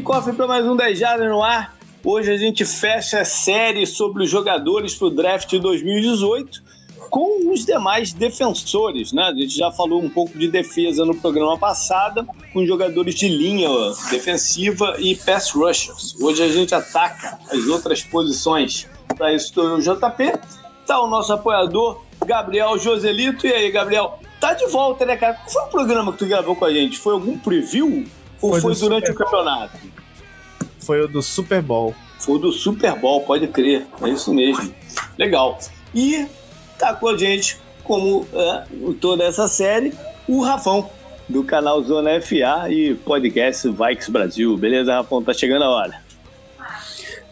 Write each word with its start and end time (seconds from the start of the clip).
cofre 0.00 0.32
para 0.32 0.46
mais 0.46 0.66
um 0.66 0.76
10 0.76 0.98
Jardas 0.98 1.28
no 1.28 1.42
ar. 1.42 1.76
Hoje 2.02 2.32
a 2.32 2.36
gente 2.36 2.64
fecha 2.64 3.20
a 3.20 3.24
série 3.24 3.86
sobre 3.86 4.24
os 4.24 4.30
jogadores 4.30 4.94
para 4.94 5.08
o 5.08 5.10
draft 5.10 5.52
2018 5.58 6.62
com 7.10 7.52
os 7.52 7.64
demais 7.64 8.12
defensores, 8.12 9.12
né? 9.12 9.22
A 9.22 9.34
gente 9.34 9.56
já 9.56 9.70
falou 9.70 10.02
um 10.02 10.10
pouco 10.10 10.36
de 10.36 10.48
defesa 10.48 11.04
no 11.04 11.14
programa 11.14 11.56
passado, 11.56 12.26
com 12.52 12.66
jogadores 12.66 13.14
de 13.14 13.28
linha 13.28 13.68
defensiva 14.10 14.96
e 14.98 15.14
pass 15.14 15.50
rushers. 15.52 16.20
Hoje 16.20 16.42
a 16.42 16.48
gente 16.48 16.74
ataca 16.74 17.38
as 17.50 17.66
outras 17.66 18.02
posições. 18.02 18.88
Para 19.16 19.32
isso, 19.32 19.52
o 19.60 19.80
JP. 19.80 20.32
Tá 20.86 21.00
o 21.00 21.06
nosso 21.06 21.32
apoiador, 21.32 22.02
Gabriel 22.26 22.76
Joselito. 22.78 23.46
E 23.46 23.52
aí, 23.52 23.70
Gabriel? 23.70 24.18
Tá 24.40 24.52
de 24.52 24.66
volta, 24.66 25.06
né, 25.06 25.16
cara? 25.16 25.34
Qual 25.34 25.50
foi 25.50 25.62
o 25.62 25.68
programa 25.68 26.12
que 26.12 26.18
tu 26.18 26.26
gravou 26.26 26.56
com 26.56 26.64
a 26.64 26.72
gente? 26.72 26.98
Foi 26.98 27.12
algum 27.12 27.38
preview? 27.38 28.04
Ou 28.40 28.50
foi, 28.52 28.60
foi 28.60 28.74
durante 28.74 29.10
o 29.10 29.14
campeonato? 29.14 29.78
Foi 30.80 31.00
o 31.00 31.08
do 31.08 31.22
Super 31.22 31.62
Bowl. 31.62 31.94
Foi 32.18 32.36
o 32.36 32.38
do 32.38 32.52
Super 32.52 32.94
Bowl, 32.98 33.22
pode 33.22 33.46
crer. 33.48 33.86
É 34.02 34.08
isso 34.08 34.32
mesmo. 34.32 34.72
Legal. 35.18 35.58
E 35.94 36.26
tá 36.78 36.94
com 36.94 37.08
a 37.08 37.16
gente, 37.16 37.58
como 37.82 38.26
é, 38.32 38.64
toda 39.00 39.24
essa 39.24 39.48
série, 39.48 39.92
o 40.28 40.42
Rafão, 40.42 40.90
do 41.28 41.42
canal 41.42 41.82
Zona 41.82 42.20
FA 42.20 42.70
e 42.70 42.94
podcast 42.94 43.68
Vikes 43.68 44.08
Brasil. 44.08 44.56
Beleza, 44.56 44.94
Rafão? 44.94 45.22
Tá 45.22 45.32
chegando 45.32 45.64
a 45.64 45.70
hora. 45.70 46.04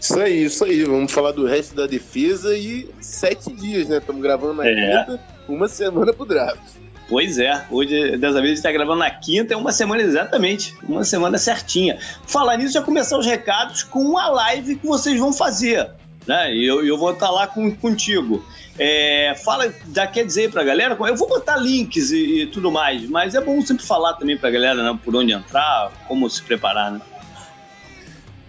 Isso 0.01 0.19
aí, 0.19 0.45
isso 0.45 0.65
aí. 0.65 0.83
Vamos 0.85 1.13
falar 1.13 1.33
do 1.33 1.47
resto 1.47 1.77
da 1.77 1.87
defesa 1.87 2.57
e 2.57 2.89
sete 3.01 3.53
dias, 3.53 3.89
né? 3.89 3.99
Estamos 3.99 4.21
gravando 4.21 4.55
na 4.55 4.67
é. 4.67 4.75
quinta, 4.75 5.21
uma 5.49 5.69
semana 5.69 6.13
pro 6.13 6.27
draft. 6.27 6.82
Pois 7.13 7.39
é, 7.39 7.67
hoje, 7.71 8.17
dessa 8.17 8.41
vez, 8.41 8.45
a 8.45 8.47
gente 8.47 8.57
está 8.57 8.73
gravando 8.73 9.01
na 9.01 9.11
quinta, 9.11 9.53
é 9.53 9.57
uma 9.57 9.71
semana 9.71 10.01
exatamente, 10.01 10.75
uma 10.83 11.05
semana 11.05 11.37
certinha. 11.37 11.99
Falar 12.27 12.57
nisso, 12.57 12.73
já 12.73 12.81
começar 12.81 13.19
os 13.19 13.27
recados 13.27 13.83
com 13.83 14.17
a 14.17 14.31
live 14.31 14.77
que 14.77 14.87
vocês 14.87 15.21
vão 15.21 15.31
fazer, 15.31 15.91
né? 16.27 16.51
E 16.55 16.67
eu, 16.67 16.83
eu 16.83 16.97
vou 16.97 17.13
estar 17.13 17.27
tá 17.27 17.31
lá 17.31 17.47
com, 17.47 17.71
contigo. 17.77 18.43
É, 18.79 19.35
fala, 19.45 19.71
já 19.95 20.07
quer 20.07 20.25
dizer 20.25 20.51
pra 20.51 20.65
galera, 20.65 20.97
eu 20.99 21.15
vou 21.15 21.29
botar 21.29 21.57
links 21.57 22.13
e, 22.13 22.45
e, 22.45 22.47
tudo 22.47 22.73
mais, 22.73 23.07
mas 23.07 23.35
é 23.35 23.43
bom 23.43 23.61
sempre 23.61 23.85
falar 23.85 24.15
também 24.15 24.39
pra 24.39 24.51
galera, 24.51 24.83
né, 24.83 24.99
por 25.05 25.15
onde 25.15 25.35
entrar, 25.35 25.93
como 26.09 26.31
se 26.31 26.43
preparar, 26.43 26.93
né? 26.93 27.01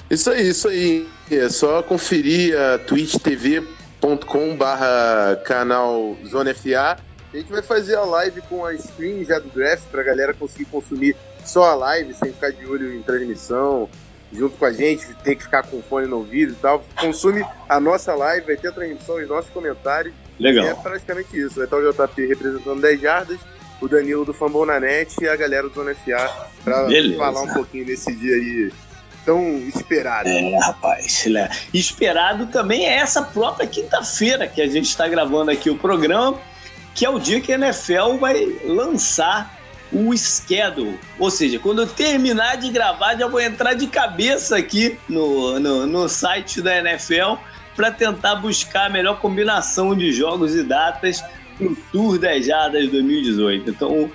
Isso 0.09 0.29
aí, 0.29 0.47
isso 0.47 0.69
aí. 0.69 1.05
É 1.29 1.49
só 1.49 1.83
conferir 1.83 2.57
a 2.57 2.77
twitch.tv.com 2.77 4.55
barra 4.55 5.35
canal 5.43 6.15
Zona 6.25 6.55
FA 6.55 6.97
a 7.33 7.37
gente 7.37 7.51
vai 7.51 7.61
fazer 7.61 7.95
a 7.95 8.03
live 8.03 8.41
com 8.41 8.63
a 8.63 8.73
stream 8.75 9.23
já 9.25 9.39
do 9.39 9.49
draft 9.49 9.83
pra 9.91 10.03
galera 10.03 10.33
conseguir 10.33 10.65
consumir 10.65 11.15
só 11.43 11.65
a 11.65 11.75
live, 11.75 12.13
sem 12.13 12.31
ficar 12.31 12.51
de 12.51 12.65
olho 12.65 12.93
em 12.93 13.01
transmissão, 13.01 13.89
junto 14.31 14.55
com 14.57 14.65
a 14.65 14.71
gente, 14.71 15.05
tem 15.23 15.35
que 15.35 15.43
ficar 15.43 15.63
com 15.63 15.81
fone 15.81 16.07
no 16.07 16.17
ouvido 16.17 16.53
e 16.53 16.55
tal. 16.55 16.83
Consome 16.99 17.45
a 17.67 17.79
nossa 17.79 18.13
live, 18.13 18.45
vai 18.45 18.55
ter 18.55 18.69
a 18.69 18.71
transmissão, 18.71 19.15
os 19.15 19.27
nossos 19.27 19.49
comentários. 19.51 20.13
Legal. 20.39 20.65
é 20.65 20.73
praticamente 20.73 21.37
isso. 21.37 21.55
Vai 21.55 21.65
estar 21.65 21.77
o 21.77 21.91
JP 21.91 22.27
representando 22.27 22.81
10 22.81 23.01
jardas, 23.01 23.39
o 23.81 23.87
Danilo 23.87 24.25
do 24.25 24.33
Fambon 24.33 24.65
na 24.65 24.79
net 24.79 25.15
e 25.21 25.27
a 25.27 25.35
galera 25.35 25.67
do 25.67 25.73
Zona 25.73 25.93
FA 25.93 26.47
pra 26.63 26.83
Beleza. 26.85 27.17
falar 27.17 27.41
um 27.41 27.53
pouquinho 27.53 27.85
desse 27.85 28.13
dia 28.15 28.35
aí 28.35 28.71
tão 29.25 29.57
esperado. 29.67 30.29
É, 30.29 30.57
rapaz. 30.59 31.25
Né? 31.25 31.49
Esperado 31.73 32.47
também 32.47 32.85
é 32.85 32.95
essa 32.95 33.21
própria 33.21 33.67
quinta-feira 33.67 34.47
que 34.47 34.61
a 34.61 34.67
gente 34.67 34.85
está 34.85 35.07
gravando 35.07 35.51
aqui 35.51 35.69
o 35.69 35.77
programa 35.77 36.39
que 36.93 37.05
é 37.05 37.09
o 37.09 37.19
dia 37.19 37.41
que 37.41 37.51
a 37.51 37.55
NFL 37.55 38.17
vai 38.19 38.45
lançar 38.65 39.59
o 39.91 40.15
schedule. 40.17 40.99
Ou 41.19 41.29
seja, 41.29 41.59
quando 41.59 41.81
eu 41.83 41.87
terminar 41.87 42.57
de 42.57 42.69
gravar, 42.69 43.15
já 43.15 43.27
vou 43.27 43.39
entrar 43.39 43.73
de 43.73 43.87
cabeça 43.87 44.57
aqui 44.57 44.97
no, 45.07 45.59
no, 45.59 45.85
no 45.85 46.09
site 46.09 46.61
da 46.61 46.77
NFL 46.77 47.35
para 47.75 47.91
tentar 47.91 48.35
buscar 48.35 48.87
a 48.87 48.89
melhor 48.89 49.19
combinação 49.19 49.95
de 49.95 50.11
jogos 50.11 50.55
e 50.55 50.63
datas 50.63 51.23
para 51.57 51.67
o 51.67 51.75
Tour 51.91 52.19
das 52.19 52.45
Jadas 52.45 52.89
2018. 52.89 53.69
Então, 53.69 54.11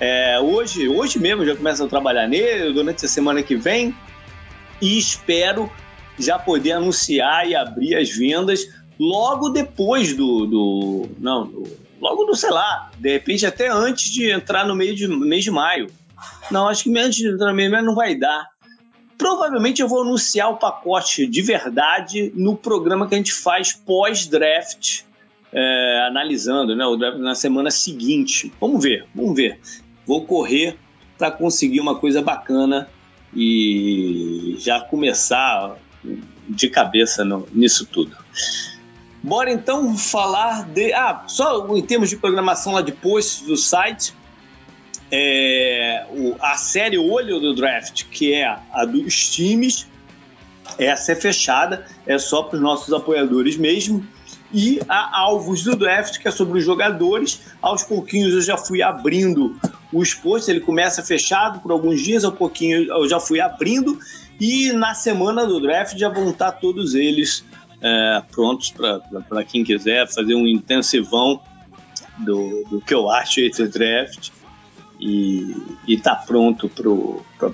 é, 0.00 0.38
hoje, 0.40 0.88
hoje 0.88 1.18
mesmo 1.18 1.44
já 1.44 1.56
começo 1.56 1.84
a 1.84 1.88
trabalhar 1.88 2.26
nele, 2.26 2.72
durante 2.72 3.04
a 3.04 3.08
semana 3.08 3.42
que 3.42 3.56
vem, 3.56 3.94
e 4.80 4.98
espero 4.98 5.70
já 6.18 6.38
poder 6.38 6.72
anunciar 6.72 7.48
e 7.48 7.54
abrir 7.54 7.96
as 7.96 8.10
vendas 8.10 8.68
logo 8.98 9.48
depois 9.48 10.14
do. 10.14 10.46
do 10.46 11.08
não, 11.18 11.46
do, 11.46 11.83
logo 12.04 12.26
no, 12.26 12.36
sei 12.36 12.50
lá, 12.50 12.90
de 12.98 13.10
repente 13.10 13.46
até 13.46 13.68
antes 13.68 14.12
de 14.12 14.30
entrar 14.30 14.66
no 14.66 14.76
meio 14.76 14.94
de 14.94 15.08
mês 15.08 15.42
de 15.42 15.50
maio. 15.50 15.90
Não, 16.50 16.68
acho 16.68 16.84
que 16.84 16.98
antes 16.98 17.16
de 17.16 17.28
entrar 17.28 17.48
no 17.48 17.54
meio 17.54 17.70
de 17.70 17.72
maio 17.72 17.86
não 17.86 17.94
vai 17.94 18.14
dar. 18.14 18.50
Provavelmente 19.16 19.80
eu 19.80 19.88
vou 19.88 20.02
anunciar 20.02 20.50
o 20.50 20.58
pacote 20.58 21.26
de 21.26 21.40
verdade 21.40 22.30
no 22.34 22.54
programa 22.54 23.08
que 23.08 23.14
a 23.14 23.16
gente 23.16 23.32
faz 23.32 23.72
pós-draft, 23.72 25.04
é, 25.50 26.06
analisando 26.06 26.76
né, 26.76 26.84
o 26.84 26.94
draft 26.94 27.16
na 27.18 27.34
semana 27.34 27.70
seguinte. 27.70 28.52
Vamos 28.60 28.82
ver, 28.82 29.06
vamos 29.14 29.34
ver. 29.34 29.58
Vou 30.06 30.26
correr 30.26 30.76
para 31.16 31.30
conseguir 31.30 31.80
uma 31.80 31.94
coisa 31.94 32.20
bacana 32.20 32.86
e 33.34 34.56
já 34.58 34.78
começar 34.78 35.78
de 36.46 36.68
cabeça 36.68 37.24
no, 37.24 37.48
nisso 37.50 37.86
tudo. 37.86 38.14
Bora 39.24 39.50
então 39.50 39.96
falar 39.96 40.66
de. 40.68 40.92
Ah, 40.92 41.24
só 41.26 41.66
em 41.74 41.80
termos 41.80 42.10
de 42.10 42.16
programação 42.18 42.74
lá 42.74 42.82
de 42.82 42.92
posts 42.92 43.40
do 43.46 43.56
site. 43.56 44.14
É, 45.10 46.04
o, 46.10 46.36
a 46.38 46.58
série 46.58 46.98
Olho 46.98 47.40
do 47.40 47.54
Draft, 47.54 48.04
que 48.10 48.34
é 48.34 48.44
a 48.70 48.84
dos 48.84 49.30
times, 49.30 49.86
essa 50.78 51.12
é 51.12 51.14
fechada, 51.14 51.86
é 52.06 52.18
só 52.18 52.42
para 52.42 52.56
os 52.56 52.62
nossos 52.62 52.92
apoiadores 52.92 53.56
mesmo. 53.56 54.06
E 54.52 54.78
a 54.86 55.20
Alvos 55.20 55.62
do 55.64 55.74
Draft, 55.74 56.18
que 56.18 56.28
é 56.28 56.30
sobre 56.30 56.58
os 56.58 56.64
jogadores. 56.64 57.40
Aos 57.62 57.82
pouquinhos 57.82 58.34
eu 58.34 58.42
já 58.42 58.58
fui 58.58 58.82
abrindo 58.82 59.58
os 59.90 60.12
posts, 60.12 60.50
ele 60.50 60.60
começa 60.60 61.02
fechado 61.02 61.60
por 61.60 61.72
alguns 61.72 62.02
dias, 62.02 62.24
ao 62.24 62.32
pouquinho 62.32 62.92
eu 62.92 63.08
já 63.08 63.18
fui 63.18 63.40
abrindo. 63.40 63.98
E 64.38 64.70
na 64.72 64.92
semana 64.92 65.46
do 65.46 65.60
draft 65.60 65.96
já 65.96 66.10
vão 66.10 66.28
estar 66.28 66.52
todos 66.52 66.94
eles 66.94 67.42
é, 67.84 68.22
prontos 68.30 68.72
para 69.28 69.44
quem 69.44 69.62
quiser 69.62 70.08
fazer 70.10 70.34
um 70.34 70.46
intensivão 70.46 71.38
do, 72.18 72.64
do 72.70 72.80
que 72.80 72.94
eu 72.94 73.10
acho 73.10 73.40
esse 73.40 73.68
draft 73.68 74.30
e, 74.98 75.54
e 75.86 75.98
tá 75.98 76.14
pronto 76.14 76.70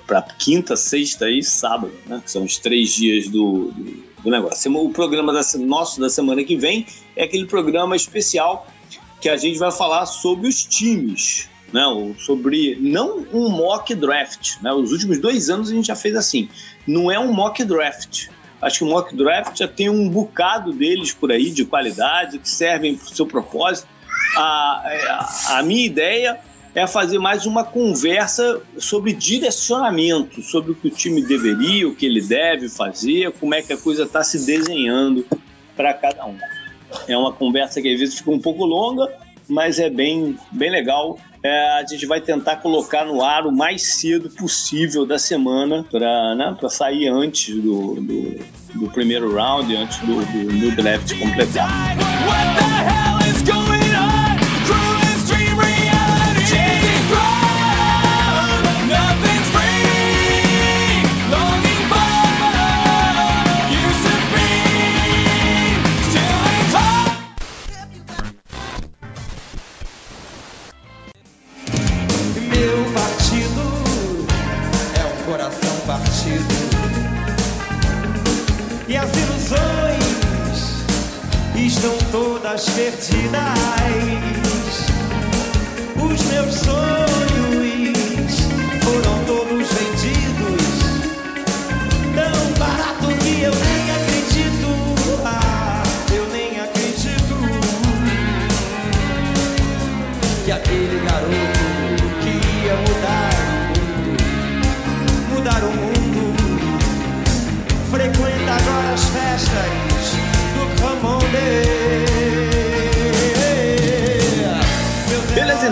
para 0.07 0.21
quinta, 0.21 0.77
sexta 0.77 1.29
e 1.29 1.43
sábado, 1.43 1.91
né? 2.05 2.21
Que 2.23 2.31
são 2.31 2.43
os 2.43 2.57
três 2.57 2.93
dias 2.93 3.27
do, 3.27 3.71
do, 3.71 4.03
do 4.23 4.31
negócio. 4.31 4.73
O 4.77 4.89
programa 4.91 5.33
da, 5.33 5.41
nosso 5.59 5.99
da 5.99 6.09
semana 6.09 6.43
que 6.45 6.55
vem 6.55 6.85
é 7.13 7.25
aquele 7.25 7.45
programa 7.45 7.93
especial 7.93 8.65
que 9.19 9.27
a 9.27 9.35
gente 9.35 9.59
vai 9.59 9.71
falar 9.71 10.05
sobre 10.05 10.47
os 10.47 10.63
times, 10.63 11.49
né? 11.73 11.83
Sobre 12.19 12.77
não 12.79 13.25
um 13.33 13.49
mock 13.49 13.93
draft, 13.95 14.61
né? 14.61 14.71
Os 14.71 14.93
últimos 14.93 15.19
dois 15.19 15.49
anos 15.49 15.69
a 15.69 15.73
gente 15.73 15.87
já 15.87 15.95
fez 15.95 16.15
assim. 16.15 16.47
Não 16.87 17.11
é 17.11 17.19
um 17.19 17.33
mock 17.33 17.65
draft, 17.65 18.29
Acho 18.61 18.79
que 18.79 18.83
o 18.83 18.87
mock 18.87 19.15
draft 19.15 19.57
já 19.57 19.67
tem 19.67 19.89
um 19.89 20.07
bocado 20.07 20.71
deles 20.71 21.13
por 21.13 21.31
aí 21.31 21.49
de 21.49 21.65
qualidade 21.65 22.37
que 22.37 22.49
servem 22.49 22.95
para 22.95 23.05
o 23.05 23.15
seu 23.15 23.25
propósito. 23.25 23.87
A, 24.35 24.41
a, 25.49 25.59
a 25.59 25.63
minha 25.63 25.85
ideia 25.85 26.39
é 26.73 26.85
fazer 26.87 27.19
mais 27.19 27.45
uma 27.45 27.63
conversa 27.63 28.61
sobre 28.77 29.13
direcionamento, 29.13 30.41
sobre 30.41 30.71
o 30.71 30.75
que 30.75 30.87
o 30.87 30.91
time 30.91 31.21
deveria, 31.21 31.87
o 31.87 31.95
que 31.95 32.05
ele 32.05 32.21
deve 32.21 32.69
fazer, 32.69 33.31
como 33.33 33.53
é 33.55 33.61
que 33.61 33.73
a 33.73 33.77
coisa 33.77 34.03
está 34.03 34.23
se 34.23 34.45
desenhando 34.45 35.25
para 35.75 35.93
cada 35.93 36.25
um. 36.25 36.37
É 37.07 37.17
uma 37.17 37.33
conversa 37.33 37.81
que 37.81 37.91
às 37.91 37.99
vezes 37.99 38.17
fica 38.17 38.31
um 38.31 38.39
pouco 38.39 38.63
longa, 38.63 39.11
mas 39.47 39.79
é 39.79 39.89
bem, 39.89 40.37
bem 40.51 40.69
legal 40.69 41.17
é, 41.43 41.79
a 41.79 41.85
gente 41.85 42.05
vai 42.05 42.21
tentar 42.21 42.57
colocar 42.57 43.05
no 43.05 43.23
ar 43.23 43.45
o 43.47 43.51
mais 43.51 43.95
cedo 43.95 44.29
possível 44.29 45.05
da 45.05 45.17
semana 45.17 45.83
para 45.89 46.35
né, 46.35 46.55
sair 46.69 47.07
antes 47.07 47.55
do, 47.55 47.95
do, 47.95 48.39
do, 48.75 48.89
primeiro 48.91 49.33
round, 49.33 49.75
antes 49.75 49.97
do, 49.99 50.15
do, 50.15 50.59
do 50.59 50.75
draft 50.75 51.17
completar. 51.17 51.69
estão 53.35 53.60
todas 82.51 82.69
perdidas. 82.71 83.31
Os 85.95 86.21
meus 86.25 86.55
sonhos 86.55 87.10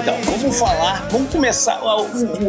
então, 0.02 0.16
vamos 0.22 0.58
falar, 0.58 1.10
vamos 1.10 1.30
começar. 1.30 1.82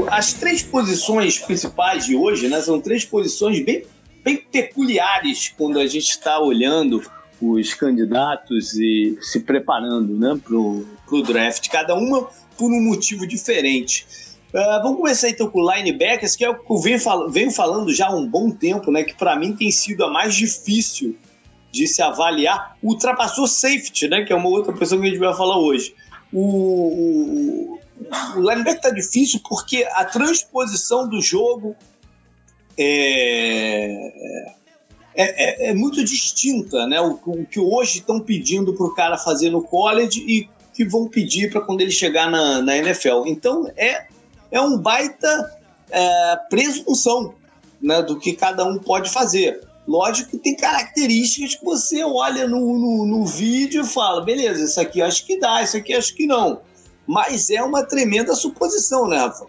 As 0.09 0.33
três 0.33 0.63
posições 0.63 1.39
principais 1.39 2.07
de 2.07 2.15
hoje, 2.15 2.47
né? 2.49 2.61
São 2.61 2.81
três 2.81 3.05
posições 3.05 3.61
bem, 3.65 3.85
bem 4.23 4.37
peculiares 4.37 5.53
quando 5.59 5.81
a 5.81 5.87
gente 5.87 6.11
está 6.11 6.39
olhando 6.39 7.03
os 7.41 7.75
candidatos 7.75 8.75
e 8.75 9.19
se 9.21 9.41
preparando 9.41 10.17
né, 10.17 10.39
para 10.45 10.57
o 10.57 11.23
draft, 11.23 11.69
cada 11.69 11.95
uma 11.95 12.29
por 12.57 12.71
um 12.71 12.81
motivo 12.81 13.27
diferente. 13.27 14.07
Uh, 14.55 14.83
vamos 14.83 14.99
começar 14.99 15.29
então 15.29 15.49
com 15.49 15.61
o 15.61 15.75
linebackers, 15.75 16.37
que 16.37 16.45
é 16.45 16.51
o 16.51 16.55
que 16.55 16.71
eu 16.71 16.79
venho, 16.79 17.01
fal 17.01 17.29
venho 17.31 17.51
falando 17.51 17.93
já 17.93 18.09
há 18.09 18.15
um 18.15 18.29
bom 18.29 18.51
tempo, 18.51 18.93
né? 18.93 19.03
Que 19.03 19.15
para 19.15 19.35
mim 19.37 19.57
tem 19.57 19.73
sido 19.73 20.05
a 20.05 20.11
mais 20.11 20.37
difícil 20.37 21.17
de 21.73 21.89
se 21.89 22.01
avaliar. 22.01 22.77
Ultrapassou 22.81 23.49
safety, 23.49 24.07
né? 24.07 24.23
Que 24.25 24.33
é 24.33 24.37
uma 24.37 24.49
outra 24.49 24.73
pessoa 24.73 25.01
que 25.01 25.07
a 25.09 25.11
gente 25.11 25.21
vai 25.21 25.35
falar 25.35 25.59
hoje. 25.59 25.95
O, 26.33 26.41
o, 26.41 27.79
o 28.37 28.41
linebacker 28.41 28.81
tá 28.81 28.91
difícil 28.91 29.41
porque 29.49 29.87
a 29.93 30.05
transposição 30.05 31.09
do 31.09 31.21
jogo 31.21 31.75
é, 32.79 34.37
é, 35.15 35.67
é, 35.67 35.71
é 35.71 35.75
muito 35.75 36.05
distinta, 36.05 36.87
né? 36.87 37.01
O, 37.01 37.19
o 37.27 37.47
que 37.47 37.61
hoje 37.61 37.99
estão 37.99 38.21
pedindo 38.21 38.75
para 38.75 38.87
o 38.87 38.95
cara 38.95 39.19
fazer 39.19 39.51
no 39.51 39.63
college 39.63 40.21
e 40.21 40.49
que 40.73 40.85
vão 40.85 41.09
pedir 41.09 41.51
para 41.51 41.61
quando 41.61 41.81
ele 41.81 41.91
chegar 41.91 42.31
na, 42.31 42.63
na 42.63 42.77
NFL. 42.77 43.27
Então 43.27 43.71
é 43.77 44.07
é 44.51 44.61
um 44.61 44.79
baita 44.79 45.61
é, 45.91 46.37
presunção 46.49 47.35
né, 47.81 48.03
do 48.03 48.19
que 48.19 48.33
cada 48.33 48.65
um 48.65 48.79
pode 48.79 49.11
fazer. 49.11 49.61
Lógico 49.91 50.31
que 50.31 50.39
tem 50.39 50.55
características 50.55 51.57
que 51.57 51.65
você 51.65 52.05
olha 52.05 52.47
no, 52.47 52.79
no, 52.79 53.05
no 53.07 53.27
vídeo 53.27 53.83
e 53.83 53.85
fala, 53.85 54.25
beleza, 54.25 54.63
isso 54.63 54.81
aqui 54.81 55.03
acho 55.03 55.27
que 55.27 55.37
dá, 55.37 55.65
isso 55.65 55.77
aqui 55.77 55.93
acho 55.93 56.15
que 56.15 56.29
não. 56.29 56.63
Mas 57.05 57.51
é 57.51 57.61
uma 57.61 57.83
tremenda 57.83 58.33
suposição, 58.37 59.09
né, 59.09 59.17
Rafa? 59.17 59.49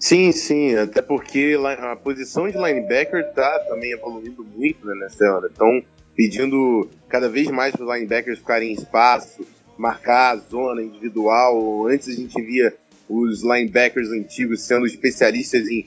Sim, 0.00 0.32
sim, 0.32 0.74
até 0.74 1.00
porque 1.00 1.56
a 1.64 1.94
posição 1.94 2.50
de 2.50 2.58
linebacker 2.58 3.28
está 3.28 3.60
também 3.68 3.92
evoluindo 3.92 4.44
muito 4.44 4.84
né, 4.84 4.94
nessa 4.96 5.32
hora. 5.32 5.46
Estão 5.46 5.80
pedindo 6.16 6.90
cada 7.08 7.28
vez 7.28 7.46
mais 7.46 7.76
para 7.76 7.84
os 7.84 7.94
linebackers 7.94 8.40
ficarem 8.40 8.72
em 8.72 8.74
espaço, 8.74 9.46
marcar 9.78 10.34
a 10.34 10.36
zona 10.50 10.82
individual. 10.82 11.86
Antes 11.86 12.08
a 12.08 12.12
gente 12.12 12.42
via 12.42 12.74
os 13.08 13.44
linebackers 13.44 14.10
antigos 14.10 14.62
sendo 14.62 14.84
especialistas 14.84 15.68
em, 15.68 15.86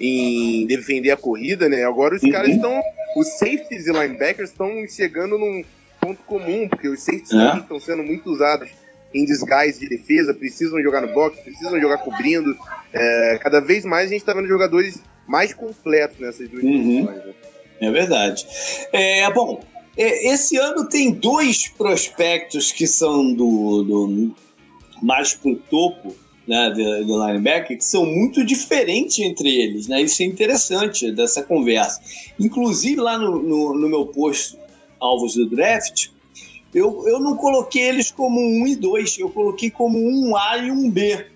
em 0.00 0.66
defender 0.66 1.10
a 1.10 1.16
corrida, 1.16 1.68
né? 1.68 1.84
Agora 1.84 2.16
os 2.16 2.22
uhum. 2.22 2.30
caras 2.30 2.50
estão. 2.50 2.80
Os 3.16 3.26
safeties 3.38 3.86
e 3.86 3.92
linebackers 3.92 4.50
estão 4.50 4.70
chegando 4.88 5.36
num 5.36 5.62
ponto 6.00 6.22
comum, 6.22 6.68
porque 6.68 6.88
os 6.88 7.00
safeties 7.02 7.32
é. 7.32 7.58
estão 7.58 7.78
sendo 7.78 8.02
muito 8.02 8.30
usados 8.30 8.70
em 9.12 9.24
disguise 9.24 9.80
de 9.80 9.88
defesa, 9.88 10.32
precisam 10.32 10.80
jogar 10.80 11.00
no 11.00 11.12
box, 11.12 11.38
precisam 11.42 11.78
jogar 11.80 11.98
cobrindo. 11.98 12.56
É, 12.92 13.38
cada 13.42 13.60
vez 13.60 13.84
mais 13.84 14.06
a 14.06 14.12
gente 14.12 14.20
está 14.20 14.32
vendo 14.32 14.48
jogadores 14.48 15.02
mais 15.26 15.52
completos 15.52 16.18
nessas 16.18 16.48
duas 16.48 16.62
uhum. 16.62 17.06
posições. 17.06 17.26
Né? 17.26 17.34
É 17.80 17.90
verdade. 17.90 18.46
É, 18.92 19.30
bom, 19.32 19.60
é, 19.96 20.32
esse 20.32 20.56
ano 20.56 20.88
tem 20.88 21.10
dois 21.10 21.68
prospectos 21.68 22.72
que 22.72 22.86
são 22.86 23.32
do, 23.32 23.82
do 23.82 24.36
mais 25.02 25.34
pro 25.34 25.56
topo 25.56 26.14
né, 26.46 26.72
linebacker 26.74 27.76
que 27.76 27.84
são 27.84 28.04
muito 28.04 28.44
diferentes 28.44 29.18
entre 29.18 29.48
eles. 29.48 29.86
Né? 29.86 30.02
Isso 30.02 30.22
é 30.22 30.26
interessante 30.26 31.12
dessa 31.12 31.42
conversa. 31.42 32.00
Inclusive, 32.38 33.00
lá 33.00 33.18
no, 33.18 33.42
no, 33.42 33.74
no 33.74 33.88
meu 33.88 34.06
post 34.06 34.58
alvos 34.98 35.34
do 35.34 35.48
draft, 35.48 36.08
eu, 36.74 37.06
eu 37.08 37.18
não 37.18 37.36
coloquei 37.36 37.82
eles 37.82 38.10
como 38.10 38.40
um 38.40 38.66
e 38.66 38.76
dois, 38.76 39.18
eu 39.18 39.30
coloquei 39.30 39.70
como 39.70 39.98
um 39.98 40.36
A 40.36 40.58
e 40.58 40.70
um 40.70 40.90
B. 40.90 41.26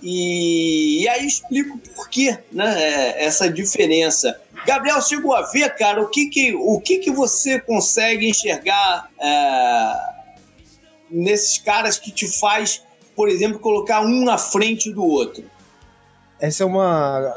E, 0.00 1.02
e 1.02 1.08
aí 1.08 1.26
explico 1.26 1.76
por 1.94 2.08
quê, 2.08 2.38
né, 2.52 2.80
é, 2.80 3.24
essa 3.24 3.50
diferença. 3.50 4.40
Gabriel, 4.64 5.02
chegou 5.02 5.34
a 5.34 5.42
ver, 5.42 5.74
cara, 5.74 6.00
o 6.02 6.08
que 6.08 6.26
que, 6.26 6.54
o 6.54 6.80
que, 6.80 6.98
que 6.98 7.10
você 7.10 7.60
consegue 7.60 8.28
enxergar 8.28 9.10
é, 9.18 9.92
nesses 11.10 11.58
caras 11.58 11.98
que 11.98 12.10
te 12.10 12.28
faz, 12.28 12.82
por 13.18 13.28
exemplo, 13.28 13.58
colocar 13.58 14.00
um 14.02 14.24
na 14.24 14.38
frente 14.38 14.92
do 14.92 15.04
outro? 15.04 15.42
Essa 16.38 16.62
é 16.62 16.66
uma, 16.66 17.36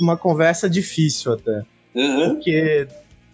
uma 0.00 0.16
conversa 0.16 0.68
difícil 0.68 1.34
até. 1.34 1.62
Uhum. 1.94 2.34
Porque 2.34 2.88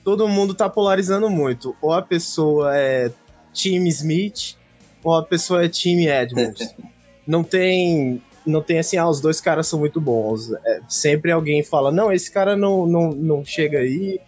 todo 0.04 0.28
mundo 0.28 0.52
tá 0.52 0.68
polarizando 0.68 1.30
muito. 1.30 1.74
Ou 1.80 1.94
a 1.94 2.02
pessoa 2.02 2.76
é 2.76 3.10
time 3.54 3.88
Smith, 3.88 4.54
ou 5.02 5.14
a 5.14 5.22
pessoa 5.22 5.64
é 5.64 5.68
time 5.70 6.08
Edmonds. 6.08 6.74
Não 7.26 7.42
tem 7.42 8.22
não 8.46 8.62
tem 8.62 8.78
assim, 8.78 8.96
ah, 8.96 9.06
os 9.06 9.20
dois 9.20 9.42
caras 9.42 9.66
são 9.66 9.78
muito 9.78 10.00
bons. 10.00 10.50
É, 10.64 10.80
sempre 10.88 11.30
alguém 11.30 11.62
fala, 11.62 11.92
não, 11.92 12.10
esse 12.10 12.30
cara 12.30 12.56
não, 12.56 12.86
não, 12.86 13.10
não 13.10 13.44
chega 13.44 13.80
aí, 13.80 14.18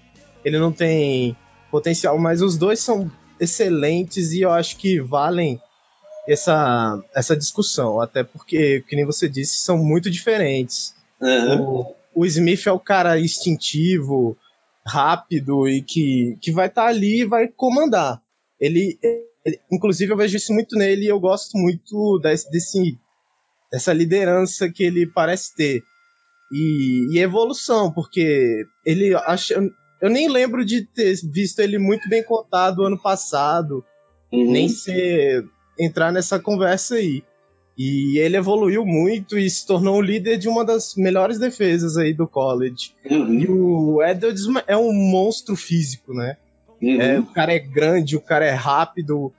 ele 0.45 0.59
não 0.59 0.71
tem 0.71 1.35
potencial, 1.71 2.19
mas 2.19 2.43
os 2.43 2.59
dois 2.59 2.81
são 2.81 3.11
excelentes 3.41 4.33
e 4.33 4.43
eu 4.43 4.51
acho 4.51 4.77
que 4.77 5.01
valem 5.01 5.59
essa, 6.33 7.03
essa 7.15 7.37
discussão, 7.37 8.01
até 8.01 8.23
porque, 8.23 8.85
que 8.89 8.97
nem 8.97 9.05
você 9.05 9.29
disse, 9.29 9.59
são 9.59 9.79
muito 9.79 10.11
diferentes. 10.11 10.95
Uhum. 11.21 11.63
O, 11.63 11.97
o 12.15 12.27
Smith 12.27 12.67
é 12.67 12.73
o 12.73 12.81
cara 12.81 13.19
instintivo, 13.19 14.37
rápido 14.87 15.69
e 15.69 15.83
que, 15.83 16.37
que 16.41 16.53
vai 16.53 16.67
estar 16.67 16.85
tá 16.85 16.89
ali 16.89 17.21
e 17.21 17.27
vai 17.27 17.49
comandar. 17.49 18.21
Ele, 18.61 18.99
ele, 19.45 19.59
inclusive, 19.71 20.13
eu 20.13 20.17
vejo 20.17 20.37
isso 20.37 20.53
muito 20.53 20.77
nele 20.77 21.05
e 21.05 21.09
eu 21.09 21.21
gosto 21.21 21.57
muito 21.57 22.19
desse, 22.19 22.51
desse 22.51 22.99
essa 23.73 23.93
liderança 23.93 24.69
que 24.69 24.83
ele 24.83 25.07
parece 25.07 25.55
ter. 25.55 25.83
E, 26.53 27.07
e 27.13 27.19
evolução, 27.21 27.93
porque 27.93 28.65
ele 28.85 29.15
acha. 29.15 29.55
Eu 30.01 30.11
nem 30.11 30.29
lembro 30.29 30.65
de 30.65 30.85
ter 30.85 31.15
visto 31.33 31.61
ele 31.61 31.79
muito 31.79 32.09
bem 32.09 32.25
cotado 32.25 32.85
ano 32.85 33.01
passado, 33.01 33.85
uhum. 34.33 34.51
nem 34.51 34.69
ser 34.69 35.45
entrar 35.81 36.13
nessa 36.13 36.39
conversa 36.39 36.97
aí. 36.97 37.23
E 37.79 38.19
ele 38.19 38.37
evoluiu 38.37 38.85
muito 38.85 39.39
e 39.39 39.49
se 39.49 39.67
tornou 39.67 39.97
o 39.97 40.03
líder 40.03 40.37
de 40.37 40.49
uma 40.49 40.65
das 40.65 40.95
melhores 40.97 41.39
defesas 41.39 41.97
aí 41.97 42.13
do 42.13 42.29
college. 42.29 42.95
Uhum. 43.11 43.35
E 43.35 43.49
o 43.49 44.03
Edwards 44.03 44.45
é 44.67 44.77
um 44.77 44.93
monstro 44.93 45.57
físico, 45.57 46.13
né? 46.13 46.37
Uhum. 46.83 47.01
É, 47.01 47.19
o 47.19 47.27
cara 47.27 47.55
é 47.55 47.59
grande, 47.59 48.17
o 48.17 48.21
cara 48.21 48.45
é 48.45 48.53
rápido, 48.53 49.33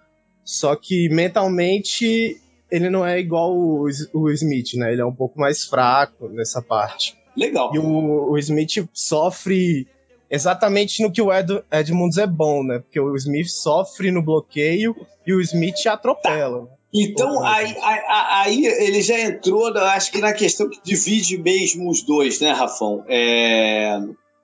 só 0.44 0.76
que 0.76 1.08
mentalmente 1.10 2.38
ele 2.72 2.90
não 2.90 3.06
é 3.06 3.20
igual 3.20 3.56
o, 3.56 3.88
o 4.14 4.32
Smith, 4.32 4.74
né? 4.76 4.92
Ele 4.92 5.02
é 5.02 5.06
um 5.06 5.14
pouco 5.14 5.40
mais 5.40 5.66
fraco 5.66 6.30
nessa 6.30 6.62
parte. 6.62 7.16
Legal. 7.36 7.72
E 7.76 7.80
o, 7.80 8.32
o 8.32 8.38
Smith 8.38 8.88
sofre 8.94 9.88
exatamente 10.32 11.04
no 11.04 11.12
que 11.12 11.22
o 11.22 11.32
Ed, 11.32 11.62
Edmunds 11.70 12.18
é 12.18 12.26
bom, 12.26 12.64
né? 12.64 12.80
Porque 12.80 13.00
o 13.00 13.14
Smith 13.18 13.50
sofre 13.50 14.10
no 14.10 14.24
bloqueio 14.24 14.96
e 15.28 15.34
o 15.34 15.42
Smith 15.42 15.86
atropela. 15.86 16.66
Tá. 16.66 16.74
Então, 16.94 17.44
aí, 17.46 17.76
aí, 17.82 18.02
aí, 18.08 18.66
ele 18.66 19.02
já 19.02 19.20
entrou, 19.20 19.68
acho 19.78 20.12
que 20.12 20.20
na 20.20 20.34
questão 20.34 20.70
que 20.70 20.80
divide 20.84 21.38
mesmo 21.38 21.90
os 21.90 22.02
dois, 22.02 22.40
né, 22.42 22.52
Rafão? 22.52 23.06
É... 23.08 23.98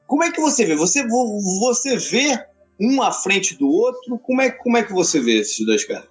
Como 0.06 0.24
é 0.24 0.32
que 0.32 0.40
você 0.40 0.66
vê? 0.66 0.76
Você, 0.76 1.06
você 1.06 1.98
vê 1.98 2.40
um 2.80 3.02
à 3.02 3.12
frente 3.12 3.58
do 3.58 3.68
outro? 3.68 4.18
Como 4.20 4.42
é, 4.42 4.50
como 4.50 4.78
é 4.78 4.84
que 4.84 4.94
você 4.94 5.20
vê 5.20 5.40
esses 5.40 5.66
dois 5.66 5.84
caras? 5.84 6.08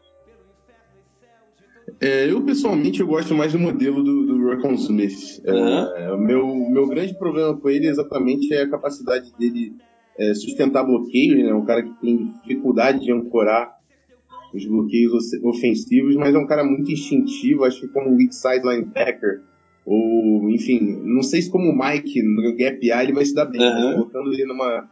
É, 1.98 2.30
eu, 2.30 2.42
pessoalmente, 2.42 3.00
eu 3.00 3.06
gosto 3.06 3.34
mais 3.34 3.52
do 3.52 3.58
modelo 3.58 4.02
do, 4.02 4.25
Rocco 4.62 4.74
Smith. 4.74 5.42
É, 5.44 6.12
o 6.12 6.18
meu, 6.18 6.46
meu 6.54 6.86
grande 6.86 7.14
problema 7.14 7.56
com 7.56 7.68
ele 7.68 7.86
exatamente 7.86 8.52
é 8.52 8.62
a 8.62 8.70
capacidade 8.70 9.32
dele 9.38 9.74
é, 10.18 10.34
sustentar 10.34 10.84
bloqueio. 10.84 11.44
Né? 11.44 11.54
Um 11.54 11.64
cara 11.64 11.82
que 11.82 11.92
tem 12.00 12.32
dificuldade 12.42 13.00
de 13.00 13.12
ancorar 13.12 13.76
os 14.54 14.64
bloqueios 14.64 15.12
ofensivos, 15.42 16.16
mas 16.16 16.34
é 16.34 16.38
um 16.38 16.46
cara 16.46 16.64
muito 16.64 16.90
instintivo, 16.90 17.64
acho 17.64 17.80
que 17.80 17.88
como 17.88 18.16
weak 18.16 18.34
side 18.34 18.64
linebacker, 18.64 19.42
ou, 19.84 20.50
enfim, 20.50 21.00
não 21.04 21.22
sei 21.22 21.42
se 21.42 21.50
como 21.50 21.70
o 21.70 21.78
Mike 21.78 22.22
no 22.22 22.56
gap 22.56 22.92
A 22.92 23.04
ele 23.04 23.12
vai 23.12 23.24
se 23.24 23.34
dar 23.34 23.44
bem, 23.44 23.60
uhum. 23.60 23.74
mas 23.74 23.94
colocando 23.94 24.32
ele 24.32 24.46
numa... 24.46 24.88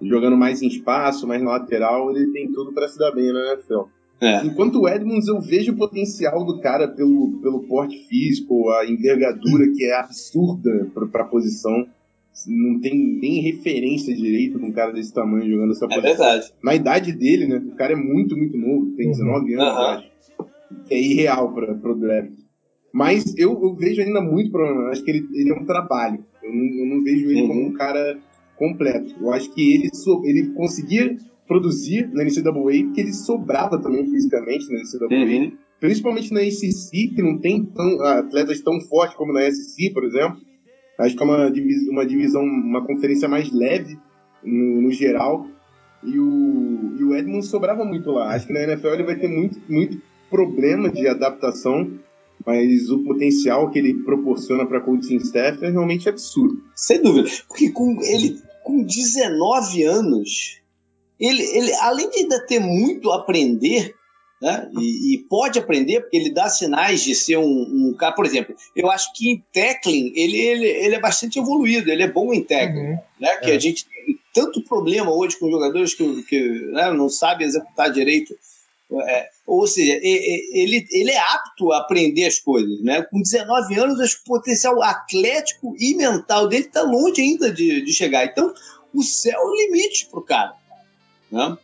jogando 0.00 0.36
mais 0.36 0.62
em 0.62 0.68
espaço, 0.68 1.26
mais 1.26 1.42
na 1.42 1.50
lateral, 1.50 2.10
ele 2.10 2.32
tem 2.32 2.50
tudo 2.52 2.72
para 2.72 2.88
se 2.88 2.98
dar 2.98 3.12
bem 3.12 3.32
na 3.32 3.54
NFL. 3.54 3.82
É. 4.20 4.44
Enquanto 4.44 4.80
o 4.80 4.88
Edmonds, 4.88 5.28
eu 5.28 5.40
vejo 5.40 5.72
o 5.72 5.76
potencial 5.76 6.44
do 6.44 6.60
cara 6.60 6.88
pelo, 6.88 7.40
pelo 7.40 7.60
porte 7.60 7.96
físico, 8.08 8.68
a 8.70 8.86
envergadura 8.86 9.72
que 9.72 9.84
é 9.84 9.94
absurda 9.94 10.90
para 10.92 11.22
a 11.22 11.26
posição. 11.26 11.86
Não 12.46 12.80
tem 12.80 12.94
nem 12.96 13.40
referência 13.40 14.14
direito 14.14 14.58
de 14.58 14.64
um 14.64 14.72
cara 14.72 14.92
desse 14.92 15.12
tamanho 15.12 15.50
jogando 15.50 15.72
essa 15.72 15.86
é 15.86 15.88
posição. 15.88 16.10
É 16.10 16.16
verdade. 16.16 16.52
Na 16.62 16.74
idade 16.74 17.12
dele, 17.12 17.46
né? 17.46 17.56
O 17.58 17.76
cara 17.76 17.92
é 17.92 17.96
muito, 17.96 18.36
muito 18.36 18.56
novo, 18.56 18.92
tem 18.96 19.10
19 19.10 19.54
uhum. 19.54 19.62
anos, 19.62 19.74
uhum. 19.74 19.84
acho. 19.84 20.08
É 20.90 21.00
irreal 21.00 21.52
para 21.52 21.72
o 21.72 21.94
draft. 21.94 22.32
Mas 22.92 23.36
eu, 23.36 23.52
eu, 23.62 23.74
vejo 23.74 24.00
ainda 24.00 24.20
muito 24.20 24.50
problema. 24.50 24.88
Acho 24.90 25.04
que 25.04 25.10
ele, 25.10 25.28
ele 25.34 25.50
é 25.50 25.54
um 25.54 25.64
trabalho. 25.64 26.24
Eu 26.42 26.52
não, 26.52 26.64
eu 26.64 26.86
não 26.86 27.04
vejo 27.04 27.26
ele 27.26 27.42
uhum. 27.42 27.48
como 27.48 27.66
um 27.66 27.72
cara 27.72 28.18
completo. 28.56 29.14
Eu 29.20 29.32
acho 29.32 29.52
que 29.52 29.74
ele, 29.74 29.90
ele 30.24 30.50
conseguia 30.50 31.16
produzir 31.48 32.08
na 32.12 32.22
NCAA, 32.22 32.84
porque 32.84 33.00
ele 33.00 33.12
sobrava 33.12 33.80
também 33.80 34.04
fisicamente 34.04 34.70
na 34.70 34.80
NCAA. 34.80 35.18
Uhum. 35.18 35.52
Principalmente 35.80 36.32
na 36.32 36.40
SEC, 36.42 37.14
que 37.14 37.22
não 37.22 37.38
tem 37.38 37.64
tão, 37.64 38.00
atletas 38.02 38.60
tão 38.60 38.80
fortes 38.82 39.16
como 39.16 39.32
na 39.32 39.50
SEC, 39.50 39.92
por 39.92 40.04
exemplo. 40.04 40.38
Acho 40.98 41.16
que 41.16 41.22
é 41.22 41.26
uma, 41.26 41.50
divisão, 41.50 41.92
uma 41.92 42.06
divisão, 42.06 42.42
uma 42.42 42.84
conferência 42.84 43.28
mais 43.28 43.50
leve 43.52 43.98
no, 44.44 44.82
no 44.82 44.90
geral. 44.90 45.46
E 46.04 46.18
o, 46.18 46.96
e 46.98 47.04
o 47.04 47.16
Edmund 47.16 47.46
sobrava 47.46 47.84
muito 47.84 48.10
lá. 48.10 48.34
Acho 48.34 48.46
que 48.46 48.52
na 48.52 48.62
NFL 48.62 48.88
ele 48.88 49.04
vai 49.04 49.16
ter 49.16 49.28
muito, 49.28 49.60
muito 49.68 50.00
problema 50.28 50.90
de 50.90 51.08
adaptação, 51.08 51.90
mas 52.44 52.90
o 52.90 53.02
potencial 53.04 53.70
que 53.70 53.78
ele 53.78 53.94
proporciona 53.94 54.66
para 54.66 54.80
coaching 54.80 55.16
staff 55.16 55.64
é 55.64 55.70
realmente 55.70 56.08
absurdo. 56.08 56.60
Sem 56.74 57.02
dúvida. 57.02 57.28
Porque 57.48 57.70
com 57.70 57.96
ele 58.02 58.38
com 58.68 58.82
19 58.82 59.82
anos, 59.84 60.60
ele, 61.18 61.42
ele 61.42 61.74
além 61.74 62.08
de 62.10 62.18
ainda 62.18 62.46
ter 62.46 62.60
muito 62.60 63.10
a 63.10 63.16
aprender, 63.16 63.94
né? 64.40 64.70
E, 64.78 65.14
e, 65.14 65.18
pode 65.18 65.58
aprender, 65.58 66.00
porque 66.00 66.16
ele 66.16 66.30
dá 66.30 66.48
sinais 66.48 67.02
de 67.02 67.14
ser 67.14 67.38
um, 67.38 67.42
um, 67.44 67.94
cara. 67.98 68.14
Por 68.14 68.24
exemplo, 68.24 68.54
eu 68.74 68.88
acho 68.88 69.12
que 69.12 69.32
em 69.32 69.44
tackling 69.52 70.12
ele, 70.14 70.38
ele, 70.38 70.66
ele 70.66 70.94
é 70.94 71.00
bastante 71.00 71.40
evoluído, 71.40 71.90
ele 71.90 72.04
é 72.04 72.10
bom 72.10 72.32
em 72.32 72.42
tackling. 72.42 72.92
Uhum. 72.92 72.98
Né? 73.20 73.36
Que 73.42 73.50
é. 73.50 73.56
a 73.56 73.58
gente 73.58 73.84
tem 73.84 74.18
tanto 74.32 74.62
problema 74.62 75.10
hoje 75.10 75.36
com 75.36 75.50
jogadores 75.50 75.92
que, 75.92 76.22
que 76.22 76.40
né, 76.70 76.92
não 76.92 77.08
sabem 77.08 77.48
executar 77.48 77.90
direito. 77.90 78.32
É, 78.90 79.28
ou 79.44 79.66
seja, 79.66 79.98
ele, 80.02 80.86
ele 80.90 81.10
é 81.10 81.18
apto 81.18 81.72
a 81.72 81.78
aprender 81.78 82.24
as 82.24 82.38
coisas. 82.38 82.80
Né? 82.80 83.02
Com 83.02 83.20
19 83.20 83.74
anos, 83.74 84.00
acho 84.00 84.16
que 84.16 84.30
o 84.30 84.34
potencial 84.34 84.80
atlético 84.82 85.74
e 85.78 85.96
mental 85.96 86.46
dele 86.46 86.64
está 86.64 86.82
longe 86.82 87.20
ainda 87.20 87.52
de, 87.52 87.82
de 87.82 87.92
chegar. 87.92 88.24
Então, 88.24 88.54
o 88.94 89.02
céu 89.02 89.40
é 89.40 89.44
o 89.44 89.54
limite 89.54 90.06
para 90.06 90.20
o 90.20 90.24
cara. 90.24 90.54
Né? 91.30 91.56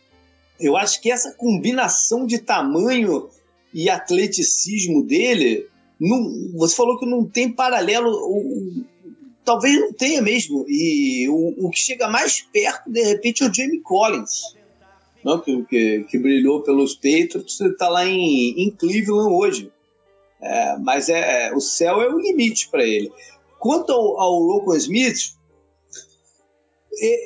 Eu 0.61 0.77
acho 0.77 1.01
que 1.01 1.11
essa 1.11 1.33
combinação 1.33 2.27
de 2.27 2.39
tamanho 2.39 3.29
e 3.73 3.91
atleticismo 3.91 5.03
dele, 5.03 5.67
não, 6.01 6.53
você 6.57 6.77
falou 6.77 6.99
que 6.99 7.07
não 7.07 7.25
tem 7.25 7.51
paralelo, 7.51 8.09
o, 8.11 8.85
talvez 9.45 9.81
não 9.81 9.93
tenha 9.93 10.23
mesmo. 10.23 10.65
E 10.69 11.29
o, 11.29 11.67
o, 11.67 11.71
que 11.71 11.79
chega 11.79 12.09
mais 12.09 12.41
perto, 12.41 12.91
de 12.91 13.03
repente, 13.03 13.43
é 13.43 13.49
o 13.49 13.53
Jamie 13.53 13.81
Collins, 13.81 14.55
não, 15.25 15.41
que, 15.41 15.65
que, 15.65 16.05
que 16.05 16.19
brilhou 16.19 16.63
pelos 16.63 16.95
Patriots, 16.95 17.59
está 17.59 17.89
lá 17.89 18.05
em, 18.07 18.63
em 18.63 18.71
Cleveland 18.71 19.33
hoje. 19.35 19.73
É, 20.41 20.77
mas 20.77 21.09
é, 21.09 21.51
o 21.55 21.61
céu 21.61 22.03
é 22.03 22.09
o 22.09 22.19
limite 22.19 22.69
para 22.69 22.85
ele. 22.85 23.11
Quanto 23.59 23.91
ao, 23.91 24.21
ao 24.21 24.77
Smith, 24.77 25.35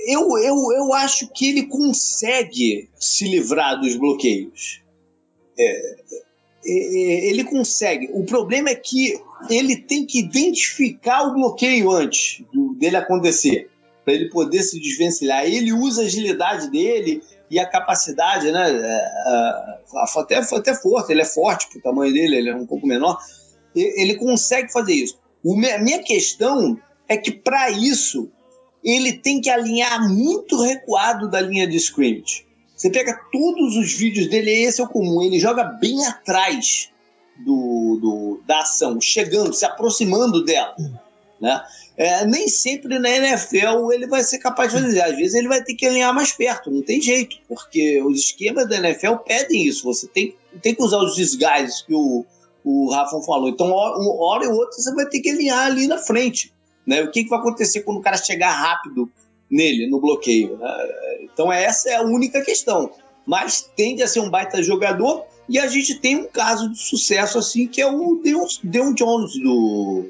eu, 0.06 0.38
eu, 0.38 0.72
eu 0.72 0.92
acho 0.94 1.28
que 1.28 1.48
ele 1.48 1.66
consegue 1.66 2.88
se 2.98 3.26
livrar 3.26 3.80
dos 3.80 3.96
bloqueios. 3.96 4.82
É, 5.58 5.96
é, 6.64 6.70
é, 6.70 7.30
ele 7.30 7.44
consegue. 7.44 8.08
O 8.12 8.24
problema 8.24 8.70
é 8.70 8.74
que 8.74 9.20
ele 9.48 9.76
tem 9.76 10.04
que 10.06 10.20
identificar 10.20 11.22
o 11.28 11.34
bloqueio 11.34 11.90
antes 11.90 12.44
dele 12.78 12.96
acontecer, 12.96 13.70
para 14.04 14.14
ele 14.14 14.28
poder 14.30 14.62
se 14.62 14.78
desvencilhar. 14.80 15.44
Ele 15.44 15.72
usa 15.72 16.02
a 16.02 16.06
agilidade 16.06 16.70
dele 16.70 17.22
e 17.50 17.58
a 17.58 17.66
capacidade, 17.66 18.50
né? 18.50 18.70
É, 18.70 19.78
até, 20.16 20.36
até 20.36 20.74
forte, 20.74 21.12
ele 21.12 21.22
é 21.22 21.26
forte 21.26 21.68
pro 21.68 21.80
tamanho 21.80 22.12
dele, 22.12 22.36
ele 22.36 22.50
é 22.50 22.54
um 22.54 22.66
pouco 22.66 22.86
menor. 22.86 23.18
Ele 23.74 24.16
consegue 24.16 24.72
fazer 24.72 24.94
isso. 24.94 25.18
A 25.44 25.78
minha 25.78 26.02
questão 26.02 26.78
é 27.06 27.16
que, 27.16 27.30
para 27.30 27.70
isso, 27.70 28.30
ele 28.84 29.12
tem 29.12 29.40
que 29.40 29.50
alinhar 29.50 30.08
muito 30.08 30.60
recuado 30.62 31.28
da 31.28 31.40
linha 31.40 31.66
de 31.66 31.76
scrimmage. 31.76 32.46
Você 32.76 32.90
pega 32.90 33.20
todos 33.32 33.76
os 33.76 33.92
vídeos 33.92 34.28
dele, 34.28 34.50
esse 34.50 34.80
é 34.80 34.84
o 34.84 34.88
comum, 34.88 35.20
ele 35.20 35.40
joga 35.40 35.64
bem 35.64 36.06
atrás 36.06 36.90
do, 37.44 37.98
do 38.00 38.40
da 38.46 38.60
ação, 38.60 39.00
chegando, 39.00 39.52
se 39.52 39.64
aproximando 39.64 40.44
dela. 40.44 40.76
Né? 41.40 41.60
É, 41.96 42.24
nem 42.24 42.48
sempre 42.48 42.98
na 42.98 43.10
NFL 43.10 43.92
ele 43.92 44.06
vai 44.06 44.22
ser 44.22 44.38
capaz 44.38 44.72
de 44.72 44.80
fazer. 44.80 45.00
Às 45.00 45.16
vezes 45.16 45.34
ele 45.34 45.48
vai 45.48 45.62
ter 45.62 45.74
que 45.74 45.86
alinhar 45.86 46.14
mais 46.14 46.32
perto, 46.32 46.70
não 46.70 46.82
tem 46.82 47.00
jeito, 47.00 47.36
porque 47.48 48.00
os 48.02 48.18
esquemas 48.18 48.68
da 48.68 48.76
NFL 48.76 49.16
pedem 49.26 49.66
isso. 49.66 49.84
Você 49.84 50.06
tem, 50.06 50.36
tem 50.62 50.74
que 50.74 50.82
usar 50.82 50.98
os 50.98 51.16
desgastes 51.16 51.82
que 51.82 51.94
o, 51.94 52.24
o 52.64 52.90
Rafa 52.90 53.20
falou. 53.22 53.48
Então, 53.48 53.66
uma 53.66 54.24
hora 54.24 54.44
e 54.44 54.48
outra 54.48 54.80
você 54.80 54.94
vai 54.94 55.06
ter 55.06 55.20
que 55.20 55.30
alinhar 55.30 55.66
ali 55.66 55.86
na 55.88 55.98
frente. 55.98 56.52
Né? 56.88 57.02
O 57.02 57.10
que, 57.10 57.22
que 57.22 57.28
vai 57.28 57.38
acontecer 57.38 57.82
quando 57.82 57.98
o 57.98 58.00
cara 58.00 58.16
chegar 58.16 58.50
rápido 58.50 59.10
nele, 59.50 59.86
no 59.90 60.00
bloqueio? 60.00 60.56
Né? 60.56 60.88
Então 61.22 61.52
essa 61.52 61.90
é 61.90 61.96
a 61.96 62.02
única 62.02 62.40
questão. 62.40 62.90
Mas 63.26 63.70
tende 63.76 64.02
a 64.02 64.08
ser 64.08 64.20
um 64.20 64.30
baita 64.30 64.62
jogador 64.62 65.26
e 65.46 65.58
a 65.58 65.66
gente 65.66 66.00
tem 66.00 66.16
um 66.16 66.26
caso 66.26 66.70
de 66.72 66.78
sucesso 66.78 67.38
assim 67.38 67.66
que 67.66 67.82
é 67.82 67.86
o 67.86 68.22
Deon, 68.24 68.94
Jones 68.94 69.38
do, 69.38 70.06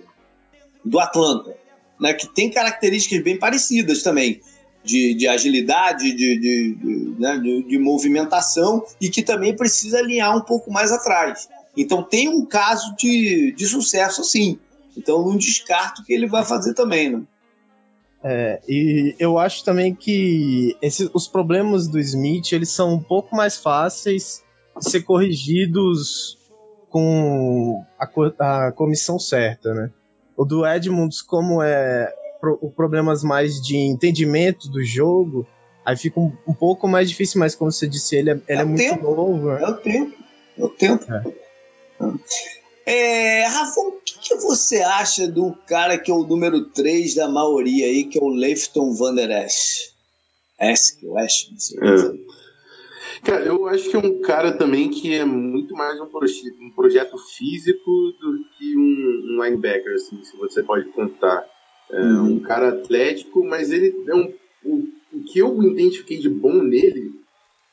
do 0.85 1.01
Atlanta, 1.01 1.57
né? 2.01 2.15
que 2.15 2.33
tem 2.33 2.49
características 2.49 3.25
bem 3.25 3.37
parecidas 3.37 4.05
também. 4.05 4.41
De, 4.85 5.13
de, 5.15 5.27
agilidade, 5.27 6.13
de, 6.13 6.39
de, 6.39 6.75
de, 6.77 7.15
né, 7.19 7.37
de, 7.37 7.79
movimentação 7.79 8.87
e 8.99 9.11
que 9.11 9.23
também 9.23 9.55
precisa 9.55 9.99
alinhar 9.99 10.35
um 10.35 10.41
pouco 10.41 10.71
mais 10.71 10.93
atrás. 10.93 11.49
Então 11.77 12.03
tem 12.03 12.29
um 12.29 12.47
caso 12.47 12.95
de, 12.97 13.53
de 13.53 13.67
sucesso 13.67 14.23
assim. 14.23 14.59
Então 14.99 15.25
não 15.25 15.37
descarto 15.37 16.05
que 16.05 16.13
ele 16.13 16.27
vai 16.27 16.45
fazer 16.45 16.75
também, 16.75 17.11
né? 17.11 17.23
É, 18.23 18.61
e 18.69 19.15
eu 19.19 19.39
acho 19.39 19.65
também 19.65 19.95
que 19.95 20.77
esse, 20.83 21.09
os 21.15 21.29
problemas 21.29 21.87
do 21.87 22.01
Smith 22.01 22.53
eles 22.53 22.69
são 22.69 22.95
um 22.95 23.01
pouco 23.01 23.37
mais 23.37 23.57
fáceis 23.57 24.43
de 24.77 24.91
ser 24.91 25.03
corrigidos 25.03 26.37
com 26.91 27.85
a, 27.97 28.67
a 28.67 28.73
comissão 28.73 29.19
certa, 29.21 29.73
né? 29.73 29.91
O 30.37 30.45
do 30.45 30.67
Edmunds, 30.67 31.23
como 31.23 31.63
é 31.63 32.13
pro, 32.41 32.59
problemas 32.71 33.23
mais 33.23 33.61
de 33.61 33.77
entendimento 33.77 34.69
do 34.69 34.83
jogo, 34.83 35.47
aí 35.85 35.97
fica 35.97 36.19
um, 36.19 36.33
um, 36.47 36.55
pouco 36.55 36.89
mais 36.89 37.09
difícil, 37.09 37.39
mas 37.39 37.55
como 37.55 37.71
você 37.71 37.87
disse, 37.87 38.17
ele 38.17 38.31
é, 38.31 38.41
ele 38.49 38.59
é, 38.59 38.63
é 38.63 38.65
muito 38.65 38.79
tempo. 38.79 39.15
novo. 39.15 39.53
Né? 39.53 39.63
É 39.63 39.69
o 39.69 39.75
tempo. 39.75 40.17
É 40.59 40.65
o 40.65 40.69
tempo. 40.69 41.13
É. 41.13 41.23
É, 42.91 43.47
Rafa, 43.47 43.81
o 43.83 44.01
que, 44.01 44.19
que, 44.19 44.35
você 44.37 44.79
acha 44.79 45.29
do 45.29 45.53
cara 45.67 45.99
que 45.99 46.11
é 46.11 46.15
o 46.15 46.25
número 46.25 46.71
3 46.71 47.17
da 47.17 47.29
maioria 47.29 47.85
aí, 47.85 48.05
que 48.05 48.19
é 48.19 48.23
o 48.23 48.31
Leifton 48.31 48.95
Van 48.95 49.15
Der 49.15 49.45
Esch? 49.45 49.93
Esch, 50.59 50.97
eu 51.03 51.19
acho. 51.19 51.51
É. 51.83 53.21
Cara, 53.23 53.45
eu 53.45 53.67
acho 53.67 53.91
que 53.91 53.97
é 53.97 53.99
um 53.99 54.23
cara 54.23 54.53
também 54.53 54.89
que 54.89 55.15
é 55.15 55.23
muito 55.23 55.75
mais 55.75 56.01
um, 56.01 56.07
proje 56.07 56.41
um 56.63 56.71
projeto 56.71 57.19
físico 57.19 57.91
do 58.19 58.39
que 58.57 58.75
um, 58.75 58.81
um, 58.81 59.45
linebacker, 59.45 59.93
assim, 59.93 60.25
se 60.25 60.35
você 60.39 60.63
pode 60.63 60.87
contar. 60.93 61.45
É 61.91 62.01
uhum. 62.01 62.37
um 62.37 62.41
cara 62.41 62.71
atlético, 62.71 63.45
mas 63.45 63.71
ele 63.71 63.95
é 64.09 64.15
um. 64.15 64.33
O, 64.65 64.89
o 65.13 65.25
que 65.25 65.41
eu 65.41 65.63
identifiquei 65.63 66.17
de 66.17 66.31
bom 66.31 66.63
nele 66.63 67.18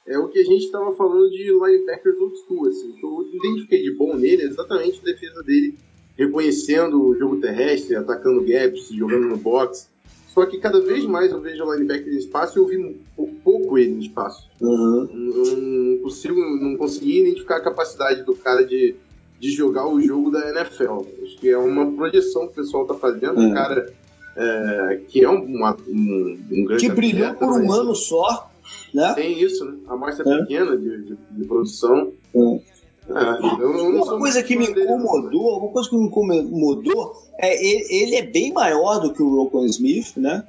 é 0.07 0.17
o 0.19 0.27
que 0.27 0.39
a 0.39 0.43
gente 0.43 0.65
estava 0.65 0.95
falando 0.95 1.29
de 1.29 1.43
linebackers 1.43 2.17
old 2.19 2.37
school. 2.39 2.67
Assim. 2.67 2.91
O 2.91 2.95
que 2.95 3.05
eu 3.05 3.27
identifiquei 3.33 3.81
de 3.83 3.91
bom 3.95 4.15
nele 4.15 4.43
é 4.43 4.45
exatamente 4.45 4.99
a 5.01 5.03
defesa 5.03 5.41
dele, 5.43 5.75
reconhecendo 6.17 7.01
o 7.01 7.17
jogo 7.17 7.41
terrestre, 7.41 7.95
atacando 7.95 8.45
gaps, 8.45 8.89
jogando 8.89 9.27
no 9.27 9.37
box. 9.37 9.89
Só 10.33 10.45
que 10.45 10.57
cada 10.57 10.81
vez 10.81 11.05
mais 11.05 11.31
eu 11.31 11.41
vejo 11.41 11.63
o 11.63 11.73
linebacker 11.73 12.13
em 12.13 12.17
espaço 12.17 12.59
e 12.59 12.61
eu 12.61 12.67
vi 12.67 13.01
pouco 13.45 13.77
ele 13.77 13.93
no 13.93 14.01
espaço. 14.01 14.49
Uhum. 14.59 15.07
Eu 15.33 15.55
não 15.55 15.97
consigo, 15.99 16.39
não 16.39 16.75
consegui 16.77 17.21
identificar 17.21 17.57
a 17.57 17.63
capacidade 17.63 18.23
do 18.23 18.35
cara 18.35 18.65
de, 18.65 18.95
de 19.39 19.49
jogar 19.51 19.87
o 19.87 20.01
jogo 20.01 20.29
da 20.31 20.49
NFL. 20.49 21.05
Acho 21.23 21.37
que 21.39 21.49
é 21.49 21.57
uma 21.57 21.91
projeção 21.93 22.47
que 22.47 22.53
o 22.53 22.55
pessoal 22.55 22.83
está 22.83 22.95
fazendo. 22.95 23.39
Um 23.39 23.53
cara 23.53 23.93
é, 24.35 24.99
que 25.07 25.23
é 25.23 25.29
um, 25.29 25.63
um, 25.87 26.39
um 26.51 26.65
grande 26.65 26.85
Que 26.85 26.93
brilhou 26.93 27.33
por 27.35 27.61
um 27.61 27.71
ano 27.71 27.95
só 27.95 28.51
né? 28.93 29.13
Tem 29.13 29.41
isso, 29.41 29.65
né? 29.65 29.77
A 29.87 29.93
amostra 29.93 30.25
é. 30.27 30.37
pequena 30.39 30.77
de, 30.77 31.03
de, 31.03 31.17
de 31.31 31.45
produção. 31.45 32.11
É. 32.35 32.75
É, 33.07 33.65
uma 33.65 34.17
coisa 34.17 34.41
que 34.41 34.55
me 34.55 34.65
incomodou, 34.65 35.59
uma 35.59 35.71
coisa 35.71 35.89
que 35.89 35.95
me 35.95 36.07
incomodou 36.07 37.13
é 37.39 37.53
ele, 37.53 37.85
ele 37.89 38.15
é 38.15 38.23
bem 38.23 38.51
maior 38.51 38.99
do 38.99 39.13
que 39.13 39.21
o 39.21 39.43
Rocco 39.43 39.63
Smith, 39.65 40.17
né? 40.17 40.43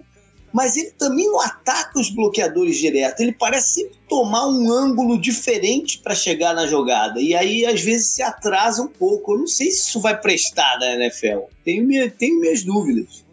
Mas 0.52 0.74
ele 0.74 0.90
também 0.92 1.26
não 1.26 1.38
ataca 1.38 2.00
os 2.00 2.08
bloqueadores 2.08 2.78
direto. 2.78 3.20
Ele 3.20 3.32
parece 3.32 3.82
sempre 3.82 3.98
tomar 4.08 4.46
um 4.46 4.72
ângulo 4.72 5.20
diferente 5.20 5.98
para 5.98 6.14
chegar 6.14 6.54
na 6.54 6.66
jogada. 6.66 7.20
E 7.20 7.34
aí, 7.34 7.66
às 7.66 7.82
vezes, 7.82 8.06
se 8.06 8.22
atrasa 8.22 8.82
um 8.82 8.88
pouco. 8.88 9.34
Eu 9.34 9.40
não 9.40 9.46
sei 9.46 9.70
se 9.70 9.88
isso 9.90 10.00
vai 10.00 10.18
prestar 10.18 10.78
na 10.78 10.94
NFL. 10.94 11.40
Tenho, 11.62 11.84
minha, 11.84 12.10
tenho 12.10 12.40
minhas 12.40 12.62
dúvidas. 12.64 13.25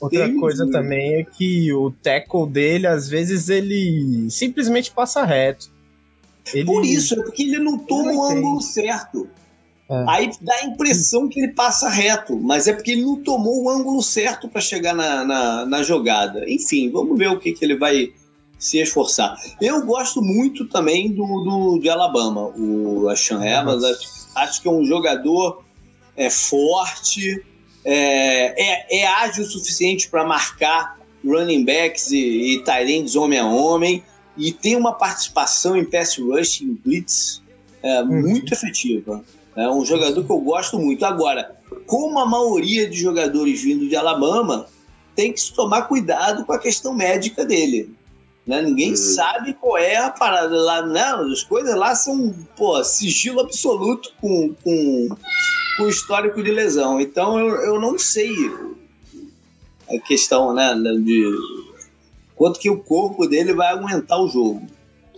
Outra 0.00 0.26
Tem 0.26 0.40
coisa 0.40 0.66
também 0.70 1.16
é 1.16 1.24
que 1.24 1.72
o 1.72 1.90
tackle 1.90 2.48
dele, 2.48 2.86
às 2.86 3.08
vezes, 3.08 3.48
ele 3.48 4.30
simplesmente 4.30 4.90
passa 4.90 5.24
reto. 5.24 5.70
Ele... 6.54 6.64
Por 6.64 6.84
isso, 6.84 7.14
é 7.14 7.22
porque 7.22 7.42
ele 7.42 7.58
não 7.58 7.78
toma 7.78 8.12
o 8.12 8.24
ângulo 8.24 8.60
certo. 8.62 9.28
É. 9.90 10.04
Aí 10.08 10.30
dá 10.40 10.54
a 10.54 10.64
impressão 10.66 11.28
que 11.28 11.40
ele 11.40 11.52
passa 11.52 11.88
reto, 11.88 12.38
mas 12.38 12.68
é 12.68 12.72
porque 12.72 12.92
ele 12.92 13.02
não 13.02 13.16
tomou 13.16 13.64
o 13.64 13.68
ângulo 13.68 14.00
certo 14.02 14.48
para 14.48 14.60
chegar 14.60 14.94
na, 14.94 15.24
na, 15.24 15.66
na, 15.66 15.82
jogada. 15.82 16.48
Enfim, 16.48 16.90
vamos 16.90 17.18
ver 17.18 17.28
o 17.28 17.38
que, 17.38 17.52
que 17.52 17.64
ele 17.64 17.76
vai 17.76 18.12
se 18.56 18.78
esforçar. 18.78 19.36
Eu 19.60 19.84
gosto 19.84 20.22
muito 20.22 20.66
também 20.68 21.10
do, 21.10 21.24
do 21.24 21.78
de 21.80 21.90
Alabama, 21.90 22.52
o 22.56 23.08
Ashan 23.08 23.44
Evans. 23.44 23.82
Acho, 23.82 24.08
acho, 24.36 24.62
que 24.62 24.68
é 24.68 24.70
um 24.70 24.84
jogador 24.84 25.64
é, 26.16 26.30
forte, 26.30 27.44
é, 27.84 28.98
é, 28.98 29.00
é 29.00 29.06
ágil 29.06 29.44
o 29.44 29.46
suficiente 29.46 30.08
para 30.08 30.24
marcar 30.24 30.98
running 31.24 31.64
backs 31.64 32.10
e, 32.10 32.18
e 32.54 32.64
tight 32.64 32.90
ends 32.90 33.16
homem 33.16 33.38
a 33.38 33.46
homem 33.46 34.02
e 34.36 34.52
tem 34.52 34.76
uma 34.76 34.94
participação 34.94 35.76
em 35.76 35.84
pass 35.84 36.16
rush, 36.18 36.62
em 36.62 36.74
blitz, 36.74 37.42
é, 37.82 38.02
uhum. 38.02 38.22
muito 38.22 38.52
efetiva. 38.52 39.24
É 39.56 39.68
um 39.68 39.84
jogador 39.84 40.24
que 40.24 40.30
eu 40.30 40.40
gosto 40.40 40.78
muito. 40.78 41.04
Agora, 41.04 41.56
como 41.86 42.18
a 42.18 42.26
maioria 42.26 42.88
de 42.88 42.98
jogadores 42.98 43.62
vindo 43.62 43.88
de 43.88 43.96
Alabama, 43.96 44.66
tem 45.14 45.32
que 45.32 45.40
se 45.40 45.52
tomar 45.52 45.82
cuidado 45.82 46.44
com 46.44 46.52
a 46.52 46.58
questão 46.58 46.94
médica 46.94 47.44
dele. 47.44 47.92
Né? 48.50 48.62
Ninguém 48.62 48.90
uhum. 48.90 48.96
sabe 48.96 49.54
qual 49.54 49.78
é 49.78 49.94
a 49.94 50.10
parada 50.10 50.56
lá. 50.56 50.82
Não, 50.82 51.24
né? 51.24 51.32
as 51.32 51.44
coisas 51.44 51.72
lá 51.76 51.94
são 51.94 52.34
pô, 52.56 52.82
sigilo 52.82 53.38
absoluto 53.38 54.12
com, 54.20 54.52
com, 54.64 55.08
com 55.76 55.88
histórico 55.88 56.42
de 56.42 56.50
lesão. 56.50 57.00
Então 57.00 57.38
eu, 57.38 57.54
eu 57.62 57.80
não 57.80 57.96
sei 57.96 58.28
a 59.88 60.00
questão 60.00 60.52
né, 60.52 60.74
de 60.74 61.32
quanto 62.34 62.58
que 62.58 62.68
o 62.68 62.80
corpo 62.80 63.24
dele 63.28 63.54
vai 63.54 63.68
aguentar 63.68 64.20
o 64.20 64.26
jogo. 64.26 64.66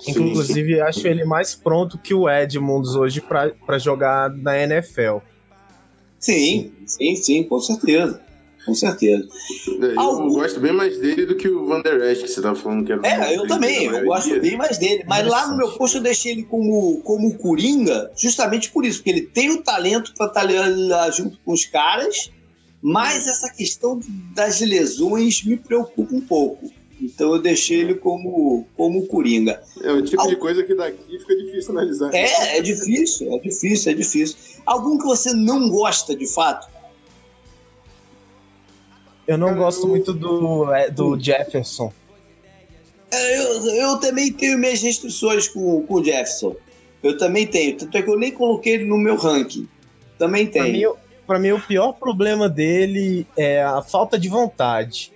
Inclusive, 0.06 0.82
acho 0.82 1.06
ele 1.06 1.24
mais 1.24 1.54
pronto 1.54 1.96
que 1.96 2.12
o 2.12 2.28
Edmunds 2.28 2.94
hoje 2.94 3.22
para 3.22 3.78
jogar 3.78 4.28
na 4.28 4.58
NFL. 4.58 5.18
Sim, 6.18 6.70
sim, 6.84 7.16
sim, 7.16 7.44
com 7.44 7.58
certeza. 7.60 8.20
Com 8.64 8.74
certeza. 8.74 9.28
É, 9.68 9.86
eu 9.94 10.00
Algum... 10.00 10.28
gosto 10.34 10.60
bem 10.60 10.72
mais 10.72 10.98
dele 10.98 11.26
do 11.26 11.34
que 11.34 11.48
o 11.48 11.66
Van 11.66 11.80
Der 11.80 12.00
Esch, 12.02 12.22
que 12.22 12.28
você 12.28 12.38
estava 12.38 12.54
falando 12.54 12.84
que 12.84 12.92
era 12.92 13.06
É, 13.06 13.36
eu 13.36 13.46
também, 13.46 13.84
eu 13.84 14.04
gosto 14.04 14.40
bem 14.40 14.56
mais 14.56 14.78
dele. 14.78 15.04
Mas 15.06 15.26
lá 15.26 15.48
no 15.48 15.56
meu 15.56 15.72
posto 15.72 15.98
eu 15.98 16.02
deixei 16.02 16.32
ele 16.32 16.44
como, 16.44 17.00
como 17.02 17.34
Coringa, 17.34 18.10
justamente 18.16 18.70
por 18.70 18.84
isso, 18.84 18.98
porque 18.98 19.10
ele 19.10 19.22
tem 19.22 19.50
o 19.50 19.62
talento 19.62 20.14
para 20.14 20.26
estar 20.26 20.46
tá 20.46 21.10
junto 21.10 21.38
com 21.44 21.52
os 21.52 21.64
caras, 21.64 22.30
mas 22.80 23.26
essa 23.26 23.52
questão 23.52 24.00
das 24.34 24.60
lesões 24.60 25.42
me 25.44 25.56
preocupa 25.56 26.14
um 26.14 26.20
pouco. 26.20 26.70
Então 27.00 27.34
eu 27.34 27.42
deixei 27.42 27.80
ele 27.80 27.94
como, 27.94 28.64
como 28.76 29.06
Coringa. 29.06 29.60
É 29.82 29.90
o 29.90 30.02
tipo 30.02 30.22
Al... 30.22 30.28
de 30.28 30.36
coisa 30.36 30.62
que 30.62 30.72
daqui 30.72 31.18
fica 31.18 31.34
difícil 31.34 31.72
analisar. 31.72 32.14
É, 32.14 32.58
é 32.58 32.62
difícil, 32.62 33.34
é 33.34 33.38
difícil, 33.40 33.90
é 33.90 33.94
difícil. 33.94 34.36
Algum 34.64 34.96
que 34.98 35.04
você 35.04 35.32
não 35.32 35.68
gosta 35.68 36.14
de 36.14 36.32
fato? 36.32 36.68
Eu 39.32 39.38
não 39.38 39.54
gosto 39.54 39.88
muito 39.88 40.12
do, 40.12 40.70
é, 40.74 40.90
do 40.90 41.18
Jefferson. 41.18 41.90
É, 43.10 43.38
eu, 43.38 43.66
eu 43.66 43.96
também 43.98 44.30
tenho 44.30 44.58
minhas 44.58 44.82
restrições 44.82 45.48
com, 45.48 45.86
com 45.86 45.94
o 45.94 46.04
Jefferson. 46.04 46.54
Eu 47.02 47.16
também 47.16 47.46
tenho. 47.46 47.78
Tanto 47.78 47.96
é 47.96 48.02
que 48.02 48.10
eu 48.10 48.18
nem 48.18 48.30
coloquei 48.30 48.74
ele 48.74 48.84
no 48.84 48.98
meu 48.98 49.16
ranking. 49.16 49.66
Também 50.18 50.46
tenho. 50.46 50.96
Para 51.26 51.38
mim, 51.38 51.48
mim, 51.48 51.54
o 51.54 51.60
pior 51.60 51.92
problema 51.92 52.46
dele 52.46 53.26
é 53.34 53.62
a 53.62 53.80
falta 53.80 54.18
de 54.18 54.28
vontade. 54.28 55.10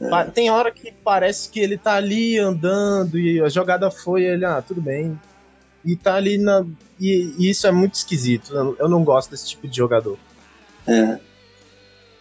É. 0.00 0.24
Tem 0.30 0.50
hora 0.50 0.70
que 0.70 0.92
parece 0.92 1.50
que 1.50 1.58
ele 1.58 1.76
tá 1.76 1.94
ali 1.94 2.38
andando 2.38 3.18
e 3.18 3.40
a 3.40 3.48
jogada 3.48 3.90
foi, 3.90 4.22
ele, 4.22 4.44
ah, 4.44 4.62
tudo 4.62 4.80
bem. 4.80 5.18
E 5.84 5.96
tá 5.96 6.14
ali 6.14 6.38
na. 6.38 6.64
E, 7.00 7.34
e 7.38 7.50
isso 7.50 7.66
é 7.66 7.72
muito 7.72 7.94
esquisito. 7.94 8.54
Eu, 8.54 8.76
eu 8.78 8.88
não 8.88 9.02
gosto 9.02 9.32
desse 9.32 9.48
tipo 9.48 9.66
de 9.66 9.76
jogador. 9.76 10.16
É. 10.86 11.18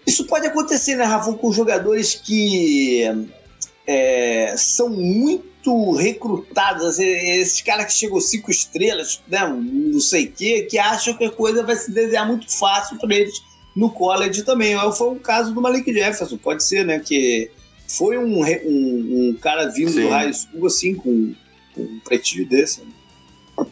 Isso 0.07 0.25
pode 0.25 0.47
acontecer, 0.47 0.95
né, 0.95 1.03
Rafa, 1.03 1.33
com 1.33 1.51
jogadores 1.51 2.15
que 2.15 3.03
é, 3.85 4.55
são 4.55 4.87
muito 4.89 5.91
recrutados, 5.91 6.97
esses 6.97 7.61
caras 7.61 7.87
que 7.87 7.93
chegam 7.93 8.21
cinco 8.21 8.49
estrelas, 8.49 9.21
né, 9.27 9.45
não 9.45 9.99
sei 9.99 10.27
o 10.27 10.31
quê, 10.31 10.61
que 10.61 10.77
acham 10.77 11.13
que 11.13 11.25
a 11.25 11.29
coisa 11.29 11.61
vai 11.61 11.75
se 11.75 11.91
desenhar 11.91 12.25
muito 12.25 12.49
fácil 12.49 12.97
para 12.97 13.13
eles 13.13 13.43
no 13.75 13.91
college 13.91 14.43
também. 14.43 14.75
Foi 14.93 15.09
o 15.09 15.19
caso 15.19 15.53
do 15.53 15.61
Malik 15.61 15.93
Jefferson, 15.93 16.37
pode 16.37 16.63
ser, 16.63 16.85
né, 16.85 16.99
que 16.99 17.51
foi 17.85 18.17
um, 18.17 18.41
um, 18.41 19.29
um 19.29 19.37
cara 19.41 19.67
vindo 19.67 19.91
Sim. 19.91 20.03
do 20.03 20.09
high 20.09 20.31
school, 20.31 20.67
assim, 20.67 20.95
com, 20.95 21.33
com 21.75 21.81
um 21.81 21.99
prestígio 21.99 22.47
desse. 22.47 22.79
Né? 22.79 23.67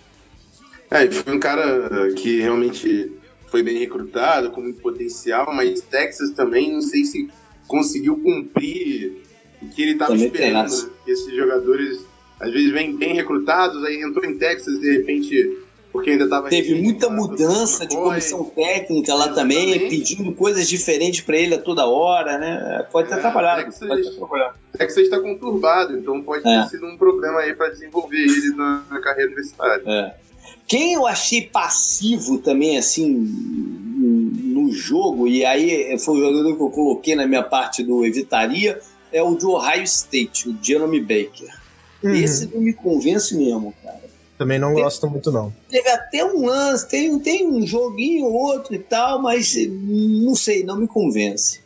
É, 0.92 1.10
foi 1.10 1.34
um 1.34 1.40
cara 1.40 2.12
que 2.14 2.42
realmente 2.42 3.12
foi 3.56 3.64
bem 3.64 3.78
recrutado, 3.78 4.52
com 4.52 4.60
muito 4.60 4.82
potencial, 4.82 5.54
mas 5.56 5.80
Texas 5.80 6.32
também 6.32 6.74
não 6.74 6.82
sei 6.82 7.06
se 7.06 7.30
conseguiu 7.66 8.18
cumprir 8.18 9.24
o 9.62 9.70
que 9.70 9.82
ele 9.82 9.92
estava 9.94 10.14
esperando. 10.14 10.70
Né? 10.70 10.90
Esses 11.08 11.34
jogadores 11.34 12.06
às 12.38 12.52
vezes 12.52 12.70
vêm 12.74 12.98
bem 12.98 13.14
recrutados, 13.14 13.82
aí 13.86 14.02
entrou 14.02 14.26
em 14.26 14.38
Texas 14.38 14.78
de 14.82 14.92
repente 14.92 15.58
porque 15.90 16.10
ainda 16.10 16.26
estava 16.26 16.50
teve 16.50 16.76
muita 16.76 17.10
mudança 17.10 17.86
de 17.86 17.96
comissão 17.96 18.44
técnica 18.44 19.14
lá 19.14 19.30
também, 19.30 19.88
pedindo 19.88 20.34
coisas 20.34 20.68
diferentes 20.68 21.22
para 21.22 21.38
ele 21.38 21.56
a 21.56 21.58
toda 21.58 21.88
hora, 21.88 22.38
né? 22.38 22.86
Pode 22.92 23.08
ter 23.08 23.16
é, 23.16 23.18
atrapalhado. 23.20 23.64
Texas, 23.64 23.88
pode 23.88 24.02
ter 24.02 24.10
atrapalhado. 24.10 24.56
Texas 24.78 25.04
está 25.04 25.22
conturbado, 25.22 25.98
então 25.98 26.22
pode 26.22 26.46
é. 26.46 26.64
ter 26.64 26.72
sido 26.72 26.88
um 26.88 26.98
problema 26.98 27.40
aí 27.40 27.56
para 27.56 27.70
desenvolver 27.70 28.18
ele 28.18 28.54
na, 28.58 28.84
na 28.92 29.00
carreira 29.00 29.28
universitária. 29.28 29.82
É. 29.86 30.26
Quem 30.68 30.94
eu 30.94 31.06
achei 31.06 31.44
passivo 31.44 32.40
também, 32.40 32.78
assim, 32.78 33.08
no 33.08 34.72
jogo, 34.72 35.28
e 35.28 35.46
aí 35.46 35.98
foi 36.00 36.18
o 36.18 36.22
jogador 36.22 36.56
que 36.56 36.64
eu 36.64 36.70
coloquei 36.70 37.16
na 37.16 37.28
minha 37.28 37.44
parte 37.44 37.84
do 37.84 38.06
Evitaria, 38.06 38.80
é 39.12 39.22
o 39.22 39.36
de 39.36 39.46
Ohio 39.46 39.84
State, 39.84 40.50
o 40.50 40.58
Jeremy 40.62 41.00
Baker. 41.00 41.54
Uhum. 42.04 42.16
Esse 42.16 42.48
não 42.48 42.62
me 42.62 42.74
convence 42.74 43.36
mesmo, 43.36 43.74
cara. 43.84 44.04
Também 44.38 44.60
não 44.60 44.74
gosto 44.74 45.10
muito, 45.10 45.32
não. 45.32 45.54
Teve 45.70 45.88
até 45.90 46.26
um 46.26 46.46
lance, 46.46 46.88
tem, 46.88 47.18
tem 47.20 47.48
um 47.48 47.66
joguinho 47.66 48.26
ou 48.26 48.34
outro 48.34 48.76
e 48.76 48.80
tal, 48.80 49.22
mas 49.22 49.56
não 49.70 50.36
sei, 50.36 50.64
não 50.64 50.78
me 50.78 50.88
convence. 50.88 51.62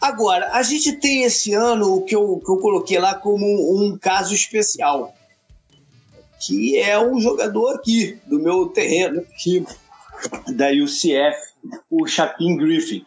Agora, 0.00 0.52
a 0.52 0.62
gente 0.62 0.92
tem 0.92 1.24
esse 1.24 1.54
ano 1.54 1.96
o 1.96 2.02
que 2.02 2.14
eu, 2.14 2.40
que 2.44 2.50
eu 2.50 2.58
coloquei 2.58 2.98
lá 3.00 3.14
como 3.14 3.44
um 3.76 3.98
caso 3.98 4.32
especial 4.32 5.12
que 6.40 6.78
é 6.78 6.98
um 6.98 7.20
jogador 7.20 7.76
aqui 7.76 8.18
do 8.26 8.38
meu 8.38 8.66
terreno, 8.66 9.20
aqui 9.20 9.66
da 10.54 10.68
UCF, 10.70 11.36
o 11.90 12.06
Shaquille 12.06 12.56
Griffin. 12.56 13.04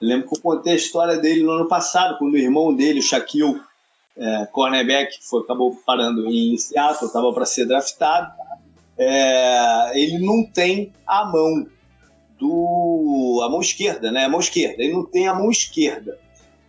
Eu 0.00 0.08
lembro 0.08 0.28
que 0.28 0.36
eu 0.36 0.42
contei 0.42 0.74
a 0.74 0.76
história 0.76 1.16
dele 1.18 1.42
no 1.42 1.52
ano 1.52 1.68
passado, 1.68 2.18
quando 2.18 2.34
o 2.34 2.38
irmão 2.38 2.74
dele, 2.74 3.00
o 3.00 3.02
Shaquille, 3.02 3.60
é, 4.16 4.46
cornerback, 4.46 5.18
foi, 5.22 5.42
acabou 5.42 5.76
parando 5.86 6.26
em 6.26 6.56
Seattle, 6.56 7.06
estava 7.06 7.32
para 7.32 7.46
ser 7.46 7.66
draftado. 7.66 8.32
É, 8.96 9.98
ele 9.98 10.24
não 10.24 10.44
tem 10.44 10.92
a 11.06 11.24
mão 11.24 11.66
do 12.38 13.40
a 13.44 13.48
mão 13.48 13.60
esquerda, 13.60 14.12
né? 14.12 14.24
A 14.24 14.28
mão 14.28 14.40
esquerda. 14.40 14.82
Ele 14.82 14.92
não 14.92 15.04
tem 15.04 15.26
a 15.26 15.34
mão 15.34 15.50
esquerda. 15.50 16.18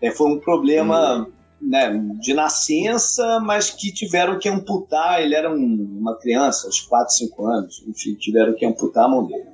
É, 0.02 0.12
foi 0.12 0.32
um 0.32 0.40
problema 0.40 1.18
hum 1.18 1.45
né, 1.62 1.92
de 2.20 2.34
nascença, 2.34 3.40
mas 3.40 3.70
que 3.70 3.92
tiveram 3.92 4.38
que 4.40 4.50
amputar. 4.50 5.22
Ele 5.22 5.36
era 5.36 5.50
um, 5.50 5.98
uma 6.00 6.16
criança, 6.16 6.68
uns 6.68 6.82
4, 6.82 7.14
5 7.14 7.46
anos, 7.46 7.84
enfim, 7.88 8.16
tiveram 8.16 8.54
que 8.54 8.66
amputar 8.66 9.06
a 9.06 9.10
mão 9.10 9.26
dele. 9.26 9.46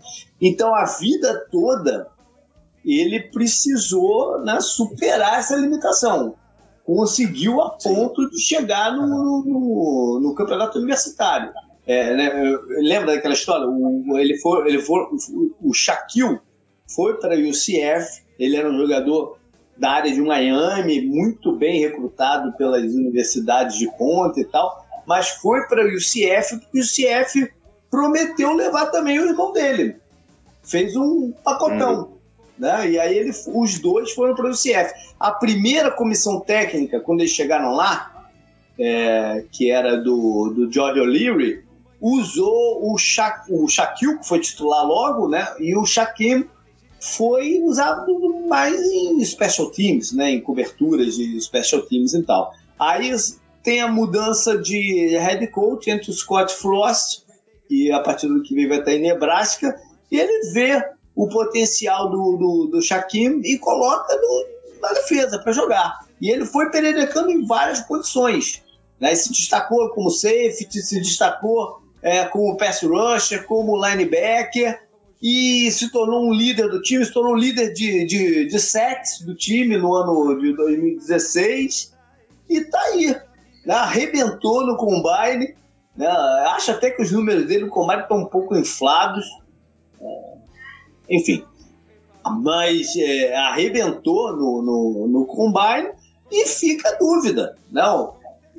Então, 0.42 0.74
a 0.76 0.86
vida 0.86 1.48
toda, 1.52 2.08
ele 2.86 3.20
precisou 3.20 4.40
né, 4.44 4.60
superar 4.60 5.40
essa 5.40 5.56
limitação. 5.56 6.36
Conseguiu 6.84 7.62
a 7.62 7.72
ponto 7.72 8.30
de 8.30 8.40
chegar 8.40 8.92
no, 8.96 9.44
no, 9.46 10.20
no 10.22 10.36
campeonato 10.36 10.78
universitário. 10.78 11.54
É, 11.86 12.16
né, 12.16 12.58
lembra 12.80 13.16
daquela 13.16 13.34
história? 13.34 13.68
O, 13.68 14.18
ele 14.18 14.38
foi, 14.40 14.68
ele 14.68 14.80
foi, 14.80 15.02
o 15.62 15.74
Shaquille 15.74 16.40
foi 16.94 17.18
para 17.20 17.36
a 17.36 17.38
UCF, 17.38 18.24
ele 18.38 18.58
era 18.58 18.70
um 18.70 18.78
jogador 18.78 19.38
da 19.82 19.94
área 19.94 20.14
de 20.14 20.22
Miami, 20.22 21.02
muito 21.02 21.54
bem 21.54 21.80
recrutado 21.80 22.54
pelas 22.54 22.84
universidades 22.84 23.80
de 23.80 23.90
ponta 23.98 24.40
e 24.40 24.46
tal, 24.46 24.86
mas 25.08 25.30
foi 25.30 25.66
para 25.66 25.84
o 25.84 25.88
UCF 25.88 26.60
porque 26.60 26.78
o 26.78 26.82
UCF 26.82 27.52
prometeu 27.90 28.54
levar 28.54 28.92
também 28.92 29.20
o 29.20 29.26
irmão 29.26 29.52
dele. 29.52 29.96
Fez 30.62 30.96
um 30.96 31.34
pacotão. 31.44 32.02
Uhum. 32.02 32.18
Né? 32.60 32.92
E 32.92 33.00
aí 33.00 33.18
ele, 33.18 33.32
os 33.48 33.80
dois 33.80 34.12
foram 34.12 34.36
para 34.36 34.46
o 34.46 34.52
UCF. 34.52 34.94
A 35.20 35.32
primeira 35.32 35.90
comissão 35.90 36.40
técnica, 36.40 37.00
quando 37.00 37.22
eles 37.22 37.32
chegaram 37.32 37.74
lá, 37.74 38.30
é, 38.78 39.46
que 39.52 39.72
era 39.72 39.98
do, 39.98 40.54
do 40.56 40.72
George 40.72 41.00
O'Leary, 41.00 41.66
usou 42.00 42.94
o, 42.94 42.96
Sha, 43.00 43.44
o 43.50 43.68
Shaquille, 43.68 44.20
que 44.20 44.28
foi 44.28 44.40
titular 44.40 44.86
logo, 44.86 45.28
né? 45.28 45.44
e 45.60 45.76
o 45.76 45.88
Shaquille 45.88 46.48
foi 47.02 47.60
usado 47.64 48.46
mais 48.48 48.80
em 48.80 49.26
special 49.26 49.72
teams, 49.72 50.14
né, 50.14 50.30
em 50.30 50.40
coberturas 50.40 51.16
de 51.16 51.42
special 51.42 51.82
teams 51.82 52.14
e 52.14 52.22
tal. 52.22 52.54
Aí 52.80 53.12
tem 53.64 53.82
a 53.82 53.88
mudança 53.88 54.56
de 54.56 55.18
head 55.18 55.48
coach 55.48 55.90
entre 55.90 56.12
o 56.12 56.14
Scott 56.14 56.54
Frost, 56.54 57.24
que 57.68 57.92
a 57.92 58.00
partir 58.00 58.28
do 58.28 58.44
que 58.44 58.54
vem 58.54 58.68
vai 58.68 58.80
estar 58.80 58.94
em 58.94 59.02
Nebraska, 59.02 59.76
e 60.12 60.20
ele 60.20 60.52
vê 60.52 60.80
o 61.16 61.28
potencial 61.28 62.10
do, 62.10 62.38
do, 62.38 62.68
do 62.72 62.82
Shaquem 62.82 63.42
e 63.44 63.58
coloca 63.58 64.16
no, 64.16 64.46
na 64.80 64.94
defesa 64.94 65.40
para 65.40 65.52
jogar. 65.52 66.06
E 66.22 66.30
ele 66.30 66.46
foi 66.46 66.70
pererecando 66.70 67.32
em 67.32 67.46
várias 67.46 67.82
posições. 67.82 68.62
Né? 69.00 69.16
Se 69.16 69.30
destacou 69.30 69.90
como 69.90 70.12
safety, 70.12 70.82
se 70.82 71.00
destacou 71.00 71.82
é, 72.02 72.26
como 72.26 72.58
pass 72.58 72.84
rusher, 72.84 73.46
como 73.46 73.84
linebacker 73.84 74.91
e 75.22 75.70
se 75.70 75.92
tornou 75.92 76.28
um 76.28 76.34
líder 76.34 76.68
do 76.70 76.82
time, 76.82 77.06
se 77.06 77.14
tornou 77.14 77.36
líder 77.36 77.74
de, 77.74 78.06
de, 78.06 78.46
de 78.48 78.60
sacks 78.60 79.22
do 79.22 79.36
time 79.36 79.78
no 79.78 79.94
ano 79.94 80.40
de 80.40 80.56
2016 80.56 81.94
e 82.50 82.62
tá 82.62 82.80
aí, 82.88 83.16
né? 83.66 83.76
arrebentou 83.76 84.66
no 84.66 84.76
combine, 84.76 85.56
né? 85.96 86.08
acho 86.48 86.72
até 86.72 86.90
que 86.90 87.04
os 87.04 87.12
números 87.12 87.46
dele 87.46 87.66
no 87.66 87.70
combine 87.70 88.02
estão 88.02 88.18
um 88.18 88.26
pouco 88.26 88.56
inflados, 88.56 89.26
é, 90.02 90.34
enfim, 91.08 91.46
mas 92.42 92.96
é, 92.98 93.36
arrebentou 93.36 94.36
no, 94.36 94.62
no, 94.64 95.08
no 95.08 95.26
combine 95.26 95.92
e 96.32 96.48
fica 96.48 96.90
a 96.90 96.98
dúvida, 96.98 97.56
não, 97.72 98.16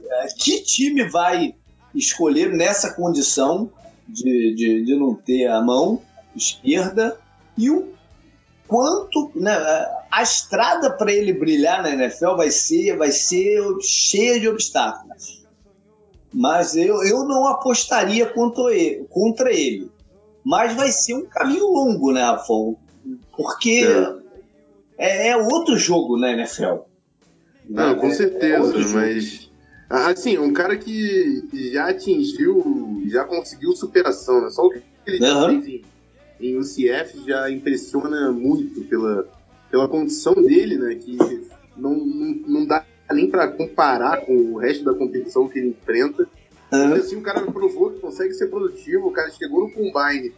é, 0.09 0.27
que 0.39 0.63
time 0.63 1.09
vai 1.09 1.57
escolher 1.93 2.53
nessa 2.53 2.95
condição 2.95 3.69
de, 4.09 4.55
de, 4.55 4.85
de 4.85 4.95
não 4.95 5.15
ter 5.15 5.47
a 5.49 5.61
mão 5.61 6.01
esquerda 6.37 7.19
e 7.57 7.71
o 7.71 7.93
quanto 8.67 9.31
né, 9.35 9.53
a 10.11 10.23
estrada 10.23 10.91
para 10.91 11.13
ele 11.13 11.33
brilhar 11.33 11.83
na 11.83 11.91
NFL 11.91 12.37
vai 12.37 12.51
ser 12.51 12.97
vai 12.97 13.13
ser 13.13 13.63
cheia 13.81 14.41
de 14.41 14.49
obstáculos. 14.49 15.43
Mas 16.33 16.75
eu, 16.77 17.03
eu 17.03 17.25
não 17.25 17.47
apostaria 17.47 18.27
contra 18.27 18.75
ele, 18.75 19.05
contra 19.11 19.53
ele. 19.53 19.91
Mas 20.43 20.75
vai 20.75 20.91
ser 20.91 21.15
um 21.15 21.27
caminho 21.27 21.67
longo, 21.67 22.11
né, 22.11 22.23
Rafão? 22.23 22.77
Porque 23.37 23.85
é. 24.99 25.29
é, 25.29 25.29
é 25.29 25.37
outro 25.37 25.77
jogo 25.77 26.17
na 26.17 26.33
NFL. 26.33 26.85
Não, 27.69 27.95
com 27.97 28.07
é, 28.07 28.15
certeza, 28.15 28.75
é 28.75 28.85
mas 28.95 29.51
assim, 29.89 30.39
um 30.39 30.53
cara 30.53 30.77
que 30.77 31.71
já 31.73 31.91
atingiu, 31.91 33.03
já 33.09 33.25
conseguiu 33.25 33.73
superação, 33.77 34.41
né? 34.41 34.51
Só 34.51 34.67
o 34.67 34.71
que 34.71 34.83
ele 35.07 35.25
uhum. 35.25 35.63
fez 35.63 35.67
em 35.69 35.92
em 36.43 36.59
UCF 36.59 37.25
já 37.27 37.49
impressiona 37.51 38.33
muito 38.33 38.83
pela, 38.83 39.29
pela 39.71 39.89
condição 39.89 40.35
dele, 40.35 40.77
né? 40.77 40.95
Que 40.97 41.17
não, 41.77 41.95
não, 41.95 42.35
não 42.47 42.67
dá 42.67 42.85
nem 43.13 43.31
para 43.31 43.49
comparar 43.49 44.23
com 44.23 44.35
o 44.35 44.59
resto 44.59 44.85
da 44.85 44.95
competição 44.95 45.49
que 45.49 45.59
ele 45.59 45.69
enfrenta. 45.69 46.27
Uhum. 46.73 46.95
Assim, 46.95 47.17
o 47.17 47.23
cara 47.23 47.43
provou 47.43 47.91
que 47.91 48.01
consegue 48.01 48.35
ser 48.35 48.49
produtivo, 48.49 49.09
o 49.09 49.13
cara 49.13 49.31
chegou 49.31 49.69
no 49.69 49.73
combine 49.73 50.33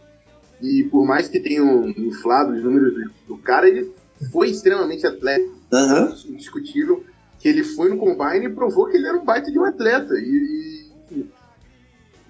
e 0.61 0.83
por 0.83 1.05
mais 1.05 1.27
que 1.27 1.39
tenham 1.39 1.89
inflado 1.89 2.53
os 2.53 2.63
números 2.63 2.93
do, 3.27 3.37
cara, 3.37 3.67
ele 3.67 3.91
foi 4.31 4.49
extremamente 4.49 5.07
atleta, 5.07 5.49
uhum. 5.71 6.15
indiscutível, 6.29 7.03
que 7.39 7.47
ele 7.47 7.63
foi 7.63 7.89
no 7.89 7.97
combine 7.97 8.45
e 8.45 8.53
provou 8.53 8.87
que 8.87 8.97
ele 8.97 9.07
era 9.07 9.17
um 9.17 9.25
baita 9.25 9.51
de 9.51 9.57
um 9.57 9.63
atleta. 9.63 10.13
E, 10.15 10.89
e 11.11 11.19
uh, 11.19 11.27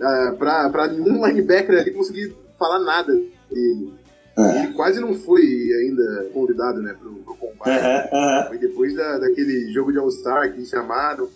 ah, 0.01 0.69
para 0.71 0.87
nenhum 0.87 1.25
linebacker 1.25 1.79
ali 1.79 1.91
conseguir 1.91 2.35
falar 2.57 2.79
nada 2.79 3.13
dele. 3.49 3.93
É. 4.37 4.59
Ele 4.59 4.73
quase 4.73 4.99
não 4.99 5.13
foi 5.13 5.41
ainda 5.41 6.27
convidado, 6.33 6.81
né, 6.81 6.93
pro, 6.99 7.13
pro 7.15 7.35
combate. 7.35 7.69
É, 7.69 8.09
é. 8.11 8.45
Foi 8.47 8.57
depois 8.57 8.93
da, 8.95 9.17
daquele 9.17 9.71
jogo 9.71 9.91
de 9.91 9.97
All-Star 9.97 10.53
que 10.53 10.65
chamaram. 10.65 11.29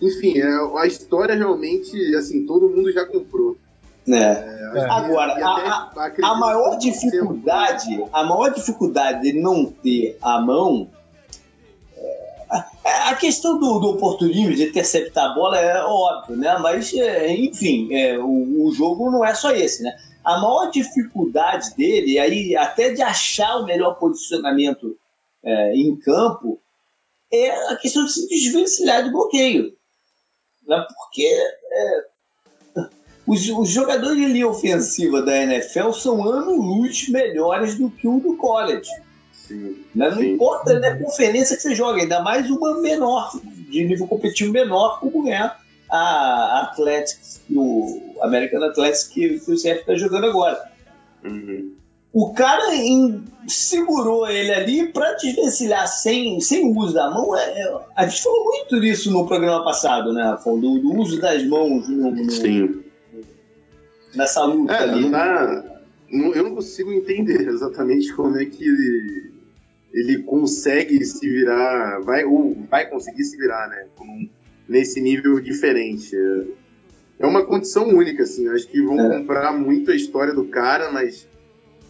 Enfim, 0.00 0.38
é, 0.38 0.48
a 0.78 0.86
história 0.86 1.36
realmente, 1.36 1.96
assim, 2.16 2.44
todo 2.44 2.68
mundo 2.68 2.90
já 2.90 3.06
comprou. 3.06 3.56
É. 4.08 4.14
é 4.14 4.90
Agora, 4.90 5.34
a, 5.34 5.90
a, 5.96 6.12
a, 6.24 6.34
maior 6.34 6.76
dificuldade, 6.76 7.88
tempo. 7.88 8.10
a 8.12 8.24
maior 8.24 8.52
dificuldade 8.52 9.22
de 9.22 9.40
não 9.40 9.66
ter 9.66 10.18
a 10.20 10.40
mão 10.40 10.88
é, 12.84 13.08
a 13.08 13.14
questão 13.14 13.58
do, 13.58 13.78
do, 13.78 13.90
oportunismo, 13.90 14.54
de 14.54 14.64
interceptar 14.64 15.30
a 15.30 15.34
bola 15.34 15.58
é 15.58 15.82
óbvio, 15.84 16.36
né? 16.36 16.58
Mas, 16.58 16.92
enfim, 16.92 17.94
é, 17.94 18.18
o, 18.18 18.66
o, 18.66 18.72
jogo 18.72 19.10
não 19.10 19.24
é 19.24 19.34
só 19.34 19.52
esse, 19.52 19.82
né? 19.82 19.96
A 20.24 20.38
maior 20.38 20.70
dificuldade 20.70 21.74
dele, 21.76 22.18
aí 22.18 22.56
até 22.56 22.92
de 22.92 23.02
achar 23.02 23.56
o 23.56 23.66
melhor 23.66 23.94
posicionamento 23.94 24.96
é, 25.44 25.74
em 25.74 25.96
campo, 25.96 26.60
é 27.32 27.72
a 27.72 27.76
questão 27.76 28.04
de 28.04 28.12
se 28.12 28.28
desvencilhar 28.28 29.02
de 29.04 29.10
bloqueio. 29.10 29.72
Né? 30.66 30.86
Porque 30.94 31.26
é, 31.26 32.82
os, 33.26 33.48
os, 33.48 33.68
jogadores 33.68 34.16
de 34.16 34.26
linha 34.26 34.48
ofensiva 34.48 35.22
da 35.22 35.36
NFL 35.36 35.92
são 35.92 36.22
anos-luz 36.24 37.08
melhores 37.08 37.76
do 37.76 37.90
que 37.90 38.06
o 38.06 38.20
do 38.20 38.36
college. 38.36 38.90
Sim, 39.32 39.84
né? 39.94 40.10
Não 40.10 40.18
sim. 40.18 40.34
importa 40.34 40.78
né, 40.78 40.88
a 40.88 40.98
conferência 40.98 41.56
que 41.56 41.62
você 41.62 41.74
joga, 41.74 42.00
ainda 42.00 42.22
mais 42.22 42.48
uma 42.48 42.80
menor, 42.80 43.32
de 43.68 43.84
nível 43.84 44.06
competitivo 44.06 44.52
menor, 44.52 45.00
como 45.00 45.28
é 45.28 45.56
a 45.92 46.62
Athletics, 46.62 47.42
o 47.50 48.16
American 48.22 48.64
Athletics 48.64 49.04
que, 49.04 49.38
que 49.38 49.52
o 49.52 49.56
CF 49.56 49.80
está 49.80 49.94
jogando 49.94 50.26
agora. 50.26 50.72
Uhum. 51.22 51.74
O 52.10 52.32
cara 52.32 52.74
em, 52.74 53.22
segurou 53.46 54.26
ele 54.26 54.52
ali 54.52 54.92
para 54.92 55.12
desvencilhar 55.14 55.86
sem, 55.86 56.40
sem 56.40 56.64
o 56.64 56.76
uso 56.78 56.94
da 56.94 57.10
mão. 57.10 57.36
É, 57.36 57.42
é, 57.42 57.80
a 57.94 58.06
gente 58.06 58.22
falou 58.22 58.44
muito 58.44 58.80
disso 58.80 59.10
no 59.10 59.26
programa 59.26 59.62
passado, 59.64 60.14
né, 60.14 60.22
Rafael? 60.22 60.58
Do, 60.58 60.78
do 60.78 60.94
uso 60.94 61.20
das 61.20 61.44
mãos 61.46 61.88
no, 61.88 62.10
no, 62.10 62.30
Sim. 62.30 62.82
nessa 64.14 64.44
luta 64.44 64.72
é, 64.72 64.78
ali. 64.78 65.10
Tá, 65.10 65.64
eu 66.10 66.42
não 66.42 66.54
consigo 66.54 66.90
entender 66.90 67.48
exatamente 67.48 68.12
como 68.14 68.38
é 68.38 68.46
que 68.46 68.64
ele, 68.64 69.32
ele 69.92 70.22
consegue 70.22 71.04
se 71.04 71.26
virar, 71.28 72.00
vai, 72.00 72.24
ou 72.24 72.56
vai 72.70 72.86
conseguir 72.88 73.24
se 73.24 73.36
virar, 73.36 73.68
né? 73.68 73.86
Com, 73.96 74.28
nesse 74.72 75.00
nível 75.00 75.38
diferente. 75.38 76.16
É 77.20 77.26
uma 77.26 77.44
condição 77.44 77.88
única, 77.88 78.22
assim. 78.24 78.46
Eu 78.46 78.54
acho 78.54 78.66
que 78.66 78.82
vão 78.82 78.98
é. 78.98 79.18
comprar 79.18 79.52
muito 79.52 79.90
a 79.90 79.94
história 79.94 80.34
do 80.34 80.44
cara, 80.44 80.90
mas 80.90 81.28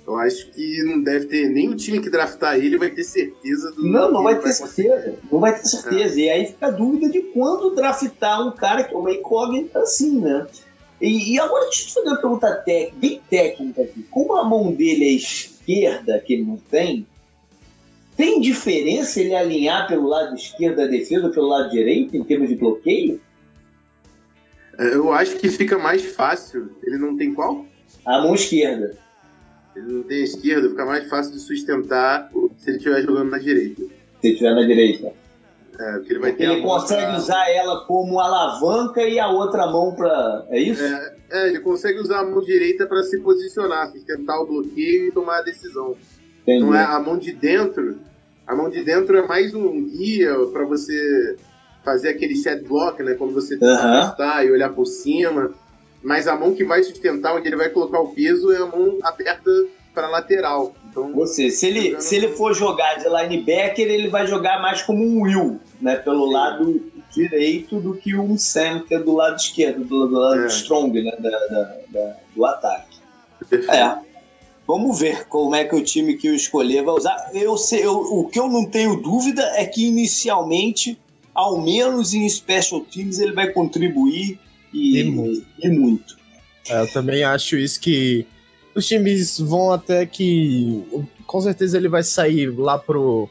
eu 0.07 0.17
acho 0.17 0.51
que 0.51 0.83
não 0.83 1.01
deve 1.01 1.27
ter. 1.27 1.49
Nem 1.49 1.69
o 1.69 1.77
time 1.77 2.01
que 2.01 2.11
draftar 2.11 2.57
ele 2.57 2.77
vai 2.77 2.91
ter 2.91 3.05
certeza 3.05 3.71
do. 3.71 3.87
Não, 3.87 4.11
não 4.11 4.23
vai 4.25 4.35
ter 4.35 4.43
vai 4.43 4.53
certeza. 4.53 5.17
Não 5.31 5.41
vai 5.41 5.59
ter 5.59 5.67
certeza. 5.67 6.21
É. 6.21 6.25
E 6.25 6.31
aí 6.31 6.47
fica 6.47 6.67
a 6.67 6.71
dúvida 6.71 7.09
de 7.09 7.21
quando 7.21 7.75
draftar 7.75 8.47
um 8.47 8.53
cara 8.53 8.83
que 8.83 8.95
é 8.95 8.99
uma 8.99 9.13
incógnita 9.13 9.79
assim, 9.79 10.21
né? 10.21 10.47
E, 11.01 11.35
e 11.35 11.41
agora 11.41 11.65
deixa 11.65 11.83
eu 11.83 11.87
te 11.87 11.95
fazer 11.95 12.09
uma 12.09 12.21
pergunta 12.21 12.65
bem 12.97 13.21
técnica 13.31 13.83
aqui. 13.83 14.03
Como 14.11 14.37
a 14.37 14.45
mão 14.45 14.73
dele 14.73 15.05
é 15.05 15.13
esquerda, 15.13 16.19
que 16.21 16.35
ele 16.35 16.45
não 16.45 16.57
tem, 16.57 17.07
tem 18.17 18.41
diferença 18.41 19.21
ele 19.21 19.35
alinhar 19.35 19.89
pelo 19.89 20.07
lado 20.07 20.35
esquerdo 20.35 20.77
da 20.77 20.87
defesa 20.87 21.27
ou 21.27 21.33
pelo 21.33 21.49
lado 21.49 21.71
direito 21.71 22.17
em 22.17 22.25
termos 22.25 22.49
de 22.49 22.57
bloqueio? 22.57 23.21
É, 24.79 24.95
eu 24.95 25.13
acho 25.13 25.37
que 25.37 25.49
fica 25.49 25.79
mais 25.79 26.03
fácil. 26.03 26.71
Ele 26.83 26.99
não 26.99 27.17
tem 27.17 27.35
qual? 27.35 27.65
A 28.05 28.21
mão 28.21 28.35
esquerda. 28.35 28.97
Ele 29.75 29.93
não 29.93 30.03
tem 30.03 30.23
esquerda, 30.23 30.69
fica 30.69 30.85
mais 30.85 31.09
fácil 31.09 31.33
de 31.33 31.41
sustentar 31.41 32.31
se 32.59 32.71
ele 32.71 32.77
estiver 32.77 33.03
jogando 33.03 33.31
na 33.31 33.39
direita. 33.39 33.83
Se 33.83 34.27
ele 34.27 34.33
estiver 34.35 34.55
na 34.55 34.63
direita. 34.63 35.13
É, 35.79 35.93
porque 35.93 36.13
ele 36.13 36.21
vai 36.21 36.31
porque 36.33 36.47
ter 36.47 36.53
ele 36.53 36.63
consegue 36.63 37.03
pra... 37.03 37.17
usar 37.17 37.51
ela 37.51 37.87
como 37.87 38.21
alavanca 38.21 39.03
e 39.03 39.19
a 39.19 39.29
outra 39.29 39.67
mão 39.69 39.95
para. 39.95 40.47
É 40.51 40.61
isso? 40.61 40.83
É, 40.83 41.17
é, 41.31 41.49
ele 41.49 41.61
consegue 41.61 41.99
usar 41.99 42.21
a 42.21 42.25
mão 42.25 42.41
direita 42.43 42.87
para 42.87 43.03
se 43.03 43.19
posicionar, 43.21 43.91
sustentar 43.91 44.39
o 44.41 44.47
bloqueio 44.47 45.09
e 45.09 45.13
tomar 45.13 45.39
a 45.39 45.43
decisão. 45.43 45.97
Entendi. 46.43 46.65
Não 46.65 46.75
é 46.75 46.83
a 46.83 46.99
mão 47.01 47.17
de 47.17 47.33
dentro 47.33 47.99
a 48.47 48.55
mão 48.55 48.69
de 48.69 48.83
dentro 48.85 49.17
é 49.17 49.27
mais 49.27 49.55
um 49.55 49.89
guia 49.89 50.35
para 50.53 50.65
você 50.65 51.37
fazer 51.85 52.11
aquele 52.11 52.37
set 52.37 52.63
block, 52.65 53.03
né? 53.03 53.15
Quando 53.15 53.33
você 53.33 53.55
uhum. 53.55 54.45
e 54.45 54.51
olhar 54.51 54.71
por 54.71 54.85
cima. 54.85 55.53
Mas 56.03 56.27
a 56.27 56.37
mão 56.37 56.55
que 56.55 56.65
vai 56.65 56.83
sustentar, 56.83 57.35
onde 57.35 57.49
ele 57.49 57.57
vai 57.57 57.71
colocar 57.71 58.01
o 58.01 58.09
peso, 58.09 58.53
é 58.53 58.57
a 58.59 58.67
mão 58.67 58.99
aberta 59.03 59.51
para 59.95 60.09
lateral. 60.09 60.75
Então, 60.91 61.13
Você, 61.13 61.51
se 61.51 61.67
ele, 61.67 62.01
se 62.01 62.17
ele 62.17 62.29
for 62.29 62.55
jogar 62.55 62.97
de 62.97 63.09
linebacker, 63.09 63.87
ele 63.87 64.09
vai 64.09 64.27
jogar 64.27 64.61
mais 64.61 64.83
como 64.83 65.05
um 65.05 65.23
Will, 65.23 65.61
né? 65.81 65.97
Pelo 65.97 66.27
Sim. 66.27 66.33
lado 66.33 66.93
direito 67.11 67.79
do 67.79 67.95
que 67.95 68.17
um 68.17 68.37
Sam, 68.37 68.81
que 68.81 68.95
é 68.95 68.99
do 68.99 69.15
lado 69.15 69.37
esquerdo, 69.37 69.85
do, 69.85 70.09
do 70.09 70.19
lado 70.19 70.43
é. 70.43 70.47
strong, 70.47 71.03
né? 71.03 71.13
Da, 71.19 71.31
da, 71.31 71.77
da, 71.89 72.17
do 72.35 72.45
ataque. 72.45 72.99
É. 73.69 74.12
Vamos 74.67 75.01
ver 75.01 75.27
como 75.27 75.55
é 75.55 75.65
que 75.65 75.75
o 75.75 75.83
time 75.83 76.17
que 76.17 76.29
eu 76.29 76.35
escolher 76.35 76.85
vai 76.85 76.95
usar. 76.95 77.31
Eu 77.35 77.57
sei, 77.57 77.85
eu, 77.85 77.97
o 77.97 78.29
que 78.29 78.39
eu 78.39 78.49
não 78.49 78.65
tenho 78.65 78.97
dúvida 78.97 79.43
é 79.57 79.65
que 79.67 79.87
inicialmente, 79.87 80.99
ao 81.35 81.61
menos 81.61 82.15
em 82.15 82.29
special 82.29 82.81
teams, 82.81 83.19
ele 83.19 83.33
vai 83.33 83.51
contribuir 83.53 84.39
e, 84.73 85.01
e 85.01 85.05
muito. 85.05 85.47
E 85.63 85.69
muito. 85.69 86.17
É, 86.69 86.81
eu 86.81 86.93
também 86.93 87.25
acho 87.25 87.57
isso 87.57 87.81
que 87.81 88.27
os 88.75 88.87
times 88.87 89.39
vão 89.39 89.73
até 89.73 90.07
que. 90.07 90.83
Com 91.27 91.41
certeza 91.41 91.77
ele 91.77 91.89
vai 91.89 92.03
sair 92.03 92.47
lá 92.47 92.79
pro. 92.79 93.29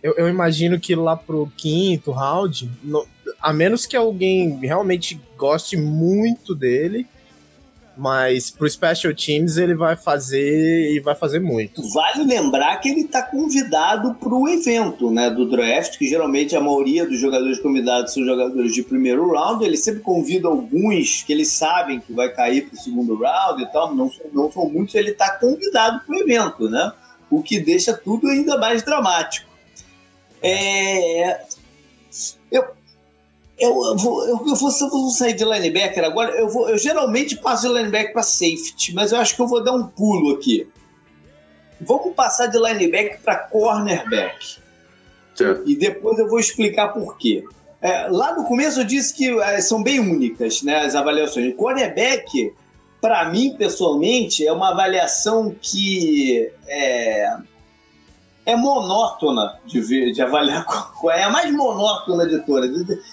Eu, 0.00 0.14
eu 0.16 0.28
imagino 0.28 0.78
que 0.78 0.94
lá 0.94 1.16
pro 1.16 1.50
quinto 1.56 2.12
round, 2.12 2.70
no, 2.84 3.04
a 3.40 3.52
menos 3.52 3.84
que 3.84 3.96
alguém 3.96 4.58
realmente 4.60 5.20
goste 5.36 5.76
muito 5.76 6.54
dele, 6.54 7.06
Mas 7.98 8.48
pro 8.48 8.70
Special 8.70 9.12
Teams 9.12 9.56
ele 9.56 9.74
vai 9.74 9.96
fazer 9.96 10.92
e 10.92 11.00
vai 11.00 11.16
fazer 11.16 11.40
muito. 11.40 11.82
Vale 11.90 12.22
lembrar 12.22 12.76
que 12.76 12.88
ele 12.88 13.00
está 13.00 13.20
convidado 13.20 14.14
para 14.14 14.32
o 14.32 14.48
evento 14.48 15.10
né, 15.10 15.28
do 15.28 15.50
draft, 15.50 15.98
que 15.98 16.06
geralmente 16.06 16.54
a 16.54 16.60
maioria 16.60 17.04
dos 17.04 17.18
jogadores 17.18 17.58
convidados 17.58 18.14
são 18.14 18.24
jogadores 18.24 18.72
de 18.72 18.84
primeiro 18.84 19.32
round. 19.32 19.64
Ele 19.64 19.76
sempre 19.76 20.00
convida 20.00 20.46
alguns 20.46 21.24
que 21.24 21.32
eles 21.32 21.48
sabem 21.48 21.98
que 21.98 22.12
vai 22.12 22.32
cair 22.32 22.68
para 22.68 22.78
o 22.78 22.80
segundo 22.80 23.16
round 23.16 23.64
e 23.64 23.66
tal, 23.72 23.92
não, 23.92 24.08
não 24.32 24.52
são 24.52 24.70
muitos, 24.70 24.94
ele 24.94 25.10
está 25.10 25.36
convidado 25.36 26.00
para 26.06 26.14
o 26.14 26.20
evento, 26.20 26.70
né? 26.70 26.92
O 27.28 27.42
que 27.42 27.58
deixa 27.58 27.92
tudo 27.92 28.28
ainda 28.28 28.56
mais 28.58 28.84
dramático. 28.84 29.50
É, 30.40 31.40
eu, 32.52 32.77
eu, 33.58 33.70
eu, 33.84 33.96
vou, 33.96 34.24
eu, 34.24 34.46
eu, 34.46 34.54
vou, 34.54 34.70
eu 34.70 34.90
vou 34.90 35.10
sair 35.10 35.34
de 35.34 35.44
linebacker 35.44 36.04
agora. 36.04 36.30
Eu, 36.38 36.48
vou, 36.48 36.68
eu 36.68 36.78
geralmente 36.78 37.36
passo 37.36 37.66
de 37.66 37.74
linebacker 37.74 38.12
para 38.12 38.22
safety, 38.22 38.94
mas 38.94 39.12
eu 39.12 39.18
acho 39.18 39.34
que 39.34 39.42
eu 39.42 39.46
vou 39.46 39.62
dar 39.62 39.72
um 39.72 39.86
pulo 39.86 40.34
aqui. 40.34 40.66
Vamos 41.80 42.14
passar 42.14 42.46
de 42.46 42.58
linebacker 42.58 43.20
para 43.22 43.36
cornerback. 43.36 44.58
Sim. 45.34 45.62
E 45.66 45.76
depois 45.76 46.18
eu 46.18 46.28
vou 46.28 46.38
explicar 46.38 46.88
por 46.88 47.16
quê. 47.16 47.44
É, 47.80 48.08
lá 48.08 48.34
no 48.34 48.44
começo 48.44 48.80
eu 48.80 48.84
disse 48.84 49.14
que 49.14 49.28
é, 49.40 49.60
são 49.60 49.82
bem 49.82 50.00
únicas 50.00 50.62
né, 50.62 50.80
as 50.80 50.94
avaliações. 50.94 51.54
Cornerback, 51.54 52.52
para 53.00 53.28
mim, 53.30 53.54
pessoalmente, 53.56 54.44
é 54.46 54.52
uma 54.52 54.70
avaliação 54.70 55.54
que 55.60 56.50
é, 56.66 57.36
é 58.48 58.56
monótona 58.56 59.60
de 59.66 59.78
ver, 59.78 60.10
de 60.10 60.22
avaliar 60.22 60.64
qual 60.98 61.14
é 61.14 61.22
a 61.22 61.30
mais 61.30 61.54
monótona 61.54 62.26
de 62.26 62.38
todas. 62.46 62.70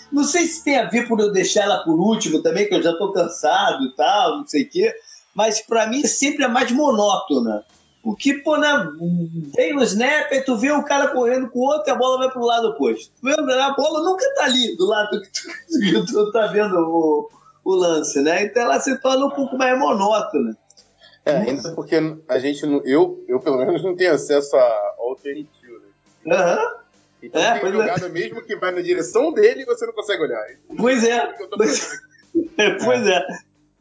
Não 0.09 0.23
sei 0.23 0.45
se 0.47 0.63
tem 0.63 0.77
a 0.77 0.85
ver 0.85 1.09
por 1.09 1.19
eu 1.19 1.29
deixar 1.29 1.63
ela 1.63 1.83
por 1.83 1.99
último 1.99 2.41
também, 2.41 2.69
que 2.69 2.73
eu 2.73 2.81
já 2.81 2.91
estou 2.91 3.11
cansado 3.11 3.83
e 3.83 3.93
tal, 3.97 4.37
não 4.37 4.47
sei 4.47 4.63
o 4.63 4.69
quê, 4.69 4.95
mas 5.35 5.59
para 5.59 5.87
mim 5.87 6.03
é 6.03 6.07
sempre 6.07 6.45
a 6.45 6.49
mais 6.49 6.71
monótona. 6.71 7.65
Porque, 8.01 8.35
pô, 8.35 8.55
né, 8.55 8.87
vem 9.53 9.75
o 9.75 9.83
snap, 9.83 10.31
tu 10.45 10.55
vê 10.55 10.71
o 10.71 10.83
cara 10.83 11.09
correndo 11.09 11.49
com 11.49 11.59
o 11.59 11.63
outro 11.63 11.89
e 11.89 11.91
a 11.91 11.95
bola 11.95 12.19
vai 12.19 12.31
pro 12.31 12.45
lado 12.45 12.69
oposto. 12.69 13.11
A 13.25 13.71
bola 13.71 14.03
nunca 14.05 14.23
tá 14.35 14.45
ali, 14.45 14.77
do 14.77 14.85
lado 14.85 15.21
que 15.21 15.29
tu, 15.33 16.05
que 16.05 16.13
tu 16.13 16.31
tá 16.31 16.47
vendo 16.47 16.77
o, 16.77 17.29
o 17.65 17.75
lance, 17.75 18.21
né? 18.21 18.45
Então 18.45 18.63
ela 18.63 18.79
se 18.79 18.95
torna 19.01 19.25
um 19.25 19.31
pouco 19.31 19.57
mais 19.57 19.77
monótona. 19.77 20.55
É, 21.25 21.37
ainda 21.37 21.73
porque 21.73 21.95
a 22.27 22.37
gente, 22.37 22.61
eu, 22.85 23.23
eu 23.27 23.39
pelo 23.39 23.57
menos 23.57 23.83
não 23.83 23.95
tenho 23.95 24.13
acesso 24.13 24.55
a 24.55 24.95
alternativo, 24.99 25.79
né? 26.23 26.35
Aham. 26.35 26.61
Uhum. 26.61 26.85
Então 27.23 27.41
é, 27.41 27.59
tem 27.59 27.69
é. 27.69 27.71
jogada 27.71 28.05
é. 28.05 28.09
mesmo 28.09 28.41
que 28.43 28.55
vai 28.55 28.71
na 28.71 28.81
direção 28.81 29.33
dele 29.33 29.63
e 29.63 29.65
você 29.65 29.85
não 29.87 29.93
consegue 29.93 30.21
olhar. 30.21 30.43
Pois 30.77 31.03
é. 31.03 31.25
Pois, 31.57 31.99
é. 32.57 32.69
pois 32.83 33.07
é. 33.07 33.25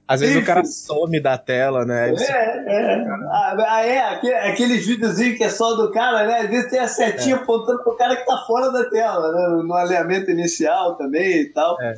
Às 0.06 0.20
vezes 0.20 0.36
o 0.36 0.44
cara 0.44 0.64
some 0.64 1.18
da 1.18 1.38
tela, 1.38 1.84
né? 1.84 2.10
É, 2.10 2.14
é. 2.14 3.06
Ah, 3.30 3.56
ah, 3.58 3.86
é, 3.86 4.00
aquele, 4.00 4.34
aqueles 4.34 4.86
videozinhos 4.86 5.38
que 5.38 5.44
é 5.44 5.48
só 5.48 5.74
do 5.74 5.90
cara, 5.92 6.26
né? 6.26 6.40
Às 6.40 6.50
vezes 6.50 6.70
tem 6.70 6.78
a 6.78 6.88
setinha 6.88 7.36
é. 7.36 7.38
apontando 7.38 7.82
pro 7.82 7.96
cara 7.96 8.16
que 8.16 8.26
tá 8.26 8.44
fora 8.46 8.70
da 8.70 8.84
tela, 8.88 9.32
né? 9.32 9.62
No 9.62 9.72
alinhamento 9.74 10.30
inicial 10.30 10.96
também 10.96 11.42
e 11.42 11.46
tal. 11.46 11.80
É, 11.80 11.94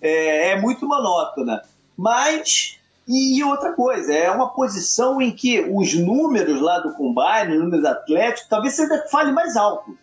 é, 0.00 0.48
é 0.50 0.60
muito 0.60 0.86
monótona. 0.86 1.62
Mas 1.96 2.78
e 3.06 3.42
outra 3.42 3.72
coisa, 3.72 4.12
é 4.12 4.30
uma 4.30 4.50
posição 4.50 5.20
em 5.20 5.32
que 5.32 5.60
os 5.60 5.94
números 5.94 6.60
lá 6.60 6.78
do 6.78 6.94
combine, 6.94 7.56
os 7.56 7.64
números 7.64 7.84
atléticos, 7.84 8.48
talvez 8.48 8.76
você 8.76 9.08
fale 9.08 9.32
mais 9.32 9.56
alto. 9.56 9.96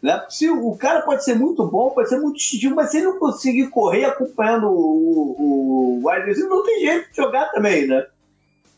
Né? 0.00 0.24
Se 0.28 0.48
o 0.48 0.76
cara 0.76 1.02
pode 1.02 1.24
ser 1.24 1.34
muito 1.34 1.66
bom, 1.66 1.90
pode 1.90 2.08
ser 2.08 2.20
muito 2.20 2.36
instintivo, 2.36 2.76
mas 2.76 2.90
se 2.90 2.98
ele 2.98 3.06
não 3.06 3.18
conseguir 3.18 3.68
correr 3.68 4.04
acompanhando 4.04 4.68
o, 4.68 6.00
o 6.00 6.08
wide 6.08 6.26
receiver, 6.26 6.50
não 6.50 6.62
tem 6.62 6.80
jeito 6.80 7.10
de 7.10 7.16
jogar 7.16 7.50
também, 7.50 7.86
né? 7.86 8.06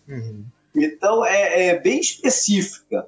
Uhum. 0.08 0.44
Então 0.74 1.24
é, 1.24 1.68
é, 1.68 1.78
bem 1.78 2.00
específica. 2.00 3.06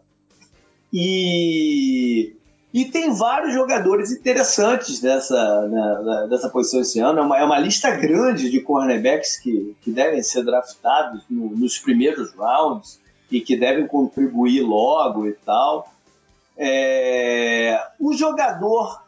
E 0.93 2.37
e 2.73 2.85
tem 2.85 3.13
vários 3.13 3.53
jogadores 3.53 4.13
interessantes 4.13 5.01
dessa, 5.01 5.67
né, 5.67 6.39
posição 6.53 6.81
esse 6.81 7.01
ano. 7.01 7.19
É 7.19 7.23
uma, 7.23 7.39
é 7.39 7.45
uma 7.45 7.59
lista 7.59 7.91
grande 7.91 8.49
de 8.49 8.61
cornerbacks 8.61 9.37
que, 9.37 9.77
que 9.83 9.91
devem 9.91 10.23
ser 10.23 10.45
draftados 10.45 11.23
no, 11.29 11.51
nos 11.51 11.79
primeiros 11.79 12.33
rounds 12.33 13.01
e 13.31 13.41
que 13.41 13.57
devem 13.57 13.89
contribuir 13.89 14.63
logo 14.63 15.27
e 15.27 15.33
tal. 15.33 15.93
É, 16.57 17.81
o 17.99 18.13
jogador 18.13 19.03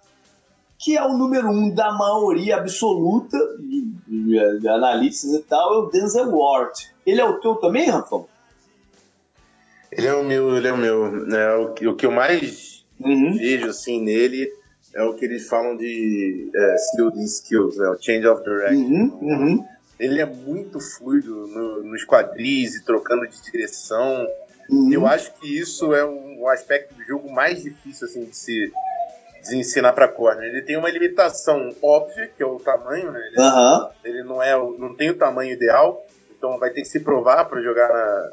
que 0.76 0.96
é 0.96 1.04
o 1.04 1.16
número 1.16 1.48
um 1.48 1.72
da 1.72 1.92
maioria 1.92 2.56
absoluta 2.56 3.38
de, 3.60 3.82
de, 4.08 4.58
de 4.58 4.68
analistas 4.68 5.30
e 5.30 5.42
tal 5.42 5.74
é 5.74 5.76
o 5.78 5.86
Denzel 5.86 6.36
Ward. 6.36 6.92
Ele 7.06 7.20
é 7.20 7.24
o 7.24 7.38
teu 7.38 7.54
também, 7.54 7.88
Rafão? 7.88 8.26
Ele 9.92 10.06
é 10.08 10.14
o 10.14 10.24
meu, 10.24 10.56
ele 10.56 10.66
é 10.66 10.72
o 10.72 10.76
meu. 10.76 11.36
É, 11.36 11.56
o, 11.56 11.90
o 11.90 11.94
que 11.94 12.04
eu 12.04 12.10
mais 12.10 12.71
uhum. 13.04 13.36
vejo 13.36 13.68
assim 13.68 14.02
nele 14.02 14.50
é 14.94 15.02
o 15.02 15.14
que 15.14 15.24
eles 15.24 15.48
falam 15.48 15.76
de 15.76 16.50
é, 16.54 16.76
skills, 17.24 17.76
né? 17.76 17.88
o 17.88 17.96
change 18.00 18.26
of 18.26 18.42
direction. 18.44 18.76
Uhum, 18.76 19.18
uhum. 19.22 19.66
Ele 19.98 20.20
é 20.20 20.26
muito 20.26 20.80
fluido 20.80 21.46
no, 21.46 21.82
nos 21.84 22.04
quadris 22.04 22.74
e 22.74 22.84
trocando 22.84 23.26
de 23.26 23.42
direção. 23.50 24.26
Uhum. 24.68 24.92
Eu 24.92 25.06
acho 25.06 25.32
que 25.34 25.58
isso 25.58 25.94
é 25.94 26.04
um, 26.04 26.42
um, 26.42 26.48
aspecto 26.48 26.94
do 26.94 27.02
jogo 27.04 27.32
mais 27.32 27.62
difícil 27.62 28.06
assim 28.06 28.24
de 28.24 28.36
se 28.36 28.72
de 29.48 29.56
ensinar 29.56 29.92
para 29.92 30.06
corner. 30.06 30.48
Ele 30.48 30.62
tem 30.62 30.76
uma 30.76 30.90
limitação 30.90 31.74
óbvia, 31.82 32.30
que 32.36 32.42
é 32.42 32.46
o 32.46 32.60
tamanho, 32.60 33.10
né? 33.10 33.20
Ele, 33.26 34.18
ele 34.18 34.22
não 34.22 34.40
é, 34.40 34.56
não 34.56 34.94
tem 34.94 35.10
o 35.10 35.18
tamanho 35.18 35.52
ideal, 35.52 36.06
então 36.36 36.58
vai 36.58 36.70
ter 36.70 36.82
que 36.82 36.88
se 36.88 37.00
provar 37.00 37.46
para 37.46 37.60
jogar 37.60 37.88
na, 37.88 38.32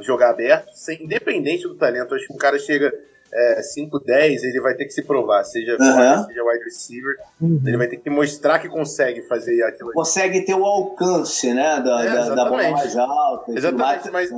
jogar 0.00 0.30
aberto, 0.30 0.72
sem, 0.74 1.04
independente 1.04 1.62
do 1.62 1.76
talento. 1.76 2.14
Acho 2.14 2.26
que 2.26 2.32
um 2.32 2.38
cara 2.38 2.58
chega 2.58 2.92
é, 3.32 3.60
5-10, 3.60 4.42
ele 4.42 4.60
vai 4.60 4.74
ter 4.74 4.84
que 4.84 4.92
se 4.92 5.02
provar, 5.02 5.42
seja 5.44 5.72
uhum. 5.72 6.26
seja 6.26 6.44
wide 6.44 6.64
receiver, 6.64 7.16
uhum. 7.40 7.62
ele 7.64 7.76
vai 7.78 7.88
ter 7.88 7.96
que 7.96 8.10
mostrar 8.10 8.58
que 8.58 8.68
consegue 8.68 9.22
fazer 9.22 9.62
aquilo. 9.62 9.92
Consegue 9.92 10.44
ter 10.44 10.54
o 10.54 10.64
alcance, 10.64 11.52
né, 11.54 11.80
da, 11.80 12.04
é, 12.04 12.12
da, 12.12 12.34
da 12.34 12.44
bola 12.44 12.70
mais 12.70 12.96
alta. 12.96 13.52
Exatamente, 13.52 14.10
mas 14.10 14.30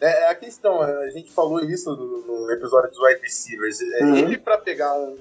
é, 0.00 0.24
é, 0.24 0.30
a 0.30 0.34
questão, 0.34 0.82
a 0.82 1.08
gente 1.08 1.30
falou 1.32 1.64
isso 1.64 1.96
no, 1.96 2.26
no 2.26 2.50
episódio 2.52 2.90
dos 2.90 2.98
wide 2.98 3.22
receivers, 3.22 3.80
é, 3.80 4.04
uhum. 4.04 4.16
ele 4.16 4.36
para 4.36 4.58
pegar 4.58 4.92
um, 4.94 5.16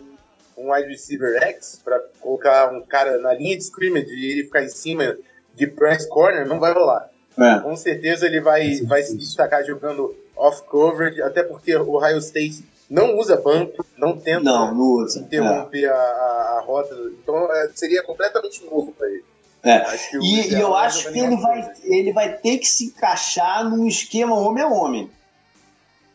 um 0.58 0.74
wide 0.74 0.90
receiver 0.90 1.42
X, 1.42 1.82
para 1.84 2.02
colocar 2.20 2.74
um 2.74 2.82
cara 2.82 3.18
na 3.20 3.34
linha 3.34 3.56
de 3.56 3.64
scrimmage 3.64 4.12
e 4.12 4.32
ele 4.34 4.44
ficar 4.44 4.64
em 4.64 4.70
cima 4.70 5.18
de 5.56 5.68
press 5.68 6.06
corner, 6.06 6.46
não 6.46 6.60
vai 6.60 6.74
rolar. 6.74 7.10
É. 7.38 7.60
Com 7.62 7.78
certeza 7.78 8.26
ele 8.26 8.42
vai, 8.42 8.82
vai 8.82 9.02
se 9.04 9.16
destacar 9.16 9.64
jogando 9.64 10.14
off 10.36 10.64
coverage, 10.64 11.22
até 11.22 11.44
porque 11.44 11.74
o 11.76 11.96
Ohio 11.96 12.18
State 12.18 12.66
não 12.90 13.18
usa 13.18 13.38
banco, 13.38 13.86
não 13.98 14.18
tenta 14.18 14.44
não, 14.44 14.74
não 14.74 14.82
usa. 14.82 15.20
interromper 15.20 15.84
é. 15.84 15.90
a, 15.90 15.94
a, 15.94 16.64
rota. 16.66 16.96
Então 17.22 17.52
é, 17.54 17.70
seria 17.76 18.02
completamente 18.02 18.66
novo 18.66 18.94
para 18.98 19.08
ele. 19.08 19.24
É. 19.62 19.84
E, 20.22 20.54
e, 20.54 20.60
eu 20.60 20.76
acho 20.76 21.12
que 21.12 21.20
ele 21.20 21.36
vai, 21.36 21.74
ele 21.84 22.14
vai 22.14 22.34
ter 22.38 22.58
que 22.58 22.66
se 22.66 22.86
encaixar 22.86 23.70
num 23.70 23.86
esquema 23.88 24.36
homem 24.36 24.64
a 24.64 24.68
homem. 24.68 25.12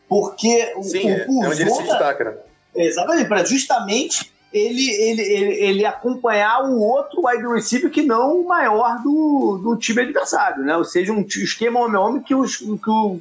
Porque 0.09 0.73
Sim, 0.83 1.05
o, 1.05 1.09
é, 1.09 1.25
o, 1.27 1.43
é 1.43 1.47
onde 1.47 1.61
ele 1.61 1.71
se 1.71 1.83
destaca, 1.83 2.23
né? 2.23 2.37
Exatamente, 2.75 3.27
para 3.27 3.45
justamente 3.45 4.31
ele, 4.51 4.89
ele, 4.89 5.21
ele, 5.21 5.53
ele, 5.63 5.85
acompanhar 5.85 6.63
o 6.63 6.79
outro 6.79 7.25
wide 7.25 7.45
receiver 7.47 7.89
que 7.89 8.01
não 8.01 8.41
o 8.41 8.47
maior 8.47 9.01
do, 9.01 9.59
do 9.63 9.77
time 9.77 10.01
adversário, 10.01 10.63
né? 10.63 10.75
Ou 10.75 10.83
seja, 10.83 11.13
um 11.13 11.21
esquema 11.21 11.79
homem 11.79 11.95
a 11.95 12.01
homem 12.01 12.21
que 12.21 12.35
os, 12.35 12.57
que, 12.57 12.65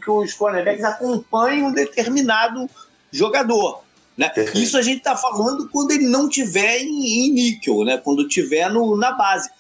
que 0.03 0.11
os 0.11 0.33
cornerbacks 0.35 0.85
acompanhem 0.85 1.65
um 1.65 1.73
determinado 1.73 2.69
jogador. 3.17 3.83
Né? 4.17 4.31
Isso 4.55 4.77
a 4.77 4.83
gente 4.83 4.99
está 4.99 5.17
falando 5.17 5.69
quando 5.69 5.91
ele 5.91 6.07
não 6.07 6.29
tiver 6.29 6.79
em, 6.79 7.27
em 7.27 7.33
níquel, 7.33 7.85
né? 7.85 7.97
quando 7.97 8.29
tiver 8.29 8.71
no, 8.71 8.97
na 8.97 9.13
base. 9.13 9.51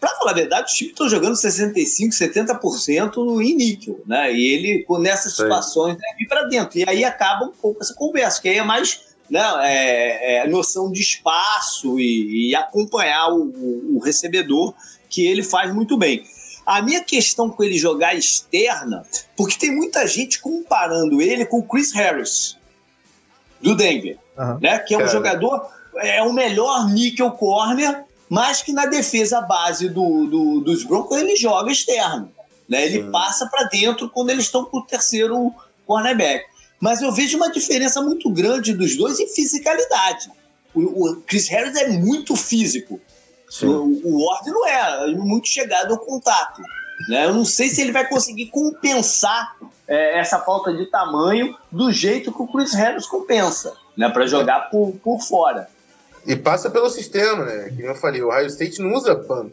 Para 0.00 0.16
falar 0.16 0.30
a 0.32 0.34
verdade, 0.34 0.70
os 0.70 0.76
times 0.76 0.92
estão 0.92 1.08
jogando 1.08 1.34
65%, 1.34 2.10
70% 2.10 3.42
em 3.42 3.54
níquel. 3.54 4.00
Né? 4.06 4.32
E 4.32 4.46
ele, 4.48 4.86
nessas 5.00 5.36
situações, 5.36 5.96
deve 5.96 6.24
ir 6.24 6.26
para 6.26 6.44
dentro. 6.44 6.78
E 6.78 6.84
aí 6.88 7.04
acaba 7.04 7.46
um 7.46 7.52
pouco 7.52 7.82
essa 7.82 7.94
conversa, 7.94 8.40
que 8.40 8.48
aí 8.48 8.58
é 8.58 8.64
mais 8.64 9.00
né, 9.28 9.42
é, 9.62 10.38
é 10.38 10.48
noção 10.48 10.90
de 10.90 11.00
espaço 11.00 12.00
e, 12.00 12.50
e 12.50 12.54
acompanhar 12.54 13.28
o, 13.28 13.44
o, 13.44 13.96
o 13.96 13.98
recebedor, 14.00 14.74
que 15.08 15.26
ele 15.26 15.42
faz 15.42 15.72
muito 15.72 15.96
bem. 15.96 16.24
A 16.70 16.80
minha 16.80 17.02
questão 17.02 17.50
com 17.50 17.64
ele 17.64 17.76
jogar 17.76 18.14
externa, 18.14 19.04
porque 19.36 19.58
tem 19.58 19.74
muita 19.74 20.06
gente 20.06 20.38
comparando 20.38 21.20
ele 21.20 21.44
com 21.44 21.58
o 21.58 21.64
Chris 21.64 21.90
Harris, 21.90 22.56
do 23.60 23.74
Denver, 23.74 24.16
uhum. 24.38 24.56
né? 24.60 24.78
Que 24.78 24.94
é 24.94 25.04
um 25.04 25.08
jogador, 25.08 25.68
é 25.96 26.22
o 26.22 26.32
melhor 26.32 26.88
nickel 26.88 27.32
corner, 27.32 28.04
mas 28.28 28.62
que 28.62 28.72
na 28.72 28.86
defesa 28.86 29.40
base 29.40 29.88
do, 29.88 30.26
do 30.26 30.60
dos 30.60 30.84
Broncos 30.84 31.18
ele 31.18 31.34
joga 31.34 31.72
externo. 31.72 32.30
Né? 32.68 32.86
Ele 32.86 33.02
Sim. 33.02 33.10
passa 33.10 33.48
para 33.48 33.64
dentro 33.64 34.08
quando 34.08 34.30
eles 34.30 34.44
estão 34.44 34.64
com 34.64 34.78
o 34.78 34.86
terceiro 34.86 35.52
cornerback. 35.84 36.44
Mas 36.78 37.02
eu 37.02 37.10
vejo 37.10 37.36
uma 37.36 37.50
diferença 37.50 38.00
muito 38.00 38.30
grande 38.30 38.74
dos 38.74 38.96
dois 38.96 39.18
em 39.18 39.26
fisicalidade. 39.26 40.30
O, 40.72 41.08
o 41.08 41.16
Chris 41.22 41.48
Harris 41.48 41.74
é 41.74 41.88
muito 41.88 42.36
físico. 42.36 43.00
O, 43.62 44.00
o 44.04 44.26
Ward 44.26 44.50
não 44.50 44.66
é, 44.66 45.06
muito 45.14 45.48
chegado 45.48 45.92
ao 45.92 45.98
contato. 45.98 46.62
Né? 47.08 47.26
Eu 47.26 47.34
não 47.34 47.44
sei 47.44 47.68
se 47.68 47.80
ele 47.80 47.92
vai 47.92 48.08
conseguir 48.08 48.46
compensar 48.46 49.56
é, 49.88 50.18
essa 50.18 50.38
falta 50.38 50.72
de 50.72 50.86
tamanho 50.86 51.56
do 51.70 51.90
jeito 51.90 52.32
que 52.32 52.42
o 52.42 52.46
Chris 52.46 52.74
Harris 52.74 53.06
compensa, 53.06 53.74
né? 53.96 54.08
Para 54.08 54.26
jogar 54.26 54.70
por, 54.70 54.92
por 55.02 55.20
fora. 55.20 55.68
E 56.26 56.36
passa 56.36 56.70
pelo 56.70 56.90
sistema, 56.90 57.44
né? 57.44 57.70
Que 57.70 57.82
eu 57.82 57.94
falei, 57.94 58.22
o 58.22 58.28
Ohio 58.28 58.46
State 58.46 58.80
não 58.80 58.92
usa 58.92 59.16
punt. 59.16 59.52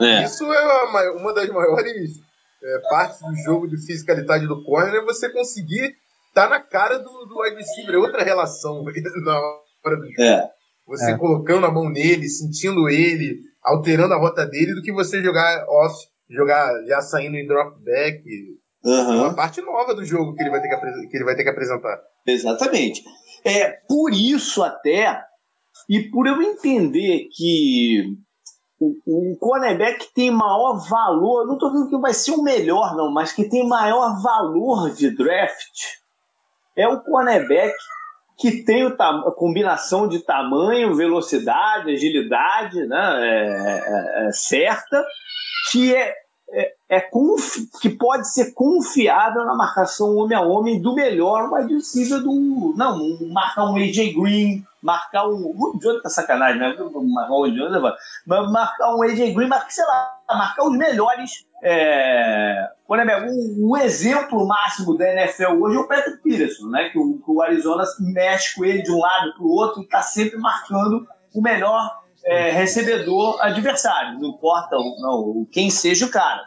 É. 0.00 0.24
Isso 0.24 0.44
é 0.52 1.12
uma 1.12 1.32
das 1.32 1.48
maiores 1.48 2.20
é, 2.62 2.78
partes 2.88 3.20
do 3.20 3.34
jogo 3.36 3.68
de 3.68 3.76
fiscalidade 3.78 4.46
do 4.46 4.62
corner, 4.64 4.94
é 4.94 5.04
você 5.04 5.28
conseguir 5.28 5.94
estar 6.28 6.44
tá 6.44 6.48
na 6.48 6.60
cara 6.60 6.98
do, 6.98 7.26
do 7.26 7.40
wide 7.40 7.56
receiver. 7.56 7.94
É 7.94 7.98
outra 7.98 8.24
relação 8.24 8.82
na 9.24 9.38
hora 9.84 9.96
do 9.96 10.06
jogo. 10.06 10.22
É. 10.22 10.50
Você 10.86 11.12
é. 11.12 11.18
colocando 11.18 11.66
a 11.66 11.72
mão 11.72 11.88
nele, 11.90 12.28
sentindo 12.28 12.88
ele, 12.88 13.40
alterando 13.62 14.14
a 14.14 14.18
rota 14.18 14.46
dele, 14.46 14.74
do 14.74 14.82
que 14.82 14.92
você 14.92 15.22
jogar 15.22 15.66
off, 15.68 15.96
jogar 16.30 16.72
já 16.86 17.00
saindo 17.00 17.36
em 17.36 17.46
drop 17.46 17.76
back. 17.82 18.22
Uhum. 18.84 19.14
É 19.14 19.16
uma 19.22 19.34
parte 19.34 19.60
nova 19.60 19.94
do 19.94 20.04
jogo 20.04 20.34
que 20.34 20.42
ele 20.42 20.50
vai 20.50 20.62
ter 20.62 20.68
que, 20.68 21.08
que, 21.08 21.16
ele 21.16 21.24
vai 21.24 21.34
ter 21.34 21.42
que 21.42 21.50
apresentar. 21.50 22.00
Exatamente. 22.24 23.02
É 23.44 23.70
por 23.88 24.12
isso 24.12 24.62
até, 24.62 25.20
e 25.88 26.02
por 26.10 26.26
eu 26.26 26.40
entender 26.40 27.28
que 27.32 28.16
o, 28.78 29.32
o 29.32 29.36
cornerback 29.38 30.06
tem 30.14 30.30
maior 30.30 30.78
valor, 30.88 31.46
não 31.46 31.54
estou 31.54 31.72
dizendo 31.72 31.90
que 31.90 31.98
vai 31.98 32.14
ser 32.14 32.32
o 32.32 32.42
melhor, 32.42 32.96
não, 32.96 33.12
mas 33.12 33.32
que 33.32 33.48
tem 33.48 33.66
maior 33.66 34.22
valor 34.22 34.90
de 34.90 35.10
draft, 35.10 35.96
é 36.76 36.86
o 36.86 37.00
cornerback 37.00 37.74
que 38.38 38.62
tem 38.62 38.86
a 38.86 39.32
combinação 39.32 40.06
de 40.06 40.20
tamanho, 40.20 40.94
velocidade, 40.94 41.92
agilidade 41.92 42.84
né, 42.86 43.20
é, 43.20 44.24
é, 44.24 44.28
é 44.28 44.32
certa, 44.32 45.04
que 45.70 45.94
é, 45.94 46.14
é, 46.50 46.74
é 46.88 47.00
que 47.80 47.90
pode 47.90 48.32
ser 48.32 48.52
confiável 48.52 49.44
na 49.44 49.54
marcação 49.54 50.14
homem 50.16 50.36
a 50.36 50.42
homem 50.42 50.80
do 50.80 50.94
melhor 50.94 51.50
wide 51.52 51.74
receiver 51.74 52.20
do. 52.20 52.74
Não, 52.76 53.18
marcar 53.32 53.64
um 53.64 53.76
AJ 53.76 54.14
Green, 54.14 54.64
marcar 54.82 55.26
um. 55.26 55.36
O 55.36 55.78
Jonathan 55.80 56.02
tá 56.02 56.10
sacanagem, 56.10 56.60
né? 56.60 56.76
Marcar 56.78 57.34
o 57.34 58.52
marcar 58.52 58.94
um 58.94 59.02
AJ 59.02 59.34
Green, 59.34 59.48
marcar, 59.48 59.70
sei 59.70 59.84
lá, 59.86 60.15
marcar 60.34 60.64
os 60.64 60.76
melhores. 60.76 61.46
É, 61.62 62.68
por 62.86 62.98
exemplo, 62.98 63.28
um, 63.30 63.70
um, 63.70 63.76
exemplo 63.76 64.46
máximo 64.46 64.96
da 64.96 65.10
NFL 65.12 65.52
hoje 65.60 65.76
é 65.76 65.80
o 65.80 65.88
Patrick 65.88 66.22
Peterson, 66.22 66.68
né? 66.68 66.90
Que 66.90 66.98
o, 66.98 67.18
que 67.18 67.30
o 67.30 67.42
Arizona 67.42 67.84
mexe 68.00 68.54
com 68.54 68.64
ele 68.64 68.82
de 68.82 68.92
um 68.92 68.98
lado 68.98 69.34
para 69.34 69.42
o 69.42 69.50
outro 69.50 69.80
e 69.80 69.84
está 69.84 70.02
sempre 70.02 70.38
marcando 70.38 71.06
o 71.34 71.40
melhor 71.40 71.90
é, 72.26 72.50
recebedor 72.50 73.40
adversário, 73.40 74.18
não 74.18 74.30
importa 74.30 74.76
não, 74.76 75.46
quem 75.50 75.70
seja 75.70 76.06
o 76.06 76.10
cara. 76.10 76.44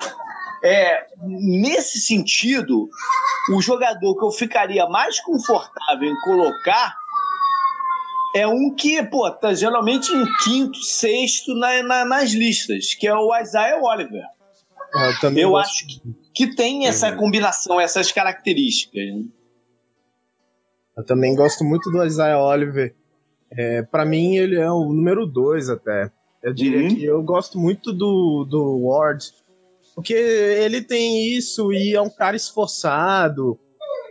É, 0.61 1.05
nesse 1.21 1.99
sentido, 1.99 2.89
o 3.53 3.61
jogador 3.61 4.17
que 4.17 4.25
eu 4.25 4.31
ficaria 4.31 4.87
mais 4.87 5.21
confortável 5.21 6.09
em 6.09 6.19
colocar 6.21 6.98
é 8.35 8.47
um 8.47 8.73
que, 8.73 9.01
pô, 9.03 9.29
tá 9.31 9.53
geralmente 9.53 10.11
em 10.11 10.25
quinto, 10.43 10.77
sexto 10.79 11.53
na, 11.55 11.81
na, 11.83 12.05
nas 12.05 12.31
listas, 12.31 12.93
que 12.93 13.07
é 13.07 13.13
o 13.13 13.35
Isaiah 13.37 13.81
Oliver. 13.81 14.23
Ah, 14.93 15.11
eu, 15.23 15.37
eu 15.37 15.57
acho 15.57 15.85
que, 15.85 16.01
que 16.33 16.55
tem 16.55 16.87
essa 16.87 17.11
combinação, 17.15 17.79
essas 17.79 18.11
características. 18.11 19.03
Né? 19.03 19.23
Eu 20.97 21.05
também 21.05 21.35
gosto 21.35 21.63
muito 21.63 21.89
do 21.91 22.03
Isaiah 22.03 22.41
Oliver. 22.41 22.95
É, 23.51 23.81
para 23.83 24.05
mim, 24.05 24.35
ele 24.35 24.55
é 24.55 24.69
o 24.69 24.85
número 24.85 25.25
dois 25.25 25.69
até. 25.69 26.11
Eu 26.41 26.53
diria 26.53 26.81
uhum. 26.81 26.95
que 26.95 27.05
eu 27.05 27.21
gosto 27.23 27.59
muito 27.59 27.91
do, 27.91 28.45
do 28.45 28.87
Ward, 28.87 29.25
porque 29.93 30.13
ele 30.13 30.81
tem 30.81 31.33
isso 31.33 31.73
e 31.73 31.93
é 31.95 32.01
um 32.01 32.09
cara 32.09 32.35
esforçado. 32.35 33.59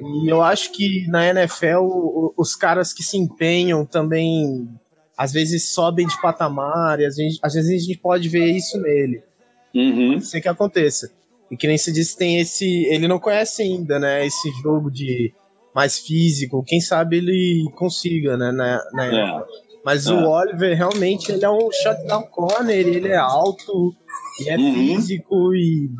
E 0.00 0.28
eu 0.28 0.42
acho 0.42 0.72
que 0.72 1.06
na 1.08 1.26
NFL 1.28 2.32
os 2.36 2.54
caras 2.54 2.92
que 2.92 3.02
se 3.02 3.16
empenham 3.16 3.84
também 3.84 4.68
às 5.16 5.32
vezes 5.32 5.70
sobem 5.70 6.06
de 6.06 6.20
patamar 6.20 7.00
e 7.00 7.06
às 7.06 7.16
vezes, 7.16 7.38
às 7.42 7.54
vezes 7.54 7.82
a 7.82 7.86
gente 7.86 7.98
pode 7.98 8.28
ver 8.28 8.46
isso 8.46 8.80
nele. 8.80 9.22
Uhum. 9.74 10.12
Pode 10.12 10.26
ser 10.26 10.40
que 10.40 10.48
aconteça. 10.48 11.10
E 11.50 11.56
que 11.56 11.66
nem 11.66 11.76
se 11.76 11.90
disse, 11.90 12.16
tem 12.16 12.38
esse. 12.38 12.84
Ele 12.86 13.08
não 13.08 13.18
conhece 13.18 13.62
ainda, 13.62 13.98
né? 13.98 14.24
Esse 14.24 14.50
jogo 14.62 14.90
de 14.90 15.32
mais 15.74 15.98
físico. 15.98 16.62
Quem 16.64 16.80
sabe 16.80 17.16
ele 17.16 17.68
consiga, 17.74 18.36
né? 18.36 18.52
Na, 18.52 18.80
na 18.92 19.06
é. 19.06 19.44
Mas 19.84 20.06
é. 20.06 20.12
o 20.12 20.28
Oliver 20.28 20.76
realmente 20.76 21.32
ele 21.32 21.44
é 21.44 21.50
um 21.50 21.70
shutdown 21.72 22.24
corner, 22.30 22.76
ele 22.76 23.08
é 23.08 23.16
alto 23.16 23.94
e 24.40 24.50
é 24.50 24.56
uhum. 24.56 24.74
físico 24.74 25.54
e 25.54 25.88
e 25.88 25.90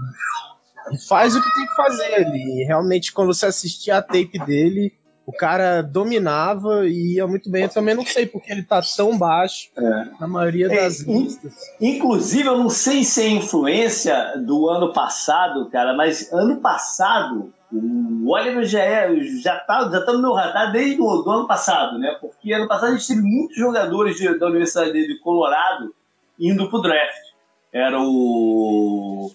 faz 1.08 1.34
o 1.36 1.42
que 1.42 1.54
tem 1.54 1.66
que 1.66 1.74
fazer 1.74 2.14
ali. 2.14 2.64
Realmente, 2.64 3.12
quando 3.12 3.34
você 3.34 3.46
assistir 3.46 3.90
a 3.90 4.02
tape 4.02 4.38
dele, 4.46 4.92
o 5.26 5.32
cara 5.32 5.82
dominava 5.82 6.86
e 6.86 7.16
ia 7.16 7.26
muito 7.26 7.50
bem. 7.50 7.64
Eu 7.64 7.68
também 7.68 7.94
não 7.94 8.06
sei 8.06 8.26
porque 8.26 8.50
ele 8.50 8.62
tá 8.62 8.80
tão 8.96 9.18
baixo 9.18 9.68
é. 9.76 10.04
na 10.18 10.26
maioria 10.26 10.66
é, 10.66 10.84
das 10.84 11.06
é, 11.06 11.12
listas. 11.12 11.52
Inclusive, 11.80 12.48
eu 12.48 12.56
não 12.56 12.70
sei 12.70 13.04
se 13.04 13.22
é 13.22 13.28
influência 13.28 14.34
do 14.38 14.70
ano 14.70 14.92
passado, 14.92 15.68
cara, 15.70 15.94
mas 15.94 16.32
ano 16.32 16.56
passado 16.62 17.52
o 17.70 18.32
Oliver 18.32 18.64
já, 18.64 18.80
é, 18.80 19.14
já, 19.42 19.58
tá, 19.58 19.90
já 19.90 20.02
tá 20.02 20.12
no 20.12 20.22
meu 20.22 20.32
radar 20.32 20.72
desde 20.72 21.00
o 21.00 21.22
do 21.22 21.30
ano 21.30 21.46
passado, 21.46 21.98
né? 21.98 22.16
Porque 22.18 22.52
ano 22.52 22.66
passado 22.66 22.92
a 22.92 22.96
gente 22.96 23.06
teve 23.06 23.20
muitos 23.20 23.56
jogadores 23.56 24.16
de, 24.16 24.38
da 24.38 24.46
Universidade 24.46 24.92
de 24.92 25.18
Colorado 25.20 25.94
indo 26.40 26.70
pro 26.70 26.80
draft. 26.80 27.28
Era 27.70 28.00
o 28.00 29.30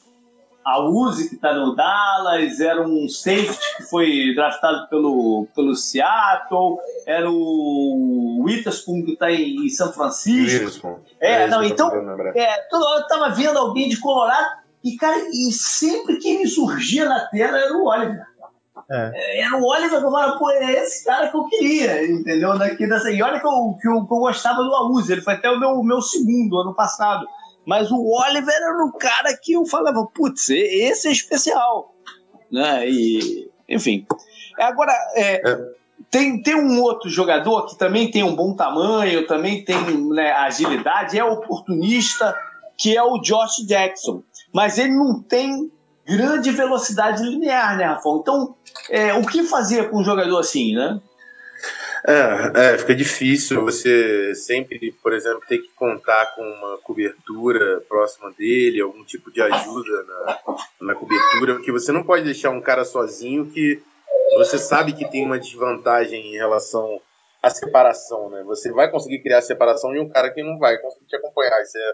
a 0.63 0.81
Uzi, 0.81 1.29
que 1.29 1.35
está 1.35 1.53
no 1.53 1.75
Dallas, 1.75 2.59
era 2.59 2.81
um 2.81 3.07
safety 3.09 3.77
que 3.77 3.83
foi 3.83 4.33
draftado 4.33 4.87
pelo, 4.89 5.47
pelo 5.55 5.75
Seattle, 5.75 6.77
era 7.05 7.29
o 7.29 8.43
Witherspoon, 8.43 9.03
que 9.03 9.11
está 9.13 9.31
em, 9.31 9.65
em, 9.65 9.69
São 9.69 9.91
Francisco. 9.91 10.53
Witherspoon. 10.53 10.99
É, 11.19 11.43
é 11.43 11.47
não, 11.47 11.63
então, 11.63 11.91
é, 12.35 12.57
toda 12.69 12.85
hora 12.85 13.01
estava 13.01 13.29
vendo 13.29 13.57
alguém 13.57 13.89
de 13.89 13.99
Colorado, 13.99 14.63
e, 14.83 14.95
cara, 14.95 15.17
e 15.31 15.51
sempre 15.51 16.17
que 16.17 16.37
me 16.37 16.47
surgia 16.47 17.05
na 17.05 17.21
tela 17.27 17.57
era 17.57 17.73
o 17.73 17.85
Oliver. 17.85 18.25
É. 18.89 19.11
é 19.13 19.41
era 19.41 19.57
o 19.57 19.65
Oliver 19.65 19.99
que 19.99 20.05
eu 20.05 20.11
falava, 20.11 20.37
pô, 20.37 20.49
é 20.49 20.71
esse 20.73 21.05
cara 21.05 21.29
que 21.29 21.37
eu 21.37 21.45
queria, 21.45 22.05
entendeu? 22.05 22.57
Daqui 22.57 22.87
dessa... 22.87 23.09
E 23.09 23.21
olha 23.21 23.39
que 23.39 23.47
eu, 23.47 23.77
que 23.81 23.87
eu, 23.87 24.05
que 24.05 24.13
eu 24.13 24.19
gostava 24.19 24.61
do 24.61 24.73
Auzi, 24.73 25.13
ele 25.13 25.21
foi 25.21 25.33
até 25.33 25.49
o 25.49 25.59
meu, 25.59 25.81
meu 25.83 26.01
segundo 26.01 26.57
ano 26.57 26.73
passado. 26.73 27.25
Mas 27.65 27.91
o 27.91 27.97
Oliver 27.97 28.53
era 28.53 28.83
um 28.83 28.91
cara 28.91 29.37
que 29.41 29.53
eu 29.53 29.65
falava, 29.65 30.05
putz, 30.13 30.49
esse 30.49 31.07
é 31.07 31.11
especial. 31.11 31.93
Né? 32.51 32.89
E, 32.89 33.49
enfim. 33.67 34.05
Agora, 34.59 34.93
é, 35.15 35.49
é. 35.49 35.73
Tem, 36.11 36.41
tem 36.41 36.55
um 36.55 36.81
outro 36.81 37.09
jogador 37.09 37.65
que 37.65 37.75
também 37.75 38.11
tem 38.11 38.23
um 38.23 38.35
bom 38.35 38.55
tamanho, 38.55 39.25
também 39.25 39.63
tem 39.63 39.77
né, 40.09 40.31
agilidade, 40.31 41.17
é 41.17 41.23
oportunista, 41.23 42.35
que 42.77 42.95
é 42.95 43.01
o 43.01 43.19
Josh 43.19 43.65
Jackson. 43.65 44.21
Mas 44.53 44.77
ele 44.77 44.93
não 44.93 45.21
tem 45.21 45.71
grande 46.05 46.51
velocidade 46.51 47.23
linear, 47.23 47.77
né, 47.77 47.85
Rafão? 47.85 48.19
Então, 48.21 48.55
é, 48.89 49.13
o 49.13 49.25
que 49.25 49.43
fazer 49.43 49.89
com 49.89 50.01
um 50.01 50.03
jogador 50.03 50.37
assim, 50.37 50.75
né? 50.75 50.99
É, 52.05 52.73
é, 52.73 52.77
fica 52.77 52.93
difícil 52.93 53.63
você 53.63 54.35
sempre, 54.35 54.91
por 55.01 55.13
exemplo, 55.13 55.41
ter 55.47 55.59
que 55.59 55.69
contar 55.69 56.35
com 56.35 56.41
uma 56.41 56.77
cobertura 56.79 57.79
próxima 57.87 58.29
dele, 58.31 58.81
algum 58.81 59.05
tipo 59.05 59.31
de 59.31 59.41
ajuda 59.41 60.03
na, 60.03 60.39
na 60.81 60.95
cobertura, 60.95 61.55
porque 61.55 61.71
você 61.71 61.93
não 61.93 62.03
pode 62.03 62.25
deixar 62.25 62.49
um 62.49 62.59
cara 62.59 62.83
sozinho 62.83 63.49
que 63.49 63.81
você 64.35 64.57
sabe 64.57 64.93
que 64.93 65.09
tem 65.09 65.25
uma 65.25 65.39
desvantagem 65.39 66.33
em 66.33 66.37
relação 66.37 66.99
à 67.41 67.49
separação, 67.49 68.29
né? 68.29 68.43
Você 68.43 68.71
vai 68.71 68.91
conseguir 68.91 69.21
criar 69.21 69.41
separação 69.41 69.95
e 69.95 69.99
um 69.99 70.09
cara 70.09 70.29
que 70.33 70.43
não 70.43 70.57
vai 70.57 70.77
conseguir 70.79 71.05
te 71.05 71.15
acompanhar. 71.15 71.61
Isso 71.61 71.77
é, 71.77 71.93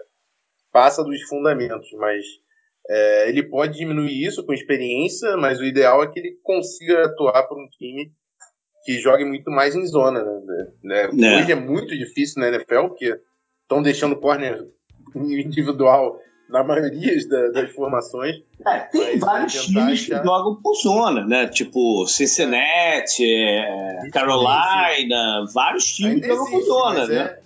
passa 0.72 1.04
dos 1.04 1.22
fundamentos, 1.22 1.88
mas 1.92 2.24
é, 2.88 3.28
ele 3.28 3.44
pode 3.44 3.78
diminuir 3.78 4.24
isso 4.26 4.44
com 4.44 4.52
experiência, 4.52 5.36
mas 5.36 5.60
o 5.60 5.64
ideal 5.64 6.02
é 6.02 6.10
que 6.10 6.18
ele 6.18 6.36
consiga 6.42 7.04
atuar 7.04 7.44
por 7.44 7.58
um 7.58 7.68
time 7.68 8.10
que 8.84 8.98
jogue 8.98 9.24
muito 9.24 9.50
mais 9.50 9.74
em 9.74 9.86
zona. 9.86 10.22
Né? 10.82 11.04
É. 11.04 11.38
Hoje 11.38 11.52
é 11.52 11.54
muito 11.54 11.96
difícil 11.96 12.40
na 12.40 12.48
NFL, 12.48 12.88
porque 12.88 13.18
estão 13.62 13.82
deixando 13.82 14.12
o 14.12 14.20
corner 14.20 14.66
individual 15.14 16.18
na 16.50 16.64
maioria 16.64 17.14
das, 17.28 17.52
das 17.52 17.72
formações. 17.72 18.36
É, 18.66 18.78
tem 18.80 19.18
vários 19.18 19.66
times 19.66 20.02
achar... 20.02 20.20
que 20.20 20.26
jogam 20.26 20.56
por 20.56 20.74
zona, 20.74 21.24
né? 21.24 21.46
Tipo 21.46 22.06
Cincinnati, 22.06 23.24
é, 23.24 24.08
Carolina, 24.12 25.46
vários 25.52 25.84
times 25.84 26.14
ainda 26.14 26.28
que 26.28 26.34
jogam 26.34 26.50
por 26.50 26.62
zona, 26.62 27.06
né? 27.06 27.38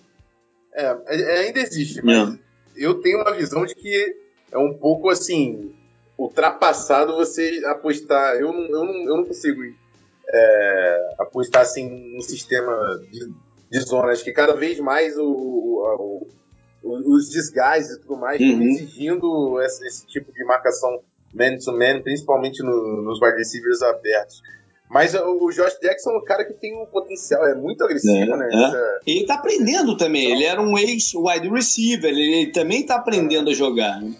É, 0.72 0.97
é, 1.07 1.41
ainda 1.47 1.61
existe, 1.61 2.03
mas 2.05 2.37
eu 2.76 3.01
tenho 3.01 3.20
uma 3.20 3.32
visão 3.32 3.64
de 3.64 3.74
que 3.74 4.16
é 4.51 4.59
um 4.59 4.74
pouco 4.74 5.09
assim 5.09 5.72
ultrapassado 6.18 7.14
você 7.14 7.62
apostar. 7.66 8.37
Eu 8.37 8.53
não, 8.53 8.62
eu 8.62 8.85
não, 8.85 8.95
eu 8.95 9.16
não 9.18 9.24
consigo 9.24 9.62
é, 10.28 11.14
apostar 11.18 11.62
assim, 11.62 12.14
no 12.14 12.22
sistema 12.22 12.72
de, 13.10 13.32
de 13.70 13.80
zonas, 13.80 14.22
que 14.22 14.32
cada 14.32 14.54
vez 14.54 14.78
mais 14.80 15.16
o, 15.16 15.24
o, 15.24 15.96
o 16.00 16.26
os 16.84 17.30
desgastes 17.30 17.96
e 17.96 18.00
tudo 18.00 18.16
mais 18.16 18.40
uhum. 18.40 18.62
exigindo 18.62 19.60
esse, 19.62 19.86
esse, 19.86 20.06
tipo 20.06 20.32
de 20.32 20.44
marcação 20.44 21.00
man-to-man, 21.32 22.02
principalmente 22.02 22.62
no, 22.62 23.02
nos 23.02 23.20
wide 23.20 23.38
receivers 23.38 23.82
abertos. 23.82 24.42
Mas 24.88 25.14
o 25.14 25.50
Josh 25.50 25.78
Jackson 25.80 26.10
é 26.10 26.18
um 26.18 26.24
cara 26.24 26.44
que 26.44 26.52
tem 26.52 26.80
um 26.80 26.86
potencial, 26.86 27.44
é 27.46 27.54
muito 27.54 27.82
agressivo, 27.82 28.34
é, 28.34 28.36
né? 28.36 28.48
É. 28.52 28.64
Essa... 28.64 29.00
Ele 29.06 29.26
tá 29.26 29.34
aprendendo 29.34 29.96
também, 29.96 30.30
ele 30.30 30.44
era 30.44 30.60
um 30.60 30.78
ex-wide 30.78 31.48
receiver, 31.48 32.10
ele 32.10 32.52
também 32.52 32.84
tá 32.84 32.96
aprendendo 32.96 33.50
a 33.50 33.54
jogar. 33.54 34.00
Né? 34.00 34.14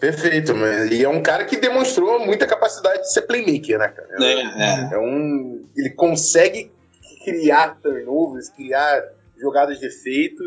Perfeito, 0.00 0.54
mas 0.54 0.90
e 0.90 1.04
é 1.04 1.08
um 1.08 1.22
cara 1.22 1.44
que 1.44 1.56
demonstrou 1.56 2.24
muita 2.24 2.46
capacidade 2.46 3.02
de 3.02 3.12
ser 3.12 3.22
playmaker, 3.22 3.78
né, 3.78 3.88
cara? 3.88 4.08
É, 4.20 4.32
é. 4.32 4.94
é 4.94 4.98
um. 4.98 5.64
Ele 5.76 5.90
consegue 5.90 6.70
criar 7.24 7.78
turnovers, 7.82 8.50
criar 8.50 9.02
jogadas 9.38 9.78
de 9.78 9.86
efeito. 9.86 10.42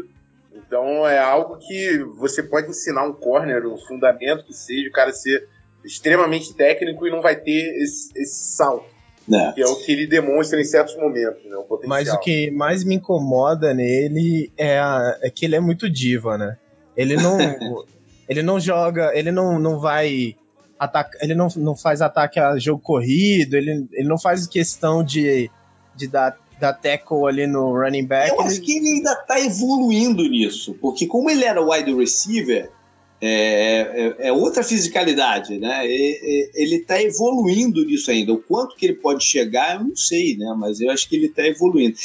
Então 0.54 1.08
é 1.08 1.20
algo 1.20 1.58
que 1.58 2.04
você 2.16 2.42
pode 2.42 2.70
ensinar 2.70 3.04
um 3.04 3.14
corner, 3.14 3.66
um 3.68 3.78
fundamento 3.78 4.46
que 4.46 4.54
seja, 4.54 4.90
o 4.90 4.92
cara 4.92 5.12
ser 5.12 5.48
extremamente 5.84 6.54
técnico 6.54 7.08
e 7.08 7.12
não 7.12 7.22
vai 7.22 7.36
ter 7.36 7.82
esse, 7.82 8.12
esse 8.16 8.56
salto. 8.56 8.98
É. 9.32 9.52
Que 9.52 9.62
é 9.62 9.68
o 9.68 9.76
que 9.76 9.92
ele 9.92 10.08
demonstra 10.08 10.60
em 10.60 10.64
certos 10.64 10.96
momentos, 10.96 11.44
né? 11.46 11.58
O 11.58 11.64
potencial. 11.64 11.90
Mas 11.90 12.10
o 12.10 12.20
que 12.20 12.50
mais 12.52 12.84
me 12.84 12.96
incomoda 12.96 13.74
nele 13.74 14.52
é, 14.58 14.80
a, 14.80 15.18
é 15.22 15.30
que 15.30 15.46
ele 15.46 15.56
é 15.56 15.60
muito 15.60 15.90
diva, 15.90 16.38
né? 16.38 16.58
Ele 16.96 17.16
não. 17.18 17.38
ele 18.28 18.42
não 18.42 18.60
joga, 18.60 19.12
ele 19.14 19.32
não, 19.32 19.60
não 19.60 19.80
vai 19.80 20.36
atacar, 20.80 21.22
ele 21.22 21.36
não, 21.36 21.48
não 21.56 21.76
faz 21.76 22.02
ataque 22.02 22.40
a 22.40 22.58
jogo 22.58 22.82
corrido, 22.82 23.56
ele, 23.56 23.88
ele 23.92 24.08
não 24.08 24.20
faz 24.20 24.46
questão 24.48 25.04
de, 25.04 25.50
de 25.96 26.08
dar 26.08 26.38
da 26.60 26.74
tackle 26.74 27.28
ali 27.28 27.46
no 27.46 27.72
running 27.74 28.06
back. 28.06 28.32
Eu 28.32 28.42
acho 28.42 28.62
que 28.62 28.78
ele 28.78 28.90
ainda 28.90 29.16
tá 29.16 29.40
evoluindo 29.40 30.28
nisso, 30.28 30.76
porque 30.82 31.06
como 31.06 31.30
ele 31.30 31.44
era 31.44 31.62
wide 31.62 31.94
receiver, 31.94 32.72
é, 33.20 34.16
é, 34.20 34.28
é 34.28 34.32
outra 34.32 34.64
fisicalidade, 34.64 35.58
né? 35.58 35.86
ele 35.86 36.76
está 36.76 37.02
evoluindo 37.02 37.84
nisso 37.84 38.12
ainda. 38.12 38.34
O 38.34 38.38
quanto 38.38 38.76
que 38.76 38.86
ele 38.86 38.94
pode 38.94 39.24
chegar, 39.24 39.76
eu 39.76 39.88
não 39.88 39.96
sei, 39.96 40.38
né? 40.38 40.54
Mas 40.56 40.80
eu 40.80 40.92
acho 40.92 41.10
que 41.10 41.16
ele 41.16 41.26
está 41.26 41.46
evoluindo. 41.46 41.96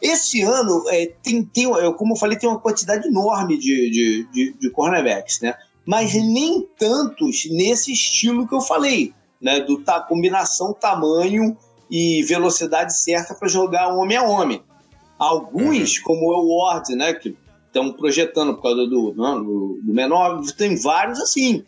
Esse 0.00 0.40
ano, 0.40 0.84
é, 0.88 1.10
tem, 1.22 1.44
tem, 1.44 1.66
como 1.96 2.14
eu 2.14 2.18
falei, 2.18 2.38
tem 2.38 2.48
uma 2.48 2.58
quantidade 2.58 3.06
enorme 3.06 3.58
de, 3.58 3.90
de, 3.90 4.26
de, 4.32 4.54
de 4.58 4.70
cornerbacks, 4.70 5.40
né? 5.40 5.54
Mas 5.84 6.14
nem 6.14 6.66
tantos 6.78 7.48
nesse 7.50 7.92
estilo 7.92 8.46
que 8.46 8.54
eu 8.54 8.60
falei, 8.60 9.12
né? 9.40 9.60
Do 9.60 9.82
tá, 9.82 10.00
combinação 10.00 10.72
tamanho 10.72 11.56
e 11.90 12.22
velocidade 12.22 12.98
certa 12.98 13.34
para 13.34 13.48
jogar 13.48 13.88
homem 13.88 14.16
a 14.16 14.22
homem. 14.22 14.62
Alguns, 15.18 15.98
uhum. 15.98 16.04
como 16.04 16.26
o 16.32 16.56
Ward, 16.56 16.94
né, 16.96 17.12
que 17.12 17.36
estão 17.66 17.92
projetando 17.92 18.54
por 18.54 18.62
causa 18.62 18.86
do, 18.86 19.14
né, 19.14 19.44
do, 19.44 19.80
do, 19.82 19.94
menor, 19.94 20.40
tem 20.56 20.74
vários 20.74 21.20
assim, 21.20 21.64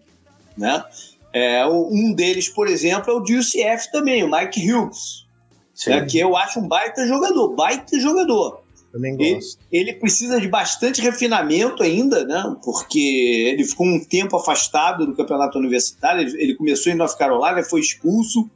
né? 0.57 0.83
É, 1.33 1.67
um 1.67 2.13
deles, 2.15 2.49
por 2.49 2.69
exemplo, 2.69 3.13
é 3.13 3.15
o 3.15 3.21
de 3.21 3.37
UCF 3.37 3.93
também, 3.93 4.25
o 4.25 4.31
Mike 4.31 4.73
Hughes, 4.73 5.27
né, 5.87 6.05
que 6.07 6.19
eu 6.19 6.37
acho 6.37 6.61
um 6.61 6.69
baita 6.69 7.07
jogador, 7.07 7.49
baita 7.55 7.99
jogador. 7.99 8.64
Também 8.95 9.17
gosto. 9.17 9.59
Ele, 9.73 9.91
ele, 9.91 9.99
precisa 9.99 10.41
de 10.41 10.47
bastante 10.47 11.03
refinamento 11.03 11.83
ainda, 11.83 12.25
né? 12.25 12.55
Porque 12.63 13.51
ele 13.53 13.65
ficou 13.65 13.85
um 13.85 13.99
tempo 13.99 14.37
afastado 14.37 15.05
do 15.05 15.17
campeonato 15.17 15.59
universitário. 15.59 16.23
Ele, 16.23 16.41
ele 16.41 16.55
começou 16.55 16.93
em 16.93 16.95
North 16.95 17.19
Carolina, 17.19 17.65
foi 17.65 17.81
expulso, 17.81 18.49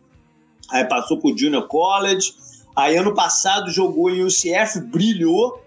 aí 0.70 0.84
passou 0.84 1.18
por 1.18 1.36
Junior 1.36 1.66
College. 1.66 2.32
Aí 2.76 2.96
ano 2.96 3.12
passado 3.16 3.68
jogou 3.72 4.10
em 4.10 4.22
UCF, 4.22 4.80
brilhou 4.80 5.60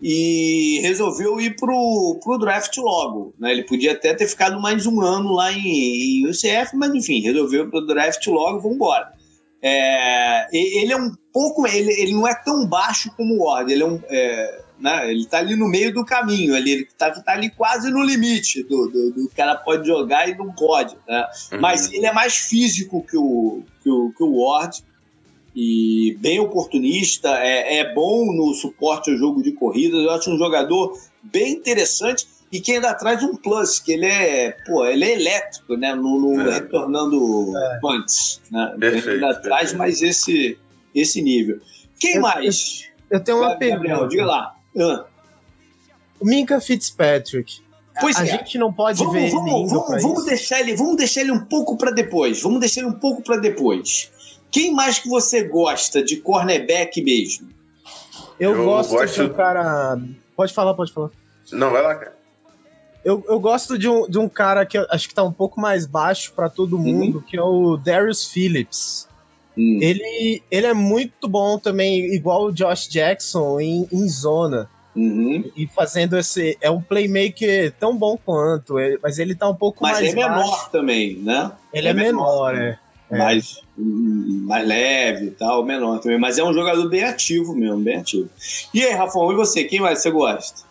e 0.00 0.80
resolveu 0.80 1.38
ir 1.38 1.54
pro, 1.54 2.18
pro 2.24 2.38
draft 2.38 2.74
logo. 2.78 3.34
Né? 3.38 3.52
Ele 3.52 3.64
podia 3.64 3.92
até 3.92 4.14
ter 4.14 4.26
ficado 4.26 4.58
mais 4.58 4.86
um 4.86 5.02
ano 5.02 5.34
lá 5.34 5.52
em, 5.52 6.22
em 6.22 6.26
UCF, 6.26 6.74
mas 6.74 6.94
enfim, 6.94 7.20
resolveu 7.20 7.64
ir 7.64 7.70
pro 7.70 7.86
draft 7.86 8.26
logo, 8.28 8.60
vamos 8.60 8.76
embora. 8.76 9.12
É, 9.68 10.46
ele 10.52 10.92
é 10.92 10.96
um 10.96 11.12
pouco, 11.32 11.66
ele, 11.66 11.92
ele 12.00 12.12
não 12.12 12.24
é 12.24 12.32
tão 12.36 12.64
baixo 12.64 13.10
como 13.16 13.34
o 13.34 13.44
Ward, 13.46 13.72
ele 13.72 13.82
é 13.82 13.86
um, 13.86 14.00
é, 14.08 14.62
né, 14.78 15.10
ele 15.10 15.26
tá 15.26 15.38
ali 15.38 15.56
no 15.56 15.68
meio 15.68 15.92
do 15.92 16.04
caminho, 16.04 16.54
ali, 16.54 16.70
ele 16.70 16.88
tá, 16.96 17.10
tá 17.10 17.32
ali 17.32 17.50
quase 17.50 17.90
no 17.90 18.00
limite 18.00 18.62
do, 18.62 18.86
do, 18.86 19.10
do 19.10 19.30
cara 19.34 19.56
pode 19.56 19.84
jogar 19.84 20.28
e 20.28 20.36
não 20.36 20.52
pode, 20.52 20.96
né? 21.08 21.26
Uhum. 21.50 21.60
Mas 21.60 21.92
ele 21.92 22.06
é 22.06 22.12
mais 22.12 22.36
físico 22.36 23.04
que 23.04 23.16
o, 23.16 23.64
que 23.82 23.90
o, 23.90 24.12
que 24.16 24.22
o 24.22 24.36
Ward 24.36 24.84
e 25.52 26.16
bem 26.20 26.38
oportunista, 26.38 27.30
é, 27.40 27.78
é 27.78 27.92
bom 27.92 28.32
no 28.32 28.54
suporte 28.54 29.10
ao 29.10 29.16
jogo 29.16 29.42
de 29.42 29.50
corridas, 29.50 29.98
eu 29.98 30.10
acho 30.10 30.30
um 30.30 30.38
jogador 30.38 30.96
bem 31.20 31.54
interessante 31.54 32.28
e 32.50 32.60
que 32.60 32.72
ainda 32.72 32.94
traz 32.94 33.22
um 33.22 33.34
plus, 33.34 33.78
que 33.80 33.92
ele 33.92 34.06
é, 34.06 34.52
pô, 34.66 34.84
ele 34.86 35.04
é 35.04 35.12
elétrico, 35.14 35.76
né? 35.76 35.94
No, 35.94 36.20
no 36.20 36.48
é. 36.48 36.54
retornando 36.54 37.52
é. 37.56 37.78
punts, 37.80 38.40
né? 38.50 38.74
Perfeito, 38.78 39.08
ele 39.08 39.14
ainda 39.14 39.26
perfeito. 39.26 39.42
traz 39.42 39.72
mais 39.72 40.02
esse, 40.02 40.58
esse 40.94 41.20
nível. 41.22 41.60
Quem 41.98 42.16
eu, 42.16 42.22
mais? 42.22 42.88
Eu, 43.10 43.18
eu 43.18 43.24
tenho 43.24 43.38
uma 43.38 43.50
Gabriel, 43.50 43.80
pergunta. 43.80 44.08
Diga 44.08 44.26
lá. 44.26 44.56
Ah. 44.78 45.04
O 46.20 46.24
Minka 46.24 46.60
Fitzpatrick. 46.60 47.60
Pois 48.00 48.16
a, 48.16 48.24
é. 48.24 48.26
gente 48.26 48.58
não 48.58 48.72
pode 48.72 48.98
vamos, 48.98 49.14
ver 49.14 49.30
vamos, 49.30 49.50
ele 49.50 49.68
vamos, 49.68 50.02
vamos 50.02 50.24
deixar 50.26 50.60
ele, 50.60 50.76
vamos 50.76 50.96
deixar 50.96 51.22
ele 51.22 51.32
um 51.32 51.44
pouco 51.44 51.76
para 51.76 51.90
depois. 51.90 52.40
Vamos 52.42 52.60
deixar 52.60 52.82
ele 52.82 52.90
um 52.90 52.98
pouco 52.98 53.22
para 53.22 53.38
depois. 53.38 54.10
Quem 54.50 54.72
mais 54.72 54.98
que 54.98 55.08
você 55.08 55.42
gosta 55.44 56.02
de 56.02 56.16
cornerback 56.16 57.02
mesmo? 57.02 57.48
Eu, 58.38 58.54
eu 58.54 58.64
gosto, 58.64 58.90
gosto 58.90 59.14
de 59.14 59.30
um 59.30 59.34
cara. 59.34 59.98
Pode 60.36 60.52
falar, 60.52 60.74
pode 60.74 60.92
falar. 60.92 61.10
Não, 61.52 61.70
vai 61.70 61.82
lá, 61.82 61.94
cara. 61.94 62.16
Eu, 63.06 63.24
eu 63.28 63.38
gosto 63.38 63.78
de 63.78 63.88
um, 63.88 64.08
de 64.08 64.18
um 64.18 64.28
cara 64.28 64.66
que 64.66 64.76
acho 64.76 65.08
que 65.08 65.14
tá 65.14 65.22
um 65.22 65.30
pouco 65.32 65.60
mais 65.60 65.86
baixo 65.86 66.32
para 66.34 66.50
todo 66.50 66.74
uhum. 66.74 66.82
mundo, 66.82 67.18
uhum. 67.18 67.22
que 67.22 67.38
é 67.38 67.40
o 67.42 67.76
Darius 67.76 68.26
Phillips. 68.26 69.06
Uhum. 69.56 69.78
Ele, 69.80 70.42
ele 70.50 70.66
é 70.66 70.74
muito 70.74 71.28
bom 71.28 71.56
também, 71.56 72.12
igual 72.12 72.46
o 72.46 72.52
Josh 72.52 72.88
Jackson, 72.88 73.60
em, 73.60 73.86
em 73.92 74.08
zona. 74.08 74.68
Uhum. 74.96 75.48
E 75.56 75.68
fazendo 75.68 76.18
esse. 76.18 76.58
É 76.60 76.68
um 76.68 76.82
playmaker 76.82 77.72
tão 77.78 77.96
bom 77.96 78.18
quanto, 78.18 78.74
mas 79.00 79.20
ele 79.20 79.36
tá 79.36 79.48
um 79.48 79.54
pouco 79.54 79.84
mas 79.84 80.00
mais. 80.00 80.12
Mas 80.12 80.24
é 80.24 80.28
menor 80.28 80.50
baixo. 80.50 80.70
também, 80.72 81.16
né? 81.18 81.52
Ele 81.72 81.86
é, 81.86 81.90
é 81.92 81.94
menor, 81.94 82.54
menor 82.54 82.60
é. 82.60 82.78
É. 83.08 83.18
Mais, 83.18 83.62
mais 83.76 84.66
leve 84.66 85.26
e 85.26 85.30
tal, 85.30 85.64
menor 85.64 86.00
também. 86.00 86.18
Mas 86.18 86.38
é 86.38 86.42
um 86.42 86.52
jogador 86.52 86.88
bem 86.88 87.04
ativo 87.04 87.54
mesmo, 87.54 87.78
bem 87.78 87.98
ativo. 87.98 88.28
E 88.74 88.82
aí, 88.82 88.92
Rafão, 88.94 89.30
e 89.30 89.36
você? 89.36 89.62
Quem 89.62 89.78
mais 89.78 90.00
você 90.00 90.10
gosta? 90.10 90.65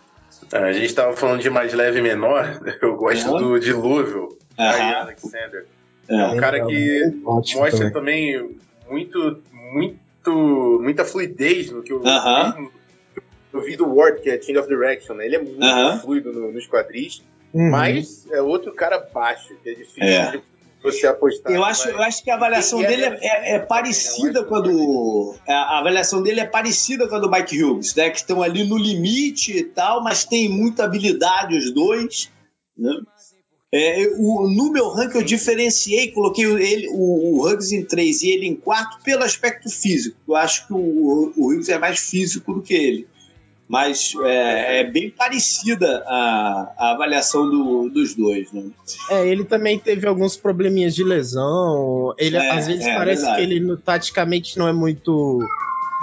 A 0.52 0.72
gente 0.72 0.86
estava 0.86 1.16
falando 1.16 1.40
de 1.40 1.50
mais 1.50 1.72
leve 1.72 1.98
e 1.98 2.02
menor. 2.02 2.60
Eu 2.80 2.96
gosto 2.96 3.30
uhum. 3.30 3.38
do 3.38 3.60
dilúvio, 3.60 4.38
uhum. 4.58 4.64
Alexander. 4.64 5.66
É, 6.08 6.14
é 6.14 6.26
um 6.26 6.36
cara 6.36 6.64
que 6.64 7.02
é 7.02 7.10
mostra 7.10 7.90
também. 7.90 7.92
também 7.92 8.56
muito, 8.88 9.42
muito, 9.52 10.80
muita 10.80 11.04
fluidez 11.04 11.72
no 11.72 11.82
que 11.82 11.92
eu, 11.92 12.00
uhum. 12.00 12.70
eu 13.52 13.60
vi 13.60 13.76
do 13.76 13.92
Ward, 13.92 14.20
que 14.20 14.30
é 14.30 14.40
Change 14.40 14.58
of 14.58 14.68
Direction. 14.68 15.16
Né? 15.16 15.26
Ele 15.26 15.36
é 15.36 15.42
muito 15.42 16.00
fluido 16.00 16.32
no, 16.32 16.52
nos 16.52 16.66
quadris. 16.68 17.24
Uhum. 17.52 17.70
Mas 17.70 18.26
é 18.30 18.40
outro 18.40 18.72
cara 18.72 18.98
baixo, 18.98 19.54
que 19.62 19.70
é 19.70 19.74
difícil 19.74 20.02
é. 20.04 20.30
de 20.30 20.42
você 20.92 21.06
apostar. 21.06 21.52
Eu 21.52 21.64
acho, 21.64 21.88
eu 21.88 22.02
acho 22.02 22.22
que 22.22 22.30
a 22.30 22.34
avaliação 22.34 22.80
dele 22.80 23.04
é, 23.04 23.18
é, 23.20 23.54
é 23.54 23.58
parecida 23.58 24.44
com 24.44 24.56
a 24.56 24.60
do. 24.60 25.34
A 25.46 25.78
avaliação 25.78 26.22
dele 26.22 26.40
é 26.40 26.46
parecida 26.46 27.08
com 27.08 27.14
a 27.14 27.18
do 27.18 27.30
Mike 27.30 27.62
Hughes, 27.62 27.94
né? 27.94 28.10
Que 28.10 28.18
estão 28.18 28.42
ali 28.42 28.64
no 28.64 28.76
limite 28.76 29.56
e 29.56 29.64
tal, 29.64 30.02
mas 30.02 30.24
tem 30.24 30.48
muita 30.48 30.84
habilidade 30.84 31.56
os 31.56 31.72
dois. 31.72 32.30
Né? 32.76 32.90
É, 33.72 34.08
o, 34.16 34.48
no 34.48 34.70
meu 34.70 34.88
ranking 34.88 35.18
eu 35.18 35.24
diferenciei, 35.24 36.12
coloquei 36.12 36.44
ele, 36.44 36.88
o, 36.88 37.40
o 37.40 37.46
Hughes 37.46 37.72
em 37.72 37.84
3 37.84 38.22
e 38.22 38.30
ele 38.30 38.46
em 38.46 38.54
4 38.54 39.00
pelo 39.02 39.24
aspecto 39.24 39.68
físico. 39.68 40.16
Eu 40.26 40.36
acho 40.36 40.66
que 40.66 40.72
o, 40.72 41.32
o 41.36 41.48
Hughes 41.48 41.68
é 41.68 41.78
mais 41.78 41.98
físico 41.98 42.54
do 42.54 42.62
que 42.62 42.74
ele 42.74 43.08
mas 43.68 44.12
é, 44.22 44.80
é, 44.80 44.84
bem 44.84 45.10
parecida 45.10 46.04
a, 46.06 46.72
a 46.78 46.90
avaliação 46.92 47.50
do, 47.50 47.88
dos 47.90 48.14
dois, 48.14 48.52
né? 48.52 48.64
É, 49.10 49.26
ele 49.26 49.44
também 49.44 49.78
teve 49.78 50.06
alguns 50.06 50.36
probleminhas 50.36 50.94
de 50.94 51.02
lesão. 51.02 52.14
Ele 52.16 52.36
é, 52.36 52.50
às 52.50 52.66
vezes 52.66 52.86
é, 52.86 52.94
parece 52.94 53.34
que 53.34 53.40
ele 53.40 53.76
taticamente 53.78 54.58
não 54.58 54.68
é 54.68 54.72
muito 54.72 55.40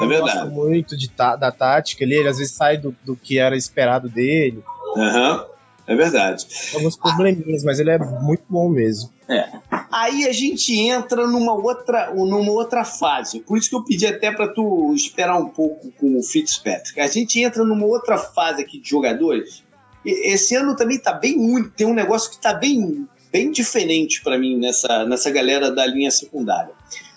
é 0.02 0.08
verdade. 0.08 0.50
muito 0.50 0.98
de, 0.98 1.10
da 1.10 1.52
tática 1.52 2.04
ele, 2.04 2.16
ele 2.16 2.28
às 2.28 2.38
vezes 2.38 2.54
sai 2.54 2.78
do, 2.78 2.94
do 3.06 3.16
que 3.16 3.40
era 3.40 3.56
esperado 3.56 4.10
dele. 4.10 4.64
Aham. 4.98 5.38
Uhum. 5.38 5.53
É 5.86 5.96
verdade. 5.96 6.46
Alguns 6.74 6.96
probleminhas, 6.96 7.64
mas 7.64 7.80
ele 7.80 7.92
é 7.92 7.98
muito 7.98 8.44
bom 8.50 8.70
mesmo. 8.70 9.12
É. 9.28 9.50
Aí 9.92 10.26
a 10.26 10.32
gente 10.32 10.78
entra 10.80 11.28
numa 11.28 11.54
outra, 11.54 12.14
numa 12.14 12.52
outra 12.52 12.86
fase. 12.86 13.42
Por 13.42 13.58
isso 13.58 13.70
que 13.70 13.76
eu 13.76 13.84
pedi 13.84 14.08
até 14.08 14.32
para 14.32 14.48
tu 14.48 14.94
esperar 14.96 15.38
um 15.38 15.50
pouco 15.50 15.92
com 15.92 16.18
o 16.18 16.24
Fitzpatrick. 16.24 17.00
A 17.00 17.08
gente 17.08 17.42
entra 17.42 17.64
numa 17.64 17.86
outra 17.86 18.18
fase 18.18 18.62
aqui 18.62 18.80
de 18.80 18.90
jogadores. 18.90 19.64
Esse 20.06 20.56
ano 20.56 20.76
também 20.76 21.00
tá 21.00 21.14
bem 21.14 21.38
único. 21.38 21.70
Tem 21.72 21.86
um 21.86 21.94
negócio 21.94 22.32
que 22.32 22.40
tá 22.40 22.54
bem, 22.54 23.08
bem 23.32 23.52
diferente 23.52 24.22
para 24.24 24.38
mim 24.38 24.58
nessa, 24.58 25.06
nessa 25.06 25.30
galera 25.30 25.70
da 25.70 25.86
linha 25.86 26.12
secundária. 26.12 26.74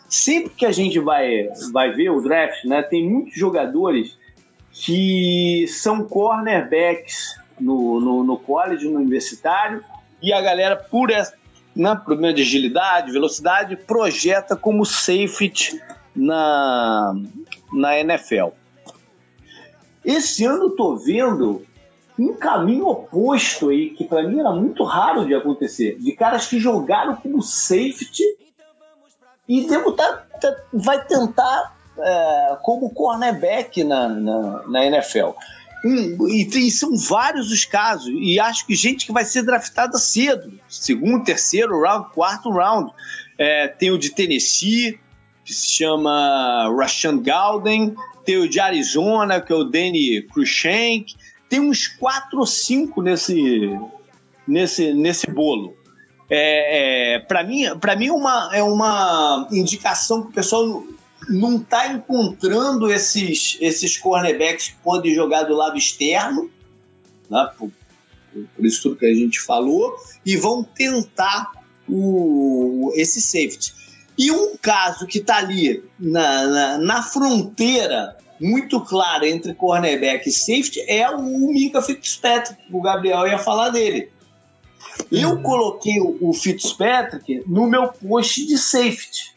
Sempre 0.09 0.51
que 0.51 0.67
a 0.67 0.73
gente 0.73 0.99
vai, 0.99 1.49
vai 1.73 1.93
ver 1.93 2.11
o 2.11 2.21
draft, 2.21 2.65
né, 2.65 2.83
tem 2.83 3.09
muitos 3.09 3.35
jogadores 3.35 4.17
que 4.71 5.67
são 5.69 6.05
cornerbacks 6.05 7.37
no, 7.59 8.01
no, 8.01 8.25
no 8.25 8.39
college, 8.39 8.89
no 8.89 8.97
universitário, 8.97 9.85
e 10.23 10.33
a 10.33 10.41
galera, 10.41 10.77
por, 10.77 11.09
né, 11.09 11.95
problema 12.05 12.33
de 12.33 12.43
agilidade, 12.43 13.13
velocidade, 13.13 13.77
projeta 13.77 14.57
como 14.57 14.85
safety 14.85 15.81
na, 16.15 17.15
na 17.73 17.99
NFL. 17.99 18.49
Esse 20.05 20.45
ano 20.45 20.65
eu 20.65 20.71
tô 20.71 20.97
vendo 20.97 21.67
um 22.19 22.33
caminho 22.35 22.87
oposto 22.87 23.69
aí, 23.69 23.91
que 23.91 24.05
para 24.05 24.23
mim 24.23 24.41
era 24.41 24.51
muito 24.53 24.85
raro 24.85 25.27
de 25.27 25.35
acontecer, 25.35 25.99
de 25.99 26.13
caras 26.13 26.47
que 26.47 26.59
jogaram 26.59 27.17
como 27.17 27.43
safety 27.43 28.25
e 29.49 29.67
vai 30.73 31.05
tentar 31.05 31.77
é, 31.99 32.59
como 32.63 32.91
cornerback 32.91 33.85
na, 33.85 34.09
na, 34.09 34.63
na 34.67 34.87
NFL. 34.87 35.31
Um, 35.87 36.27
e, 36.27 36.43
e, 36.43 36.71
são 36.73 36.97
vários 36.97 37.53
os 37.53 37.65
casos, 37.65 38.13
e 38.13 38.41
acho 38.41 38.67
que 38.67 38.75
gente 38.75 39.07
que 39.07 39.13
vai 39.13 39.25
ser 39.25 39.45
draftada 39.45 39.97
cedo 39.99 40.53
segundo, 40.69 41.25
terceiro 41.25 41.81
round, 41.81 42.09
quarto 42.13 42.51
round. 42.51 42.91
É, 43.39 43.69
tem 43.69 43.93
o 43.93 43.99
de 43.99 44.11
Tennessee, 44.11 44.99
que 45.45 45.55
se 45.55 45.69
chama 45.69 46.69
Rashan 46.77 47.23
Gauden, 47.23 47.95
tem 48.25 48.37
o 48.39 48.49
de 48.49 48.59
Arizona, 48.59 49.41
que 49.41 49.53
é 49.53 49.55
o 49.55 49.63
Danny 49.63 50.23
Cruikshank, 50.23 51.15
tem 51.49 51.61
uns 51.61 51.87
quatro 51.87 52.41
ou 52.41 52.47
cinco 52.47 53.01
nesse, 53.01 53.79
nesse, 54.49 54.93
nesse 54.93 55.31
bolo. 55.31 55.77
É, 56.29 57.15
é 57.15 57.19
para 57.21 57.45
mim, 57.45 57.65
para 57.79 57.95
mim 57.95 58.09
é 58.09 58.13
uma, 58.13 58.51
é 58.53 58.63
uma 58.63 59.47
indicação 59.53 60.23
que 60.23 60.31
o 60.31 60.33
pessoal 60.33 60.83
não 61.29 61.57
está 61.57 61.93
encontrando 61.93 62.91
esses, 62.91 63.57
esses 63.61 63.97
cornerbacks 63.97 64.69
que 64.69 64.77
podem 64.83 65.15
jogar 65.15 65.45
do 65.45 65.55
lado 65.55 65.77
externo, 65.77 66.51
né, 67.29 67.51
por, 67.59 67.71
por, 68.55 68.65
isso 68.65 68.83
tudo 68.83 68.97
que 68.97 69.07
a 69.07 69.15
gente 69.15 69.41
falou, 69.41 69.97
e 70.25 70.37
vão 70.37 70.63
tentar 70.63 71.53
o, 71.89 72.93
esse 72.95 73.21
safety. 73.21 73.75
E 74.19 74.31
um 74.31 74.57
caso 74.57 75.07
que 75.07 75.19
está 75.19 75.39
ali 75.39 75.85
na, 75.99 76.47
na, 76.47 76.79
na, 76.79 77.03
fronteira 77.03 78.17
muito 78.41 78.81
clara 78.81 79.29
entre 79.29 79.55
cornerback 79.55 80.29
e 80.29 80.33
safety 80.33 80.81
é 80.89 81.09
o 81.11 81.23
Mika 81.23 81.83
Fitzpatrick, 81.83 82.61
o 82.71 82.81
Gabriel 82.81 83.27
ia 83.27 83.39
falar 83.39 83.71
dele. 83.71 84.11
Eu 85.13 85.31
uhum. 85.31 85.43
coloquei 85.43 86.01
o 86.01 86.33
Fitzpatrick 86.33 87.43
no 87.47 87.67
meu 87.67 87.89
post 87.89 88.47
de 88.47 88.57
safety 88.57 89.36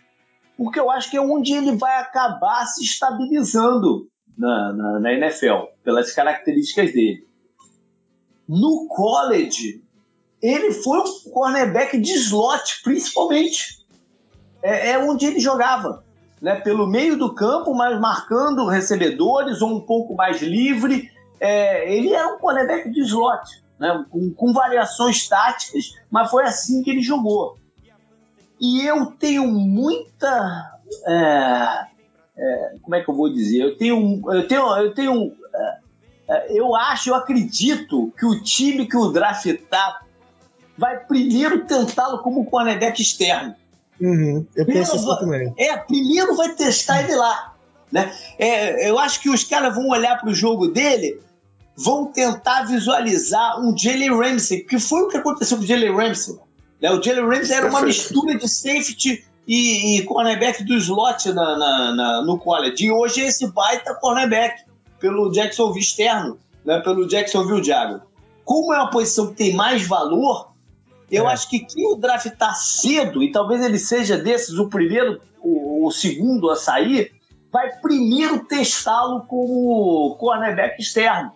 porque 0.59 0.77
eu 0.77 0.91
acho 0.91 1.09
que 1.09 1.15
é 1.15 1.21
onde 1.21 1.53
ele 1.53 1.77
vai 1.77 2.01
acabar 2.01 2.65
se 2.65 2.83
estabilizando 2.83 4.09
na, 4.37 4.73
na, 4.73 4.99
na 4.99 5.13
NFL, 5.13 5.71
pelas 5.85 6.11
características 6.11 6.91
dele. 6.91 7.25
No 8.45 8.85
college, 8.89 9.81
ele 10.41 10.73
foi 10.73 10.99
um 10.99 11.31
cornerback 11.31 11.97
de 11.97 12.11
slot, 12.11 12.81
principalmente. 12.83 13.79
É, 14.61 14.91
é, 14.91 14.99
onde 14.99 15.27
ele 15.27 15.39
jogava. 15.39 16.03
Né? 16.41 16.55
Pelo 16.55 16.85
meio 16.85 17.17
do 17.17 17.33
campo, 17.33 17.73
mas 17.73 17.97
marcando 17.97 18.67
recebedores 18.67 19.61
ou 19.61 19.77
um 19.77 19.79
pouco 19.79 20.13
mais 20.13 20.41
livre. 20.41 21.09
É, 21.39 21.89
ele 21.89 22.13
era 22.13 22.35
um 22.35 22.37
cornerback 22.37 22.91
de 22.91 22.99
slot, 23.03 23.63
né? 23.79 24.03
com, 24.09 24.33
com 24.33 24.51
variações 24.51 25.25
táticas, 25.25 25.93
mas 26.11 26.29
foi 26.29 26.43
assim 26.43 26.83
que 26.83 26.89
ele 26.89 27.01
jogou. 27.01 27.58
E 28.59 28.85
eu 28.85 29.07
tenho 29.07 29.47
muita. 29.47 30.79
É, 31.07 31.85
é, 32.37 32.75
como 32.81 32.95
é 32.95 33.03
que 33.03 33.09
eu 33.09 33.15
vou 33.15 33.31
dizer? 33.31 33.61
Eu 33.61 33.77
tenho. 33.77 34.21
Eu 34.31 34.47
tenho. 34.47 34.77
Eu, 34.77 34.93
tenho, 34.93 35.33
é, 35.53 35.77
é 36.27 36.59
eu 36.59 36.75
acho, 36.75 37.09
eu 37.09 37.15
acredito 37.15 38.13
que 38.17 38.25
o 38.25 38.41
time 38.41 38.87
que 38.87 38.97
o 38.97 39.09
draftar 39.09 40.05
vai 40.77 40.97
primeiro 40.99 41.65
tentá-lo 41.65 42.19
como 42.19 42.45
cornerback 42.45 43.01
externo. 43.01 43.55
Uhum, 43.99 44.45
eu 44.55 44.65
penso 44.65 44.95
assim 44.95 45.19
também. 45.19 45.53
É, 45.57 45.75
primeiro 45.75 46.35
vai 46.35 46.53
testar 46.55 47.03
ele 47.03 47.15
lá. 47.15 47.53
Né? 47.91 48.13
É, 48.37 48.89
eu 48.89 48.97
acho 48.97 49.19
que 49.19 49.29
os 49.29 49.43
caras 49.43 49.75
vão 49.75 49.89
olhar 49.89 50.19
para 50.19 50.29
o 50.29 50.35
jogo 50.35 50.67
dele, 50.67 51.19
vão 51.75 52.05
tentar 52.05 52.63
visualizar 52.63 53.59
um 53.59 53.75
Jalen 53.77 54.15
Ramsey, 54.15 54.61
que 54.61 54.79
foi 54.79 55.01
o 55.01 55.07
que 55.07 55.17
aconteceu 55.17 55.57
com 55.57 55.63
o 55.63 55.67
Jalen 55.67 55.95
Ramsey. 55.95 56.37
Né? 56.81 56.91
O 56.91 57.01
Jalen 57.01 57.27
Ramsey 57.27 57.55
era 57.55 57.67
uma 57.67 57.81
mistura 57.81 58.37
de 58.37 58.47
safety 58.47 59.25
e, 59.47 59.97
e 59.97 60.03
cornerback 60.03 60.63
do 60.63 60.75
slot 60.75 61.31
na, 61.31 61.57
na, 61.57 61.95
na, 61.95 62.21
no 62.21 62.37
college. 62.37 62.85
E 62.85 62.91
hoje 62.91 63.21
é 63.21 63.27
esse 63.27 63.51
baita 63.51 63.95
cornerback 63.95 64.63
pelo 64.99 65.31
Jacksonville 65.31 65.79
externo, 65.79 66.37
né? 66.63 66.79
pelo 66.81 67.07
Jacksonville 67.07 67.63
Jaguars. 67.63 68.03
Como 68.45 68.73
é 68.73 68.77
uma 68.77 68.89
posição 68.89 69.27
que 69.27 69.35
tem 69.35 69.53
mais 69.53 69.85
valor, 69.85 70.51
eu 71.11 71.27
é. 71.27 71.33
acho 71.33 71.49
que 71.49 71.59
quem 71.59 71.87
o 71.91 71.95
draftar 71.95 72.55
cedo, 72.55 73.23
e 73.23 73.31
talvez 73.31 73.63
ele 73.63 73.79
seja 73.79 74.17
desses 74.17 74.57
o 74.57 74.69
primeiro, 74.69 75.21
o, 75.41 75.87
o 75.87 75.91
segundo 75.91 76.49
a 76.49 76.55
sair, 76.55 77.11
vai 77.51 77.71
primeiro 77.79 78.45
testá-lo 78.45 79.21
como 79.27 80.15
cornerback 80.19 80.79
externo. 80.79 81.31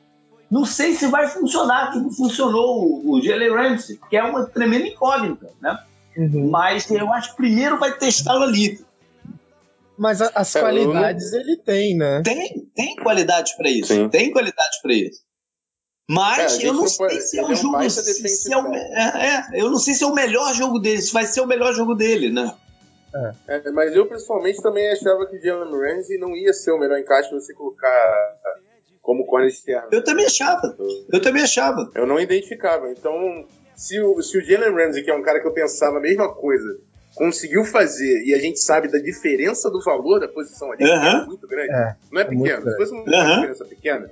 Não 0.54 0.66
sei 0.66 0.94
se 0.94 1.08
vai 1.08 1.28
funcionar 1.28 1.92
como 1.92 2.12
funcionou 2.12 3.02
o, 3.04 3.20
Jalen 3.20 3.50
Ramsey, 3.50 4.00
que 4.08 4.16
é 4.16 4.24
uma 4.24 4.46
tremenda 4.46 4.86
incógnita, 4.86 5.50
né? 5.60 5.84
Uhum. 6.16 6.48
Mas 6.52 6.92
eu 6.92 7.12
acho 7.12 7.32
que 7.32 7.38
primeiro 7.38 7.80
vai 7.80 7.98
testá-lo 7.98 8.44
ali. 8.44 8.80
Mas 9.98 10.22
a, 10.22 10.30
as 10.36 10.56
é, 10.56 10.60
qualidades 10.60 11.34
ele 11.34 11.58
tem, 11.58 11.98
né? 11.98 12.22
Tem, 12.24 12.70
tem 12.76 12.96
qualidades 12.98 13.54
para 13.54 13.68
isso. 13.68 13.96
Sim. 13.96 14.10
Tem 14.10 14.32
qualidades 14.32 14.80
para 14.80 14.94
isso. 14.94 15.24
Mas 16.08 16.60
é, 16.60 16.68
eu 16.68 16.74
não 16.74 16.86
sei 16.86 17.20
se 17.20 17.40
é 17.40 17.44
um 17.44 17.56
jogo. 17.56 17.82
É 17.82 17.90
se 17.90 18.54
é 18.54 18.58
o, 18.58 18.76
é, 18.76 19.56
é, 19.56 19.60
eu 19.60 19.72
não 19.72 19.80
sei 19.80 19.96
se 19.96 20.04
é 20.04 20.08
o 20.08 20.14
melhor 20.14 20.54
jogo 20.54 20.78
dele, 20.78 21.02
se 21.02 21.12
vai 21.12 21.26
ser 21.26 21.42
o 21.42 21.48
melhor 21.48 21.74
jogo 21.74 21.96
dele, 21.96 22.30
né? 22.30 22.54
É. 23.48 23.56
é 23.56 23.72
mas 23.72 23.96
eu 23.96 24.06
pessoalmente 24.06 24.62
também 24.62 24.88
achava 24.92 25.26
que 25.26 25.36
o 25.36 25.42
Jalen 25.42 25.72
Ramsey 25.72 26.20
não 26.20 26.36
ia 26.36 26.54
ser 26.54 26.74
o 26.74 26.80
melhor 26.80 27.00
encaixe 27.00 27.32
você 27.32 27.56
colocar 27.56 27.90
como 29.04 29.26
corner 29.26 29.50
externo. 29.50 29.90
Eu 29.92 30.02
também 30.02 30.26
achava. 30.26 30.76
Eu 31.12 31.22
também 31.22 31.44
achava. 31.44 31.92
Eu 31.94 32.08
não 32.08 32.20
identificava. 32.20 32.90
Então, 32.90 33.46
se 33.76 34.00
o, 34.00 34.22
se 34.24 34.38
o 34.38 34.42
Jalen 34.42 34.74
Ramsey, 34.74 35.04
que 35.04 35.12
é 35.12 35.16
um 35.16 35.22
cara 35.22 35.42
que 35.42 35.48
eu 35.48 35.52
pensava 35.52 35.98
a 35.98 36.02
mesma 36.02 36.34
coisa, 36.34 36.80
conseguiu 37.14 37.66
fazer 37.66 38.24
e 38.26 38.34
a 38.34 38.40
gente 38.40 38.60
sabe 38.60 38.90
da 38.90 38.98
diferença 38.98 39.70
do 39.70 39.84
valor 39.84 40.20
da 40.20 40.28
posição 40.28 40.72
ali, 40.72 40.86
uh 40.86 40.88
-huh. 40.88 41.24
é 41.24 41.26
muito 41.26 41.46
grande. 41.46 41.72
É, 41.72 41.96
não 42.10 42.22
é, 42.22 42.24
é 42.24 42.28
pequeno. 42.28 42.72
Se 42.72 42.78
fosse 42.78 42.92
uma 42.94 43.02
uh 43.02 43.06
-huh. 43.06 43.36
diferença 43.36 43.66
pequena, 43.66 44.10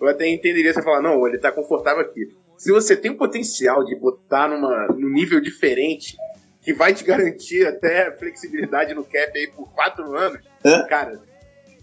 eu 0.00 0.08
até 0.08 0.28
entenderia 0.28 0.72
você 0.72 0.82
falar, 0.82 1.02
não, 1.02 1.26
ele 1.26 1.38
tá 1.38 1.50
confortável 1.50 2.02
aqui. 2.02 2.32
Se 2.56 2.70
você 2.70 2.94
tem 2.94 3.10
o 3.10 3.18
potencial 3.18 3.84
de 3.84 3.96
botar 3.96 4.46
numa, 4.46 4.86
num 4.86 5.12
nível 5.12 5.40
diferente, 5.40 6.16
que 6.62 6.72
vai 6.72 6.94
te 6.94 7.02
garantir 7.02 7.66
até 7.66 8.12
flexibilidade 8.12 8.94
no 8.94 9.02
cap 9.02 9.36
aí 9.36 9.48
por 9.48 9.68
quatro 9.72 10.16
anos, 10.16 10.38
uh 10.64 10.86
cara, 10.88 11.20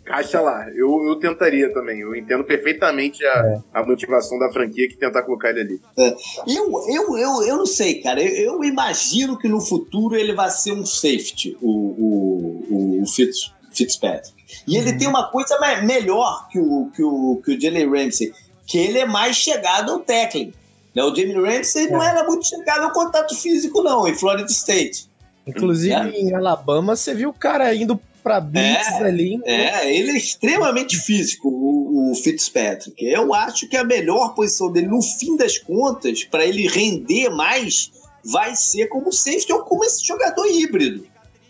caixa 0.09 0.41
lá. 0.41 0.67
Eu, 0.71 1.07
eu 1.07 1.15
tentaria 1.17 1.71
também. 1.71 1.99
Eu 1.99 2.15
entendo 2.15 2.43
perfeitamente 2.43 3.23
a, 3.23 3.29
é. 3.29 3.61
a 3.71 3.85
motivação 3.85 4.39
da 4.39 4.51
franquia 4.51 4.89
que 4.89 4.97
tentar 4.97 5.21
colocar 5.21 5.51
ele 5.51 5.61
ali. 5.61 5.81
É. 5.97 6.15
Eu, 6.47 6.71
eu, 6.89 7.17
eu, 7.17 7.43
eu 7.43 7.57
não 7.57 7.65
sei, 7.67 8.01
cara. 8.01 8.19
Eu, 8.19 8.55
eu, 8.55 8.63
imagino 8.63 9.37
que 9.37 9.47
no 9.47 9.61
futuro 9.61 10.15
ele 10.15 10.33
vai 10.33 10.49
ser 10.49 10.71
um 10.71 10.83
safety, 10.85 11.55
o, 11.61 11.69
o, 11.69 13.01
o 13.03 13.05
Fitz, 13.05 13.53
Fitzpatrick. 13.71 14.33
E 14.67 14.75
ele 14.75 14.91
uhum. 14.91 14.97
tem 14.97 15.07
uma 15.07 15.29
coisa 15.29 15.55
melhor 15.83 16.47
que 16.49 16.59
o, 16.59 16.89
que 16.95 17.03
o, 17.03 17.41
que 17.45 17.51
o 17.51 17.61
Jalen 17.61 17.89
Ramsey, 17.89 18.33
que 18.65 18.79
ele 18.79 18.97
é 18.97 19.05
mais 19.05 19.35
chegado 19.35 19.91
ao 19.91 19.99
tackling. 19.99 20.51
Né? 20.95 21.03
O 21.03 21.15
Jalen 21.15 21.39
Ramsey 21.39 21.85
é. 21.85 21.91
não 21.91 22.01
era 22.01 22.23
muito 22.23 22.47
chegado 22.47 22.85
ao 22.85 22.91
contato 22.91 23.35
físico, 23.35 23.83
não, 23.83 24.07
em 24.07 24.15
Florida 24.15 24.49
State. 24.49 25.07
Inclusive, 25.45 25.93
é. 25.93 26.19
em 26.19 26.33
Alabama, 26.33 26.95
você 26.95 27.13
viu 27.13 27.29
o 27.29 27.33
cara 27.33 27.73
indo 27.73 27.99
para 28.23 28.39
blitz 28.39 28.87
é, 28.87 29.03
ali. 29.03 29.39
É, 29.45 29.95
ele 29.95 30.11
é 30.11 30.17
extremamente 30.17 30.97
físico, 30.97 31.49
o, 31.49 32.11
o, 32.11 32.15
Fitzpatrick. 32.15 33.03
Eu 33.03 33.33
acho 33.33 33.67
que 33.67 33.77
a 33.77 33.83
melhor 33.83 34.33
posição 34.33 34.71
dele, 34.71 34.87
no 34.87 35.01
fim 35.01 35.35
das 35.35 35.57
contas, 35.57 36.23
para 36.23 36.45
ele 36.45 36.67
render 36.67 37.29
mais, 37.29 37.91
vai 38.23 38.55
ser 38.55 38.87
como 38.87 39.11
safety 39.11 39.51
ou 39.51 39.61
como 39.61 39.83
esse 39.83 40.05
jogador 40.05 40.45
híbrido. 40.45 41.05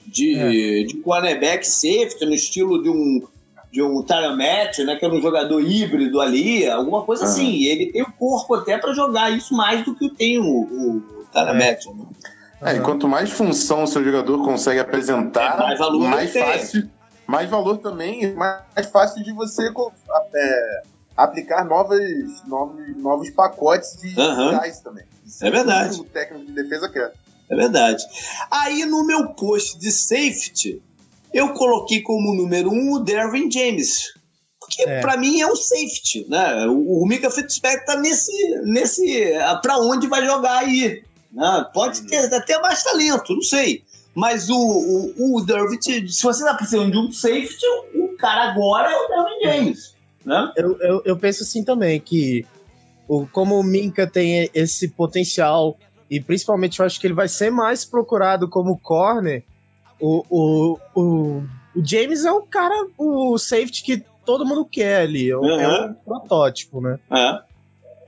De, 0.05 0.35
é. 0.35 0.83
de 0.85 0.97
cornerback 0.97 1.67
safety, 1.67 2.25
no 2.25 2.33
estilo 2.33 2.81
de 2.81 2.89
um 2.89 3.21
de 3.71 3.83
um 3.83 4.01
Taramet, 4.01 4.83
né, 4.83 4.95
que 4.95 5.05
é 5.05 5.07
um 5.07 5.21
jogador 5.21 5.61
híbrido 5.61 6.19
ali, 6.19 6.67
alguma 6.67 7.03
coisa 7.03 7.25
uhum. 7.25 7.29
assim. 7.29 7.63
Ele 7.65 7.91
tem 7.91 8.01
o 8.01 8.11
corpo 8.11 8.55
até 8.55 8.77
para 8.77 8.93
jogar 8.93 9.29
isso 9.29 9.53
mais 9.53 9.85
do 9.85 9.95
que 9.95 10.09
tem 10.09 10.39
o, 10.39 10.43
o 10.43 11.25
Taramet. 11.31 11.87
É. 11.87 11.93
Né? 11.93 12.05
É, 12.61 12.75
e 12.75 12.81
quanto 12.81 13.07
mais 13.07 13.29
função 13.29 13.83
o 13.83 13.87
seu 13.87 14.03
jogador 14.03 14.43
consegue 14.43 14.79
apresentar, 14.79 15.55
é, 15.55 15.59
mais, 15.59 15.79
valor 15.79 16.09
mais 16.09 16.33
fácil, 16.33 16.89
mais 17.25 17.49
valor 17.49 17.77
também, 17.77 18.33
mais 18.35 18.87
fácil 18.91 19.23
de 19.23 19.31
você 19.31 19.71
é, 20.35 20.81
aplicar 21.15 21.63
novas, 21.65 22.01
novos, 22.47 22.97
novos 22.97 23.29
pacotes 23.29 23.97
de 24.01 24.19
uhum. 24.19 24.51
gás 24.51 24.79
também. 24.81 25.05
Isso 25.25 25.45
é 25.45 25.51
verdade. 25.51 25.99
O 25.99 26.03
técnico 26.03 26.45
de 26.45 26.53
defesa 26.53 26.89
quer. 26.89 27.13
É 27.49 27.55
verdade. 27.55 28.03
Aí 28.51 28.85
no 28.85 29.05
meu 29.05 29.29
post 29.29 29.79
de 29.79 29.91
safety, 29.91 30.81
eu 31.33 31.53
coloquei 31.53 32.01
como 32.01 32.33
número 32.33 32.71
um 32.71 32.93
o 32.93 32.99
Derwin 32.99 33.49
James. 33.49 34.13
Porque 34.59 34.83
é. 34.83 34.99
para 35.01 35.17
mim 35.17 35.39
é 35.39 35.47
um 35.47 35.55
safety, 35.55 36.27
né? 36.29 36.67
O, 36.67 37.01
o 37.01 37.05
Mika 37.07 37.31
Fitzpatrick 37.31 37.85
tá 37.85 37.95
nesse. 37.95 38.31
nesse. 38.65 39.31
para 39.61 39.77
onde 39.79 40.07
vai 40.07 40.23
jogar 40.25 40.57
aí. 40.57 41.03
Né? 41.31 41.65
Pode 41.73 42.03
ter 42.03 42.33
até 42.33 42.59
mais 42.59 42.83
talento, 42.83 43.33
não 43.33 43.41
sei. 43.41 43.83
Mas 44.15 44.49
o, 44.49 44.57
o, 44.57 45.37
o 45.37 45.45
Dervitt, 45.45 46.11
se 46.11 46.23
você 46.23 46.43
está 46.43 46.53
precisando 46.53 46.91
de 46.91 46.97
um 46.97 47.11
safety, 47.11 47.65
o 47.95 48.15
cara 48.17 48.51
agora 48.51 48.91
é 48.91 48.95
o 48.95 49.07
Derwin 49.07 49.43
James. 49.43 49.95
Né? 50.25 50.51
Eu, 50.57 50.77
eu, 50.81 51.01
eu 51.05 51.17
penso 51.17 51.43
assim 51.43 51.63
também, 51.63 51.99
que 51.99 52.45
o, 53.07 53.25
como 53.27 53.59
o 53.59 53.63
Minka 53.63 54.05
tem 54.07 54.49
esse 54.53 54.89
potencial, 54.89 55.77
e 56.09 56.19
principalmente 56.19 56.79
eu 56.79 56.85
acho 56.85 56.99
que 56.99 57.07
ele 57.07 57.13
vai 57.13 57.27
ser 57.27 57.51
mais 57.51 57.85
procurado 57.85 58.49
como 58.49 58.77
corner, 58.79 59.43
o, 59.99 60.25
o, 60.29 60.79
o, 60.95 61.43
o 61.75 61.85
James 61.85 62.25
é 62.25 62.31
o 62.31 62.41
cara, 62.41 62.87
o 62.97 63.37
safety 63.37 63.83
que 63.83 64.03
todo 64.25 64.45
mundo 64.45 64.65
quer 64.65 65.01
ali. 65.01 65.29
É, 65.29 65.35
uhum. 65.35 65.59
é 65.59 65.85
um 65.85 65.93
protótipo, 65.93 66.81
né? 66.81 66.99
É. 67.11 67.48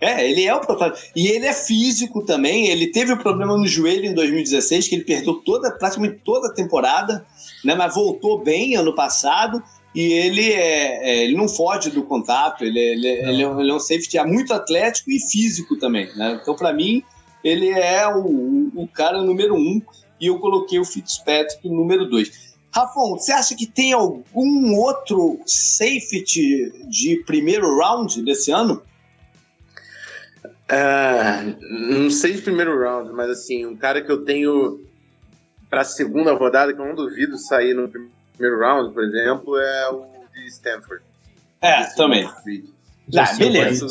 É, 0.02 0.28
ele 0.28 0.43
é 0.43 0.56
o 0.56 0.60
protótipo. 0.60 0.99
E 1.16 1.28
ele 1.28 1.45
é 1.45 1.54
físico 1.54 2.26
também. 2.26 2.70
Ele 2.70 2.88
teve 2.88 3.14
um 3.14 3.18
problema 3.18 3.56
no 3.56 3.68
joelho 3.68 4.06
em 4.06 4.16
2016, 4.16 4.88
que 4.88 4.95
ele 4.95 5.04
perdeu 5.04 5.36
toda, 5.36 5.72
praticamente 5.78 6.20
toda 6.26 6.47
a 6.47 6.54
temporada, 6.54 7.24
né? 7.64 7.76
Mas 7.76 7.93
voltou 7.93 8.43
bem 8.43 8.76
ano 8.76 8.95
passado. 8.95 9.62
E 9.93 10.02
ele, 10.02 10.52
é, 10.52 11.10
é 11.10 11.24
ele 11.24 11.36
não 11.36 11.47
foge 11.47 11.91
do 11.91 12.02
contato. 12.02 12.64
Ele, 12.64 12.80
ele, 12.80 13.08
ele, 13.08 13.43
é, 13.43 13.47
um, 13.47 13.62
ele 13.62 13.70
é 13.70 13.74
um 13.76 13.80
safety 13.80 14.20
muito 14.26 14.52
atlético 14.54 15.12
e 15.12 15.20
físico 15.20 15.78
também. 15.78 16.10
Né? 16.16 16.39
Então, 16.41 16.56
para 16.56 16.74
mim, 16.74 17.04
ele 17.43 17.70
é 17.70 18.08
o, 18.08 18.72
o 18.74 18.88
cara 18.91 19.22
número 19.22 19.54
um. 19.54 19.80
E 20.20 20.28
eu 20.28 20.39
coloquei 20.39 20.80
o 20.80 20.86
Fitzpatrick 20.86 21.70
número 21.70 22.10
dois. 22.10 22.52
Rafon, 22.74 23.18
você 23.18 23.34
acha 23.34 23.54
que 23.54 23.68
tem 23.68 23.91
algum 23.91 24.76
outro 24.78 25.39
safety 25.45 26.72
de 26.89 27.22
primeiro 27.26 27.78
round 27.78 28.22
desse 28.24 28.49
ano? 28.49 28.82
É, 30.72 31.55
não 31.69 32.09
sei 32.09 32.34
de 32.34 32.41
primeiro 32.41 32.80
round, 32.80 33.11
mas 33.11 33.30
assim, 33.30 33.65
um 33.65 33.76
cara 33.76 34.01
que 34.01 34.11
eu 34.11 34.24
tenho 34.24 34.80
para 35.69 35.82
a 35.82 35.86
segunda 35.86 36.34
rodada, 36.34 36.74
que 36.74 36.80
eu 36.80 36.86
não 36.86 36.95
duvido 36.95 37.38
sair 37.38 37.74
no 37.74 37.89
primeiro 37.89 38.59
round, 38.59 38.93
por 38.93 39.03
exemplo, 39.03 39.57
é 39.57 39.89
o 39.89 40.05
de 40.34 40.47
Stanford. 40.47 41.03
É, 41.61 41.84
também. 41.95 42.30
Ah, 43.17 43.34
beleza. 43.38 43.88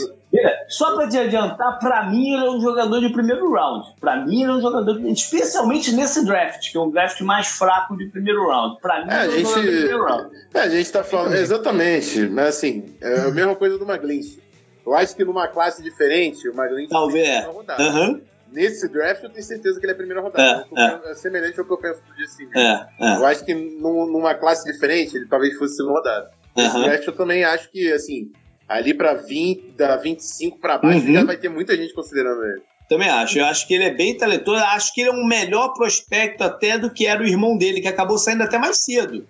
Só 0.68 0.94
para 0.94 1.08
te 1.08 1.18
adiantar, 1.18 1.78
para 1.80 2.08
mim 2.08 2.34
ele 2.34 2.46
é 2.46 2.50
um 2.50 2.60
jogador 2.60 3.00
de 3.00 3.10
primeiro 3.10 3.52
round. 3.52 3.94
Para 4.00 4.24
mim 4.24 4.42
ele 4.42 4.52
é 4.52 4.54
um 4.54 4.60
jogador, 4.60 4.98
de... 4.98 5.12
especialmente 5.12 5.92
nesse 5.92 6.24
draft, 6.24 6.70
que 6.70 6.78
é 6.78 6.80
um 6.80 6.90
draft 6.90 7.20
mais 7.22 7.48
fraco 7.48 7.96
de 7.96 8.06
primeiro 8.06 8.48
round. 8.48 8.80
Para 8.80 9.04
mim 9.04 9.12
é, 9.12 9.24
ele 9.26 9.36
é 9.36 9.40
um 9.40 9.44
jogador 9.44 9.62
de 9.62 9.76
primeiro 9.76 10.04
round. 10.04 10.36
É, 10.54 10.60
a 10.60 10.68
gente 10.68 10.92
tá 10.92 11.02
falando, 11.02 11.34
exatamente, 11.34 12.20
mas 12.28 12.48
assim, 12.48 12.94
é 13.00 13.20
a 13.22 13.30
mesma 13.32 13.56
coisa 13.56 13.76
do 13.76 13.84
McGlinchey. 13.84 14.40
Eu 14.84 14.94
acho 14.94 15.14
que 15.14 15.24
numa 15.24 15.48
classe 15.48 15.82
diferente, 15.82 16.48
o 16.48 16.52
McGlinchey 16.52 16.88
talvez 16.88 17.28
é. 17.28 17.48
Uhum. 17.48 18.20
Nesse 18.52 18.88
draft 18.88 19.22
eu 19.22 19.30
tenho 19.30 19.44
certeza 19.44 19.78
que 19.78 19.86
ele 19.86 19.92
é 19.92 19.94
a 19.94 19.98
primeira 19.98 20.20
rodada. 20.20 20.66
É, 20.76 21.08
é. 21.08 21.10
é 21.12 21.14
semelhante 21.14 21.58
ao 21.58 21.66
que 21.66 21.72
eu 21.72 21.78
penso 21.78 22.00
do 22.02 22.16
Jesse 22.16 22.48
é, 22.54 22.86
é. 22.98 23.16
Eu 23.16 23.26
acho 23.26 23.44
que 23.44 23.54
numa 23.54 24.34
classe 24.34 24.70
diferente 24.70 25.16
ele 25.16 25.26
talvez 25.26 25.56
fosse 25.56 25.76
segunda 25.76 25.98
rodada. 25.98 26.30
Nesse 26.56 26.76
uhum. 26.76 26.82
draft 26.82 27.06
eu 27.06 27.16
também 27.16 27.44
acho 27.44 27.70
que, 27.70 27.92
assim, 27.92 28.32
ali 28.68 28.92
para 28.92 29.14
20, 29.14 29.72
da 29.76 29.96
25 29.96 30.58
para 30.58 30.78
baixo, 30.78 31.06
uhum. 31.06 31.14
já 31.14 31.24
vai 31.24 31.36
ter 31.36 31.48
muita 31.48 31.76
gente 31.76 31.94
considerando 31.94 32.44
ele. 32.44 32.62
Também 32.88 33.08
acho. 33.08 33.38
Eu 33.38 33.46
acho 33.46 33.68
que 33.68 33.74
ele 33.74 33.84
é 33.84 33.94
bem 33.94 34.16
talentoso. 34.16 34.60
Acho 34.64 34.92
que 34.92 35.00
ele 35.00 35.10
é 35.10 35.12
um 35.12 35.24
melhor 35.24 35.72
prospecto 35.74 36.42
até 36.42 36.76
do 36.76 36.90
que 36.90 37.06
era 37.06 37.22
o 37.22 37.26
irmão 37.26 37.56
dele, 37.56 37.80
que 37.80 37.86
acabou 37.86 38.18
saindo 38.18 38.42
até 38.42 38.58
mais 38.58 38.82
cedo. 38.82 39.24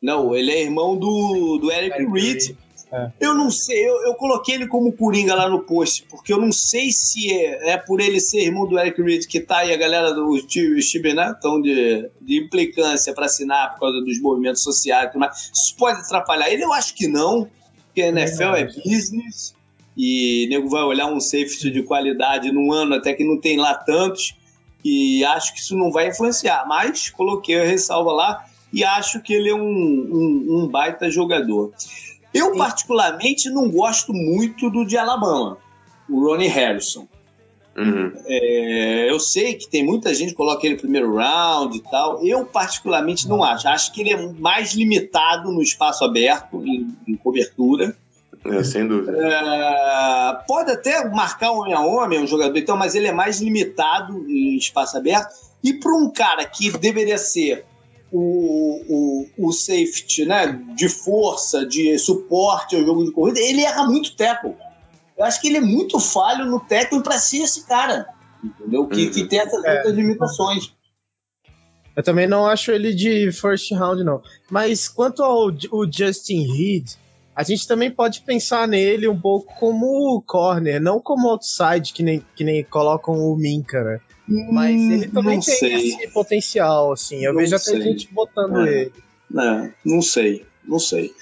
Não, 0.00 0.36
ele 0.36 0.52
é 0.52 0.62
irmão 0.62 0.96
do, 0.96 1.58
do 1.58 1.70
Eric, 1.72 1.96
Eric 1.96 2.12
Reed. 2.12 2.56
É. 2.92 3.10
Eu 3.18 3.34
não 3.34 3.50
sei, 3.50 3.88
eu, 3.88 4.02
eu, 4.02 4.14
coloquei 4.14 4.54
ele 4.54 4.66
como 4.66 4.92
Coringa 4.92 5.34
lá 5.34 5.48
no 5.48 5.60
post, 5.60 6.04
porque 6.10 6.30
eu 6.30 6.38
não 6.38 6.52
sei 6.52 6.92
se 6.92 7.32
é, 7.32 7.70
é 7.70 7.76
por 7.78 8.00
ele 8.00 8.20
ser 8.20 8.40
irmão 8.40 8.68
do 8.68 8.78
Eric 8.78 9.00
Reed 9.00 9.26
que 9.26 9.40
tá 9.40 9.58
aí 9.58 9.72
a 9.72 9.78
galera 9.78 10.12
do 10.12 10.36
Steve, 10.38 11.14
né? 11.14 11.34
Então, 11.38 11.60
de, 11.60 12.10
de 12.20 12.38
implicância 12.38 13.14
para 13.14 13.24
assinar 13.24 13.72
por 13.72 13.80
causa 13.80 14.00
dos 14.00 14.20
movimentos 14.20 14.62
sociais 14.62 15.04
e 15.04 15.06
tudo 15.08 15.20
mais. 15.20 15.50
Isso 15.54 15.74
pode 15.76 16.00
atrapalhar 16.00 16.50
ele? 16.50 16.62
Eu 16.62 16.72
acho 16.72 16.94
que 16.94 17.08
não 17.08 17.48
porque 17.92 18.00
a 18.00 18.08
NFL 18.08 18.54
é 18.56 18.64
business 18.64 19.54
e 19.94 20.46
nego 20.48 20.68
vai 20.70 20.82
olhar 20.82 21.06
um 21.06 21.20
safety 21.20 21.70
de 21.70 21.82
qualidade 21.82 22.50
num 22.50 22.72
ano 22.72 22.94
até 22.94 23.12
que 23.12 23.22
não 23.22 23.38
tem 23.38 23.58
lá 23.58 23.74
tantos 23.74 24.34
e 24.82 25.22
acho 25.26 25.52
que 25.52 25.60
isso 25.60 25.76
não 25.76 25.92
vai 25.92 26.08
influenciar, 26.08 26.66
mas 26.66 27.10
coloquei 27.10 27.60
a 27.60 27.64
ressalva 27.64 28.12
lá 28.12 28.46
e 28.72 28.82
acho 28.82 29.20
que 29.20 29.34
ele 29.34 29.50
é 29.50 29.54
um, 29.54 29.60
um, 29.60 30.46
um 30.62 30.68
baita 30.68 31.10
jogador. 31.10 31.70
Eu, 32.34 32.56
particularmente, 32.56 33.50
não 33.50 33.70
gosto 33.70 34.12
muito 34.12 34.70
do 34.70 34.84
de 34.84 34.96
Alabama, 34.96 35.58
o 36.08 36.24
Ronnie 36.24 36.48
Harrison. 36.48 37.06
Uhum. 37.76 38.12
É, 38.26 39.10
eu 39.10 39.18
sei 39.18 39.54
que 39.54 39.68
tem 39.68 39.84
muita 39.84 40.12
gente 40.14 40.30
que 40.30 40.36
coloca 40.36 40.66
ele 40.66 40.74
no 40.74 40.80
primeiro 40.80 41.16
round 41.16 41.76
e 41.76 41.82
tal. 41.82 42.24
Eu, 42.24 42.44
particularmente, 42.44 43.28
não 43.28 43.42
acho. 43.42 43.66
Acho 43.68 43.92
que 43.92 44.02
ele 44.02 44.12
é 44.12 44.32
mais 44.32 44.74
limitado 44.74 45.50
no 45.50 45.62
espaço 45.62 46.04
aberto, 46.04 46.62
em, 46.66 46.94
em 47.08 47.16
cobertura. 47.16 47.96
É, 48.44 48.62
sem 48.64 48.86
dúvida. 48.86 49.16
É, 49.16 50.44
pode 50.46 50.70
até 50.70 51.08
marcar 51.08 51.52
homem 51.52 51.72
a 51.72 51.80
homem, 51.80 52.18
um 52.18 52.26
jogador, 52.26 52.56
então, 52.58 52.76
mas 52.76 52.94
ele 52.94 53.06
é 53.06 53.12
mais 53.12 53.40
limitado 53.40 54.28
em 54.28 54.56
espaço 54.56 54.96
aberto. 54.96 55.32
E 55.62 55.72
para 55.72 55.94
um 55.94 56.10
cara 56.10 56.44
que 56.44 56.70
deveria 56.76 57.16
ser 57.18 57.64
o, 58.12 59.26
o, 59.38 59.48
o 59.48 59.52
safety 59.52 60.26
né, 60.26 60.46
de 60.76 60.88
força, 60.88 61.66
de 61.66 61.98
suporte 61.98 62.76
ao 62.76 62.84
jogo 62.84 63.04
de 63.04 63.10
corrida, 63.10 63.40
ele 63.40 63.62
erra 63.62 63.86
muito 63.86 64.14
tackle. 64.14 64.54
Eu 65.16 65.24
acho 65.24 65.40
que 65.40 65.48
ele 65.48 65.56
é 65.56 65.62
muito 65.62 65.98
falho 65.98 66.44
no 66.44 66.60
técnico 66.60 67.02
para 67.02 67.18
ser 67.18 67.38
esse 67.38 67.66
cara, 67.66 68.06
entendeu? 68.44 68.86
Que, 68.86 69.06
uhum. 69.06 69.10
que 69.12 69.24
tem 69.24 69.38
essas 69.38 69.64
é. 69.64 69.88
limitações. 69.90 70.72
Eu 71.96 72.02
também 72.02 72.26
não 72.26 72.46
acho 72.46 72.70
ele 72.70 72.94
de 72.94 73.30
first 73.32 73.70
round, 73.72 74.02
não. 74.04 74.22
Mas 74.50 74.88
quanto 74.88 75.22
ao 75.22 75.48
o 75.70 75.90
Justin 75.90 76.46
Reed, 76.52 76.92
a 77.34 77.42
gente 77.42 77.66
também 77.66 77.90
pode 77.90 78.22
pensar 78.22 78.68
nele 78.68 79.08
um 79.08 79.18
pouco 79.18 79.54
como 79.58 80.22
corner, 80.26 80.80
não 80.80 81.00
como 81.00 81.28
outside, 81.28 81.92
que 81.92 82.02
nem, 82.02 82.24
que 82.34 82.44
nem 82.44 82.64
colocam 82.64 83.14
o 83.14 83.36
Minka, 83.36 83.82
né? 83.82 84.00
Mas 84.28 84.76
hum, 84.76 84.92
ele 84.92 85.08
também 85.08 85.40
tem 85.40 85.54
sei. 85.54 85.74
esse 85.74 86.08
potencial, 86.08 86.92
assim. 86.92 87.24
Eu 87.24 87.32
não 87.32 87.40
vejo 87.40 87.56
até 87.56 87.80
gente 87.80 88.12
botando 88.12 88.66
é. 88.66 88.82
ele. 88.82 88.92
É, 89.38 89.72
não 89.84 90.02
sei, 90.02 90.46
não 90.64 90.78
sei. 90.78 91.12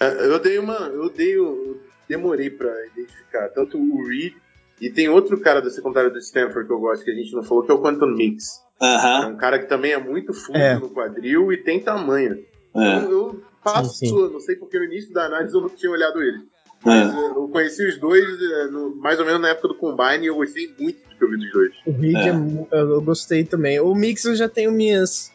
É, 0.00 0.26
eu 0.26 0.38
dei 0.38 0.58
uma. 0.58 0.74
Eu 0.74 1.10
dei. 1.10 1.36
Eu 1.36 1.80
demorei 2.08 2.50
para 2.50 2.70
identificar 2.86 3.48
tanto 3.48 3.78
o 3.78 4.06
Reed 4.06 4.34
e 4.80 4.90
tem 4.90 5.08
outro 5.08 5.40
cara 5.40 5.62
da 5.62 5.70
secundária 5.70 6.10
do 6.10 6.18
Stanford 6.18 6.66
que 6.66 6.72
eu 6.72 6.80
gosto, 6.80 7.04
que 7.04 7.10
a 7.10 7.14
gente 7.14 7.32
não 7.32 7.42
falou, 7.42 7.64
que 7.64 7.70
é 7.70 7.74
o 7.74 7.80
Quantum 7.80 8.14
Mix. 8.14 8.62
É 8.80 9.26
um 9.26 9.36
cara 9.36 9.58
que 9.58 9.66
também 9.66 9.92
é 9.92 9.98
muito 9.98 10.34
fundo 10.34 10.58
é. 10.58 10.78
no 10.78 10.90
quadril 10.90 11.52
e 11.52 11.56
tem 11.56 11.80
tamanho. 11.80 12.44
É. 12.74 12.96
Eu, 13.04 13.10
eu 13.10 13.44
passo, 13.62 13.94
sim, 13.94 14.08
sim. 14.08 14.12
não 14.14 14.40
sei 14.40 14.56
porque 14.56 14.78
no 14.78 14.84
início 14.84 15.12
da 15.12 15.26
análise 15.26 15.54
eu 15.54 15.60
não 15.60 15.70
tinha 15.70 15.90
olhado 15.90 16.20
ele. 16.20 16.38
Mas 16.84 17.14
é. 17.14 17.16
eu 17.16 17.48
conheci 17.48 17.86
os 17.86 17.98
dois 17.98 18.24
é, 18.24 18.66
no, 18.66 18.96
mais 18.96 19.18
ou 19.18 19.24
menos 19.24 19.40
na 19.40 19.48
época 19.48 19.68
do 19.68 19.74
Combine 19.74 20.24
e 20.24 20.26
eu 20.26 20.36
gostei 20.36 20.74
muito 20.78 21.08
do 21.08 21.16
que 21.16 21.24
eu 21.24 21.30
vi 21.30 21.36
dos 21.38 21.52
dois. 21.52 21.72
O 21.86 21.92
Reed 21.92 22.16
é. 22.16 22.78
eu 22.78 23.00
gostei 23.00 23.44
também. 23.44 23.80
O 23.80 23.94
Mix 23.94 24.24
eu 24.24 24.34
já 24.34 24.48
tenho 24.48 24.70
minhas 24.70 25.32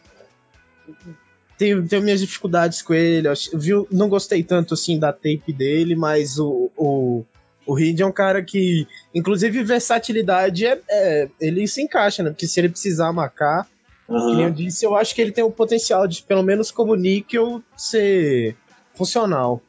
tenho, 1.59 1.85
tenho 1.85 2.01
minhas 2.01 2.21
dificuldades 2.21 2.81
com 2.81 2.93
ele. 2.93 3.27
Viu, 3.53 3.85
não 3.91 4.07
gostei 4.07 4.41
tanto 4.41 4.73
assim 4.73 4.97
da 4.97 5.11
tape 5.11 5.51
dele, 5.53 5.93
mas 5.93 6.39
o, 6.39 6.71
o, 6.75 7.25
o 7.65 7.73
Reed 7.73 7.99
é 7.99 8.05
um 8.05 8.13
cara 8.13 8.41
que, 8.41 8.87
inclusive, 9.13 9.61
versatilidade 9.63 10.65
é, 10.65 10.79
é 10.89 11.29
ele 11.41 11.67
se 11.67 11.81
encaixa, 11.81 12.23
né? 12.23 12.29
Porque 12.29 12.47
se 12.47 12.59
ele 12.59 12.69
precisar 12.69 13.11
marcar, 13.11 13.67
uhum. 14.07 14.19
como 14.19 14.41
eu 14.41 14.49
disse, 14.49 14.85
eu 14.85 14.95
acho 14.95 15.13
que 15.13 15.21
ele 15.21 15.33
tem 15.33 15.43
o 15.43 15.51
potencial 15.51 16.07
de, 16.07 16.23
pelo 16.23 16.43
menos 16.43 16.71
como 16.71 16.95
níquel, 16.95 17.61
ser 17.75 18.55
funcional. 18.95 19.61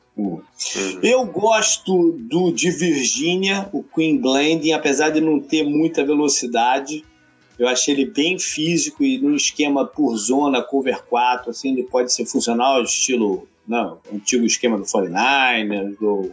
Eu 1.03 1.25
gosto 1.25 2.13
do 2.13 2.51
de 2.51 2.71
Virgínia, 2.71 3.69
o 3.73 3.83
Queen 3.83 4.21
Glanding, 4.21 4.73
apesar 4.73 5.11
de 5.11 5.21
não 5.21 5.41
ter 5.41 5.63
muita 5.63 6.05
velocidade. 6.05 7.05
Eu 7.59 7.69
achei 7.69 7.95
ele 7.95 8.07
bem 8.07 8.39
físico 8.39 9.05
e 9.05 9.19
num 9.19 9.35
esquema 9.35 9.87
por 9.87 10.17
zona, 10.17 10.63
cover 10.63 11.05
4, 11.05 11.51
assim, 11.51 11.73
ele 11.73 11.83
pode 11.83 12.13
ser 12.13 12.25
funcional, 12.25 12.83
estilo 12.83 13.47
não, 13.69 13.99
antigo 14.13 14.45
esquema 14.45 14.77
do 14.77 14.85
49ers, 14.85 15.97
ou 16.01 16.33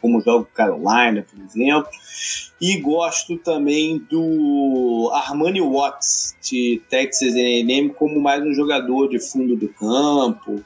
como 0.00 0.20
joga 0.20 0.44
o 0.44 0.46
Carolina, 0.46 1.26
por 1.30 1.44
exemplo. 1.44 1.90
E 2.60 2.78
gosto 2.78 3.36
também 3.36 3.98
do 3.98 5.10
Armani 5.12 5.60
Watts, 5.60 6.34
de 6.42 6.80
Texas 6.88 7.34
A&M, 7.34 7.90
como 7.90 8.20
mais 8.20 8.42
um 8.42 8.54
jogador 8.54 9.08
de 9.08 9.18
fundo 9.18 9.56
do 9.56 9.68
campo, 9.68 10.64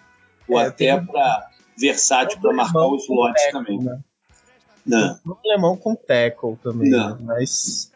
ou 0.49 0.61
é, 0.61 0.67
até 0.67 1.01
para 1.01 1.49
versátil 1.77 2.41
para 2.41 2.53
marcar 2.53 2.87
os 2.87 3.09
lotes 3.09 3.51
também. 3.51 3.79
Né? 3.79 4.01
Não. 4.85 5.15
Um 5.15 5.19
problemão 5.19 5.77
com 5.77 5.95
tackle 5.95 6.57
também, 6.63 6.91
Não. 6.91 7.17
Né? 7.17 7.17
mas 7.23 7.91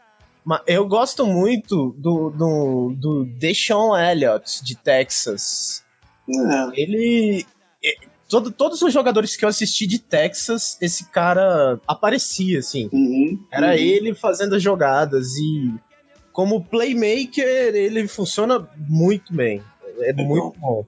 eu 0.66 0.86
gosto 0.86 1.26
muito 1.26 1.94
do, 1.98 2.30
do, 2.30 2.94
do 2.96 3.24
Deshaun 3.24 3.96
Elliott, 3.96 4.64
de 4.64 4.76
Texas. 4.76 5.84
É. 6.28 6.80
Ele. 6.80 7.46
Todo, 8.28 8.50
todos 8.50 8.82
os 8.82 8.92
jogadores 8.92 9.36
que 9.36 9.44
eu 9.44 9.48
assisti 9.48 9.86
de 9.86 9.98
Texas, 9.98 10.76
esse 10.82 11.06
cara 11.10 11.80
aparecia, 11.86 12.58
assim. 12.58 12.90
Uhum, 12.92 13.42
Era 13.50 13.68
uhum. 13.68 13.72
ele 13.72 14.14
fazendo 14.14 14.54
as 14.54 14.62
jogadas 14.62 15.34
e 15.36 15.72
como 16.30 16.62
playmaker, 16.62 17.74
ele 17.74 18.06
funciona 18.06 18.68
muito 18.76 19.34
bem. 19.34 19.62
É, 19.98 20.10
é 20.10 20.12
muito 20.12 20.58
bom. 20.58 20.84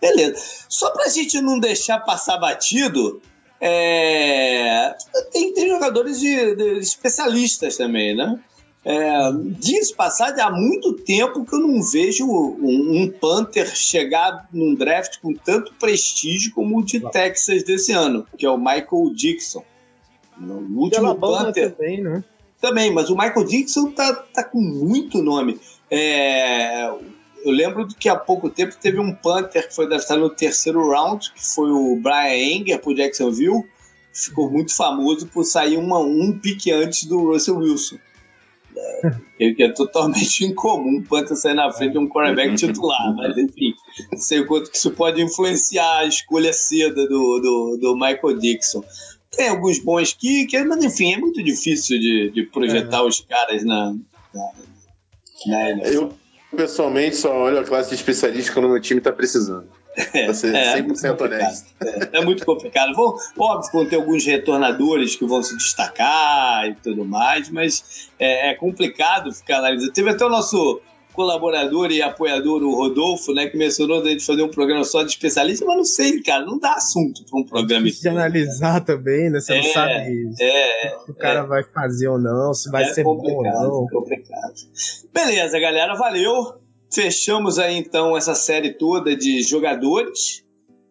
Beleza. 0.00 0.36
Só 0.68 0.90
pra 0.90 1.08
gente 1.08 1.40
não 1.40 1.58
deixar 1.58 2.00
passar 2.00 2.38
batido, 2.38 3.20
é... 3.60 4.96
tem, 5.32 5.52
tem 5.52 5.68
jogadores 5.68 6.18
de, 6.18 6.54
de 6.54 6.78
especialistas 6.78 7.76
também, 7.76 8.16
né? 8.16 8.40
É, 8.82 9.30
diz 9.58 9.92
passagem, 9.92 10.40
há 10.40 10.50
muito 10.50 10.94
tempo 10.94 11.44
que 11.44 11.54
eu 11.54 11.60
não 11.60 11.82
vejo 11.82 12.26
um, 12.26 13.02
um, 13.02 13.10
Panther 13.10 13.66
chegar 13.76 14.48
num 14.50 14.74
draft 14.74 15.18
com 15.20 15.34
tanto 15.34 15.74
prestígio 15.74 16.54
como 16.54 16.78
o 16.78 16.84
de 16.84 16.98
Texas 17.10 17.62
desse 17.62 17.92
ano, 17.92 18.26
que 18.38 18.46
é 18.46 18.50
o 18.50 18.56
Michael 18.56 19.12
Dixon. 19.14 19.62
O 20.40 20.80
último 20.80 21.14
Panther. 21.16 21.72
Também, 21.72 22.00
né? 22.00 22.24
Também, 22.58 22.90
mas 22.90 23.10
o 23.10 23.14
Michael 23.14 23.44
Dixon 23.44 23.90
tá, 23.90 24.14
tá 24.14 24.42
com 24.42 24.60
muito 24.60 25.22
nome. 25.22 25.60
É, 25.90 26.90
eu 27.44 27.52
lembro 27.52 27.86
que 27.86 28.08
há 28.08 28.16
pouco 28.16 28.50
tempo 28.50 28.76
teve 28.80 28.98
um 28.98 29.14
Panther 29.14 29.68
que 29.68 29.74
foi 29.74 29.88
draftado 29.88 30.20
no 30.20 30.30
terceiro 30.30 30.88
round, 30.88 31.32
que 31.32 31.44
foi 31.44 31.70
o 31.70 31.96
Brian 31.96 32.36
Enger 32.36 32.80
por 32.80 32.94
Jacksonville. 32.94 33.64
Ficou 34.12 34.50
muito 34.50 34.74
famoso 34.74 35.26
por 35.28 35.44
sair 35.44 35.76
uma, 35.76 35.98
um 35.98 36.38
pique 36.38 36.70
antes 36.70 37.04
do 37.04 37.32
Russell 37.32 37.58
Wilson. 37.58 37.96
É, 39.38 39.52
que 39.52 39.62
é 39.62 39.72
totalmente 39.72 40.44
incomum 40.46 40.98
o 40.98 41.02
Panther 41.02 41.36
sair 41.36 41.54
na 41.54 41.72
frente 41.72 41.92
de 41.92 41.98
um 41.98 42.08
quarterback 42.08 42.54
titular, 42.54 43.14
mas 43.16 43.36
enfim, 43.36 43.74
não 44.12 44.18
sei 44.18 44.40
o 44.40 44.46
quanto 44.46 44.70
que 44.70 44.76
isso 44.76 44.90
pode 44.92 45.20
influenciar 45.20 45.98
a 45.98 46.06
escolha 46.06 46.52
cedo 46.52 47.06
do, 47.08 47.40
do, 47.40 47.78
do 47.80 47.94
Michael 47.94 48.38
Dixon. 48.38 48.84
Tem 49.30 49.48
alguns 49.48 49.78
bons 49.78 50.12
kickers, 50.12 50.66
mas 50.66 50.84
enfim, 50.84 51.14
é 51.14 51.18
muito 51.18 51.42
difícil 51.42 51.98
de, 51.98 52.30
de 52.30 52.42
projetar 52.44 52.98
é. 52.98 53.02
os 53.02 53.20
caras 53.20 53.64
na, 53.64 53.94
na, 54.34 54.52
na 55.46 55.88
Eu, 55.88 56.12
pessoalmente, 56.54 57.16
só 57.16 57.34
olho 57.34 57.58
a 57.58 57.64
classe 57.64 57.90
de 57.90 57.96
especialista 57.96 58.52
quando 58.52 58.66
o 58.66 58.68
meu 58.68 58.80
time 58.80 58.98
está 58.98 59.12
precisando. 59.12 59.68
É, 59.96 60.24
pra 60.24 60.34
ser 60.34 60.54
é, 60.54 60.80
100% 60.80 61.20
honesto. 61.20 61.66
É, 61.80 62.18
é, 62.18 62.24
muito 62.24 62.46
complicado. 62.46 62.94
Vão, 62.94 63.16
óbvio, 63.36 63.72
vão 63.72 63.86
ter 63.86 63.96
alguns 63.96 64.24
retornadores 64.24 65.16
que 65.16 65.26
vão 65.26 65.42
se 65.42 65.56
destacar 65.56 66.68
e 66.68 66.74
tudo 66.74 67.04
mais, 67.04 67.50
mas 67.50 68.08
é, 68.18 68.50
é 68.50 68.54
complicado 68.54 69.32
ficar 69.32 69.58
analisando. 69.58 69.92
Teve 69.92 70.10
até 70.10 70.24
o 70.24 70.28
nosso 70.28 70.80
colaborador 71.20 71.92
e 71.92 72.00
apoiador, 72.00 72.62
o 72.62 72.74
Rodolfo, 72.74 73.34
né, 73.34 73.46
que 73.46 73.54
mencionou 73.54 74.00
a 74.00 74.08
gente 74.08 74.24
fazer 74.24 74.42
um 74.42 74.48
programa 74.48 74.84
só 74.84 75.02
de 75.02 75.10
especialista, 75.10 75.66
mas 75.66 75.76
não 75.76 75.84
sei, 75.84 76.22
cara, 76.22 76.46
não 76.46 76.58
dá 76.58 76.72
assunto 76.72 77.26
para 77.28 77.38
um 77.38 77.44
programa. 77.44 77.86
É 77.86 77.90
de 77.90 78.08
analisar 78.08 78.80
também, 78.82 79.28
né? 79.28 79.38
Você 79.38 79.52
é, 79.52 79.56
não 79.58 79.64
sabe 79.70 80.34
é, 80.40 80.96
se 81.04 81.10
o 81.10 81.14
cara 81.14 81.40
é. 81.40 81.46
vai 81.46 81.62
fazer 81.62 82.08
ou 82.08 82.18
não, 82.18 82.54
se 82.54 82.70
vai 82.70 82.84
é 82.84 82.94
ser 82.94 83.04
bom 83.04 83.20
ou 83.22 83.42
não. 83.42 83.86
complicado. 83.88 84.54
Beleza, 85.12 85.60
galera, 85.60 85.94
valeu. 85.94 86.54
Fechamos 86.90 87.58
aí 87.58 87.76
então 87.76 88.16
essa 88.16 88.34
série 88.34 88.72
toda 88.72 89.14
de 89.14 89.42
jogadores. 89.42 90.42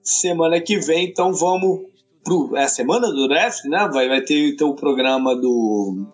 Semana 0.04 0.62
que 0.62 0.78
vem, 0.78 1.08
então, 1.08 1.34
vamos 1.34 1.82
pro. 2.24 2.56
É 2.56 2.66
a 2.66 2.68
semana 2.68 3.12
do 3.12 3.28
draft, 3.28 3.66
né? 3.66 3.90
Vai, 3.92 4.08
vai 4.08 4.22
ter 4.22 4.50
então 4.50 4.70
o 4.70 4.76
programa 4.76 5.36
do, 5.36 6.06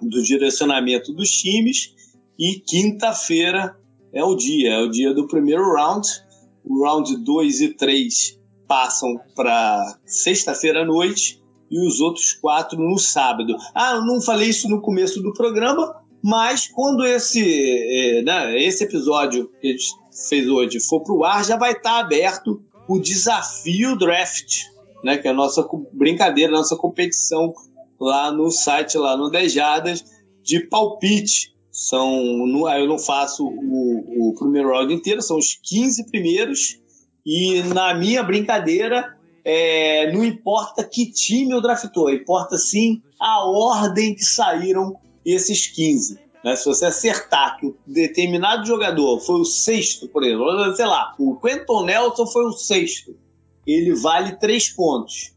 do 0.00 0.22
direcionamento 0.22 1.12
dos 1.12 1.28
times. 1.30 1.94
E 2.40 2.58
quinta-feira 2.58 3.76
é 4.14 4.24
o 4.24 4.34
dia, 4.34 4.72
é 4.72 4.78
o 4.78 4.88
dia 4.88 5.12
do 5.12 5.26
primeiro 5.26 5.74
round. 5.74 6.08
O 6.64 6.82
round 6.82 7.22
2 7.22 7.60
e 7.60 7.74
3 7.74 8.40
passam 8.66 9.20
para 9.36 9.98
sexta-feira 10.06 10.80
à 10.80 10.84
noite 10.86 11.38
e 11.70 11.86
os 11.86 12.00
outros 12.00 12.32
quatro 12.32 12.80
no 12.80 12.98
sábado. 12.98 13.54
Ah, 13.74 13.96
eu 13.96 14.06
não 14.06 14.22
falei 14.22 14.48
isso 14.48 14.70
no 14.70 14.80
começo 14.80 15.20
do 15.20 15.34
programa, 15.34 15.94
mas 16.22 16.66
quando 16.66 17.04
esse, 17.04 17.42
é, 17.42 18.22
né, 18.22 18.58
esse 18.58 18.84
episódio 18.84 19.50
que 19.60 19.68
a 19.68 19.70
gente 19.72 19.90
fez 20.26 20.48
hoje 20.48 20.80
for 20.80 21.02
para 21.02 21.14
o 21.14 21.24
ar, 21.24 21.44
já 21.44 21.58
vai 21.58 21.72
estar 21.72 21.90
tá 21.90 22.00
aberto 22.00 22.62
o 22.88 22.98
desafio 22.98 23.96
draft, 23.98 24.62
né, 25.04 25.18
que 25.18 25.28
é 25.28 25.30
a 25.30 25.34
nossa 25.34 25.68
brincadeira, 25.92 26.54
a 26.54 26.56
nossa 26.56 26.76
competição 26.76 27.52
lá 28.00 28.32
no 28.32 28.50
site, 28.50 28.96
lá 28.96 29.14
no 29.14 29.28
Dejadas, 29.28 30.02
de 30.42 30.60
palpite 30.68 31.50
são, 31.80 32.14
eu 32.76 32.86
não 32.86 32.98
faço 32.98 33.46
o, 33.46 34.28
o 34.28 34.34
primeiro 34.34 34.68
round 34.68 34.92
inteiro, 34.92 35.22
são 35.22 35.38
os 35.38 35.58
15 35.62 36.10
primeiros. 36.10 36.78
E 37.24 37.62
na 37.62 37.94
minha 37.94 38.22
brincadeira, 38.22 39.16
é, 39.42 40.12
não 40.12 40.22
importa 40.22 40.84
que 40.84 41.10
time 41.10 41.52
eu 41.52 41.62
draftou, 41.62 42.10
importa 42.10 42.58
sim 42.58 43.00
a 43.18 43.48
ordem 43.48 44.14
que 44.14 44.22
saíram 44.22 44.94
esses 45.24 45.68
15. 45.68 46.18
Né? 46.44 46.54
Se 46.54 46.66
você 46.66 46.84
acertar 46.84 47.56
que 47.58 47.68
o 47.68 47.76
determinado 47.86 48.66
jogador 48.66 49.18
foi 49.20 49.40
o 49.40 49.44
sexto, 49.46 50.06
por 50.06 50.22
exemplo, 50.22 50.76
sei 50.76 50.84
lá, 50.84 51.14
o 51.18 51.36
Quentin 51.36 51.86
Nelson 51.86 52.26
foi 52.26 52.44
o 52.44 52.52
sexto, 52.52 53.16
ele 53.66 53.94
vale 53.94 54.36
3 54.36 54.68
pontos. 54.68 55.32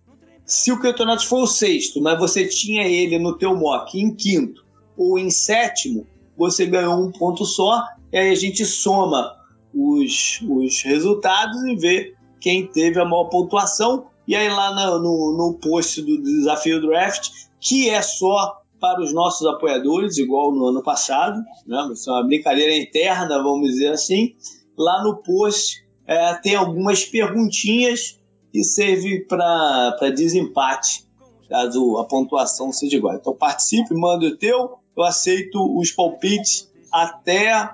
Se 0.45 0.73
o 0.73 0.81
Quentin 0.81 1.05
Nelson 1.05 1.25
foi 1.25 1.41
o 1.43 1.47
sexto, 1.47 2.01
mas 2.01 2.19
você 2.19 2.45
tinha 2.45 2.85
ele 2.85 3.17
no 3.17 3.37
teu 3.37 3.55
mock 3.55 3.97
em 3.97 4.13
quinto 4.13 4.61
ou 4.97 5.17
em 5.17 5.29
sétimo, 5.29 6.05
você 6.37 6.65
ganhou 6.65 6.95
um 6.95 7.11
ponto 7.11 7.45
só, 7.45 7.83
e 8.11 8.17
aí 8.17 8.31
a 8.31 8.35
gente 8.35 8.65
soma 8.65 9.35
os, 9.73 10.41
os 10.47 10.81
resultados 10.83 11.63
e 11.63 11.75
vê 11.75 12.15
quem 12.39 12.67
teve 12.67 12.99
a 12.99 13.05
maior 13.05 13.25
pontuação. 13.25 14.07
E 14.27 14.35
aí 14.35 14.49
lá 14.49 14.73
no, 14.73 14.99
no, 14.99 15.37
no 15.37 15.59
post 15.59 16.01
do 16.01 16.21
Desafio 16.21 16.81
Draft, 16.81 17.29
que 17.59 17.89
é 17.89 18.01
só 18.01 18.61
para 18.79 19.01
os 19.01 19.13
nossos 19.13 19.47
apoiadores, 19.47 20.17
igual 20.17 20.51
no 20.51 20.67
ano 20.67 20.83
passado, 20.83 21.41
né? 21.65 21.89
Isso 21.93 22.09
é 22.09 22.13
uma 22.13 22.27
brincadeira 22.27 22.75
interna, 22.75 23.41
vamos 23.41 23.69
dizer 23.69 23.93
assim. 23.93 24.35
Lá 24.77 25.01
no 25.03 25.23
post 25.23 25.83
é, 26.05 26.33
tem 26.35 26.55
algumas 26.55 27.05
perguntinhas 27.05 28.19
que 28.51 28.61
serve 28.63 29.25
para 29.25 30.09
desempate, 30.13 31.07
caso 31.49 31.97
a 31.97 32.05
pontuação 32.05 32.71
seja 32.73 32.97
igual. 32.97 33.15
Então 33.15 33.33
participe, 33.33 33.95
manda 33.95 34.25
o 34.25 34.37
teu, 34.37 34.79
eu 34.95 35.03
aceito 35.03 35.77
os 35.77 35.91
palpites 35.91 36.71
até. 36.91 37.69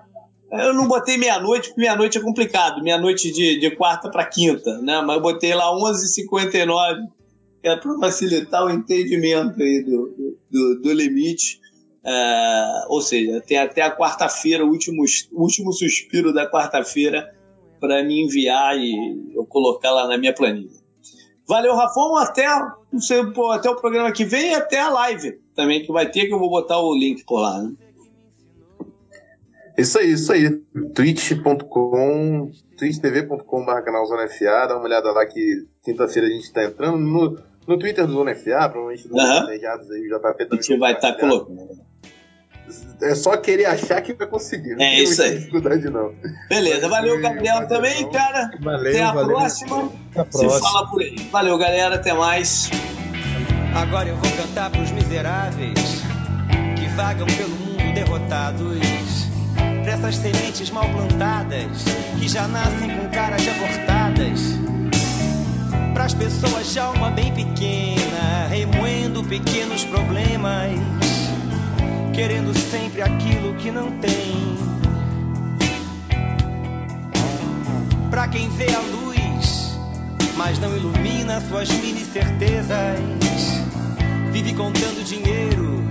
Eu 0.51 0.73
não 0.73 0.87
botei 0.87 1.17
meia-noite, 1.17 1.69
porque 1.69 1.81
meia-noite 1.81 2.17
é 2.17 2.21
complicado, 2.21 2.81
meia-noite 2.81 3.31
de, 3.31 3.59
de 3.59 3.71
quarta 3.71 4.09
para 4.09 4.25
quinta, 4.25 4.79
né? 4.79 5.01
Mas 5.01 5.17
eu 5.17 5.21
botei 5.21 5.53
lá 5.53 5.71
11h59, 5.75 7.07
é 7.61 7.75
para 7.75 7.99
facilitar 7.99 8.65
o 8.65 8.69
entendimento 8.71 9.61
aí 9.61 9.83
do, 9.83 10.33
do, 10.49 10.81
do 10.81 10.93
limite. 10.93 11.59
É, 12.03 12.85
ou 12.87 13.01
seja, 13.01 13.41
tem 13.41 13.57
até 13.57 13.81
a 13.81 13.95
quarta-feira, 13.95 14.65
o 14.65 14.69
último, 14.69 15.03
último 15.33 15.71
suspiro 15.71 16.33
da 16.33 16.49
quarta-feira, 16.49 17.35
para 17.79 18.03
me 18.03 18.23
enviar 18.23 18.77
e 18.77 19.33
eu 19.35 19.45
colocar 19.45 19.91
lá 19.91 20.07
na 20.07 20.17
minha 20.17 20.33
planilha. 20.33 20.78
Valeu, 21.49 21.75
Rafão. 21.75 22.15
Até, 22.15 22.45
não 22.93 23.01
sei, 23.01 23.23
até 23.51 23.67
o 23.71 23.75
programa 23.75 24.11
que 24.11 24.23
vem 24.23 24.51
e 24.51 24.55
até 24.55 24.79
a 24.79 24.89
live 24.89 25.41
também 25.55 25.83
que 25.83 25.91
vai 25.91 26.07
ter, 26.07 26.27
que 26.27 26.33
eu 26.33 26.37
vou 26.37 26.49
botar 26.49 26.79
o 26.79 26.95
link 26.95 27.25
por 27.25 27.39
lá. 27.39 27.63
Né? 27.63 27.73
Isso 29.75 29.97
aí, 29.97 30.11
isso 30.11 30.31
aí. 30.31 30.61
twitch.com, 30.93 32.51
twitchtv.com.br 32.77 33.81
canal 33.83 34.05
Zona 34.05 34.27
FA, 34.27 34.67
dá 34.67 34.75
uma 34.75 34.85
olhada 34.85 35.11
lá 35.11 35.25
que 35.25 35.65
quinta-feira 35.83 36.27
a 36.27 36.31
gente 36.31 36.43
está 36.43 36.63
entrando 36.63 36.99
no, 36.99 37.39
no 37.67 37.79
Twitter 37.79 38.05
do 38.05 38.13
Zona 38.13 38.35
FA, 38.35 38.69
provavelmente 38.69 39.07
no 39.07 39.17
uhum. 39.17 39.47
aí, 39.47 39.57
o 39.57 40.19
JP 40.19 40.45
também. 40.45 40.47
A 40.51 40.55
gente 40.55 40.77
vai 40.77 40.93
estar 40.93 41.13
tá 41.13 41.19
colocando. 41.19 41.88
É 43.01 43.15
só 43.15 43.37
querer 43.37 43.65
achar 43.65 44.01
que 44.01 44.13
vai 44.13 44.27
conseguir. 44.27 44.75
Não 44.75 44.83
é 44.83 45.01
isso 45.01 45.21
aí. 45.21 45.37
dificuldade, 45.37 45.89
não. 45.89 46.13
Beleza, 46.49 46.87
valeu, 46.89 47.19
Gabriel, 47.21 47.67
também, 47.67 48.03
não. 48.03 48.11
cara. 48.11 48.51
Valeu, 48.59 48.91
até 48.91 49.01
a 49.01 49.11
valeu. 49.11 49.37
próxima. 49.37 49.91
Até 50.11 50.19
a 50.21 50.25
próxima. 50.25 50.51
Se 50.51 50.59
fala 50.59 50.87
por 50.89 51.01
aí. 51.01 51.15
Valeu, 51.31 51.57
galera. 51.57 51.95
Até 51.95 52.13
mais. 52.13 52.69
Agora 53.73 54.09
eu 54.09 54.15
vou 54.17 54.31
cantar 54.31 54.69
pros 54.69 54.91
miseráveis 54.91 55.79
que 56.77 56.87
vagam 56.95 57.27
pelo 57.27 57.49
mundo 57.49 57.93
derrotados. 57.93 58.79
Pra 59.83 59.93
essas 59.93 60.15
sementes 60.15 60.69
mal 60.69 60.87
plantadas 60.89 61.83
que 62.19 62.27
já 62.27 62.47
nascem 62.47 62.97
com 62.97 63.09
caras 63.09 63.41
de 63.41 63.49
abortadas. 63.49 64.41
Pras 65.93 66.13
pessoas 66.13 66.71
de 66.71 66.79
alma 66.79 67.11
bem 67.11 67.33
pequena, 67.33 68.47
remoendo 68.49 69.23
pequenos 69.23 69.83
problemas 69.85 71.08
querendo 72.19 72.53
sempre 72.53 73.01
aquilo 73.01 73.55
que 73.55 73.71
não 73.71 73.97
tem. 73.97 74.57
Pra 78.09 78.27
quem 78.27 78.49
vê 78.49 78.67
a 78.75 78.79
luz, 78.79 79.79
mas 80.35 80.59
não 80.59 80.75
ilumina 80.75 81.39
suas 81.39 81.69
mini 81.69 82.03
certezas, 82.03 82.99
vive 84.33 84.53
contando 84.53 85.01
dinheiro 85.05 85.81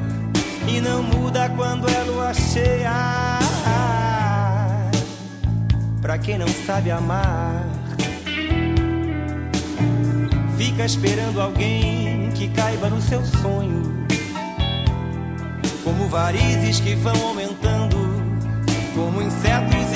e 0.69 0.83
não 0.83 1.03
muda 1.03 1.49
quando 1.57 1.89
é 1.89 2.05
lua 2.05 2.35
cheia. 2.35 3.39
Pra 6.03 6.19
quem 6.19 6.37
não 6.37 6.49
sabe 6.67 6.91
amar, 6.91 7.67
fica 10.59 10.85
esperando 10.85 11.41
alguém 11.41 12.31
que 12.33 12.49
caiba 12.49 12.91
no 12.91 13.01
seu 13.01 13.25
sonho 13.25 13.98
como 15.89 16.07
varizes 16.09 16.81
que 16.81 16.95
vão 16.97 17.29
aumentando, 17.29 17.97
como 18.95 19.23
insetos 19.23 19.88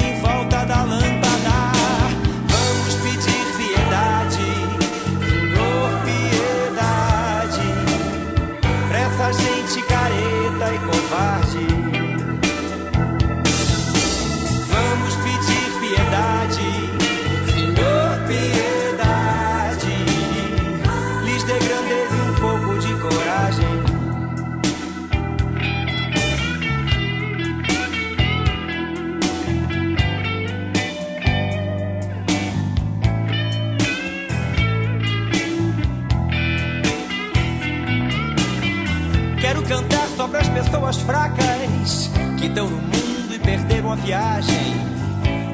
almas 40.92 40.96
fracas 40.98 42.10
que 42.38 42.46
estão 42.46 42.68
no 42.68 42.76
mundo 42.76 43.34
e 43.34 43.38
perderam 43.38 43.92
a 43.92 43.96
viagem. 43.96 44.74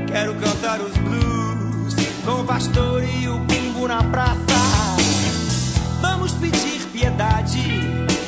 Quero 0.06 0.34
cantar 0.34 0.80
os 0.80 0.96
blues 0.98 1.94
com 2.24 2.40
o 2.40 2.44
pastor 2.44 3.02
e 3.04 3.28
o 3.28 3.40
pingo 3.46 3.86
na 3.86 4.02
praça. 4.02 4.38
Vamos 6.00 6.32
pedir 6.32 6.80
piedade, 6.92 7.62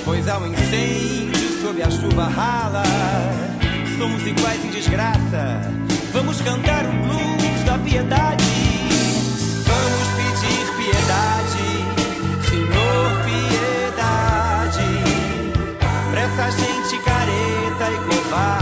pois 0.05 0.29
há 0.29 0.39
um 0.39 0.47
incêndio 0.47 1.63
sob 1.63 1.83
a 1.83 1.91
chuva 1.91 2.29
rala. 2.29 2.85
Somos 3.99 4.27
iguais 4.27 4.65
em 4.65 4.71
desgraça. 4.71 5.61
Vamos 6.13 6.41
cantar 6.41 6.85
o 6.87 6.93
blues 6.93 7.65
da 7.65 7.79
piedade. 7.79 8.45
Vamos 9.67 10.09
pedir 10.17 10.85
piedade 10.85 11.60
vai. 18.31 18.60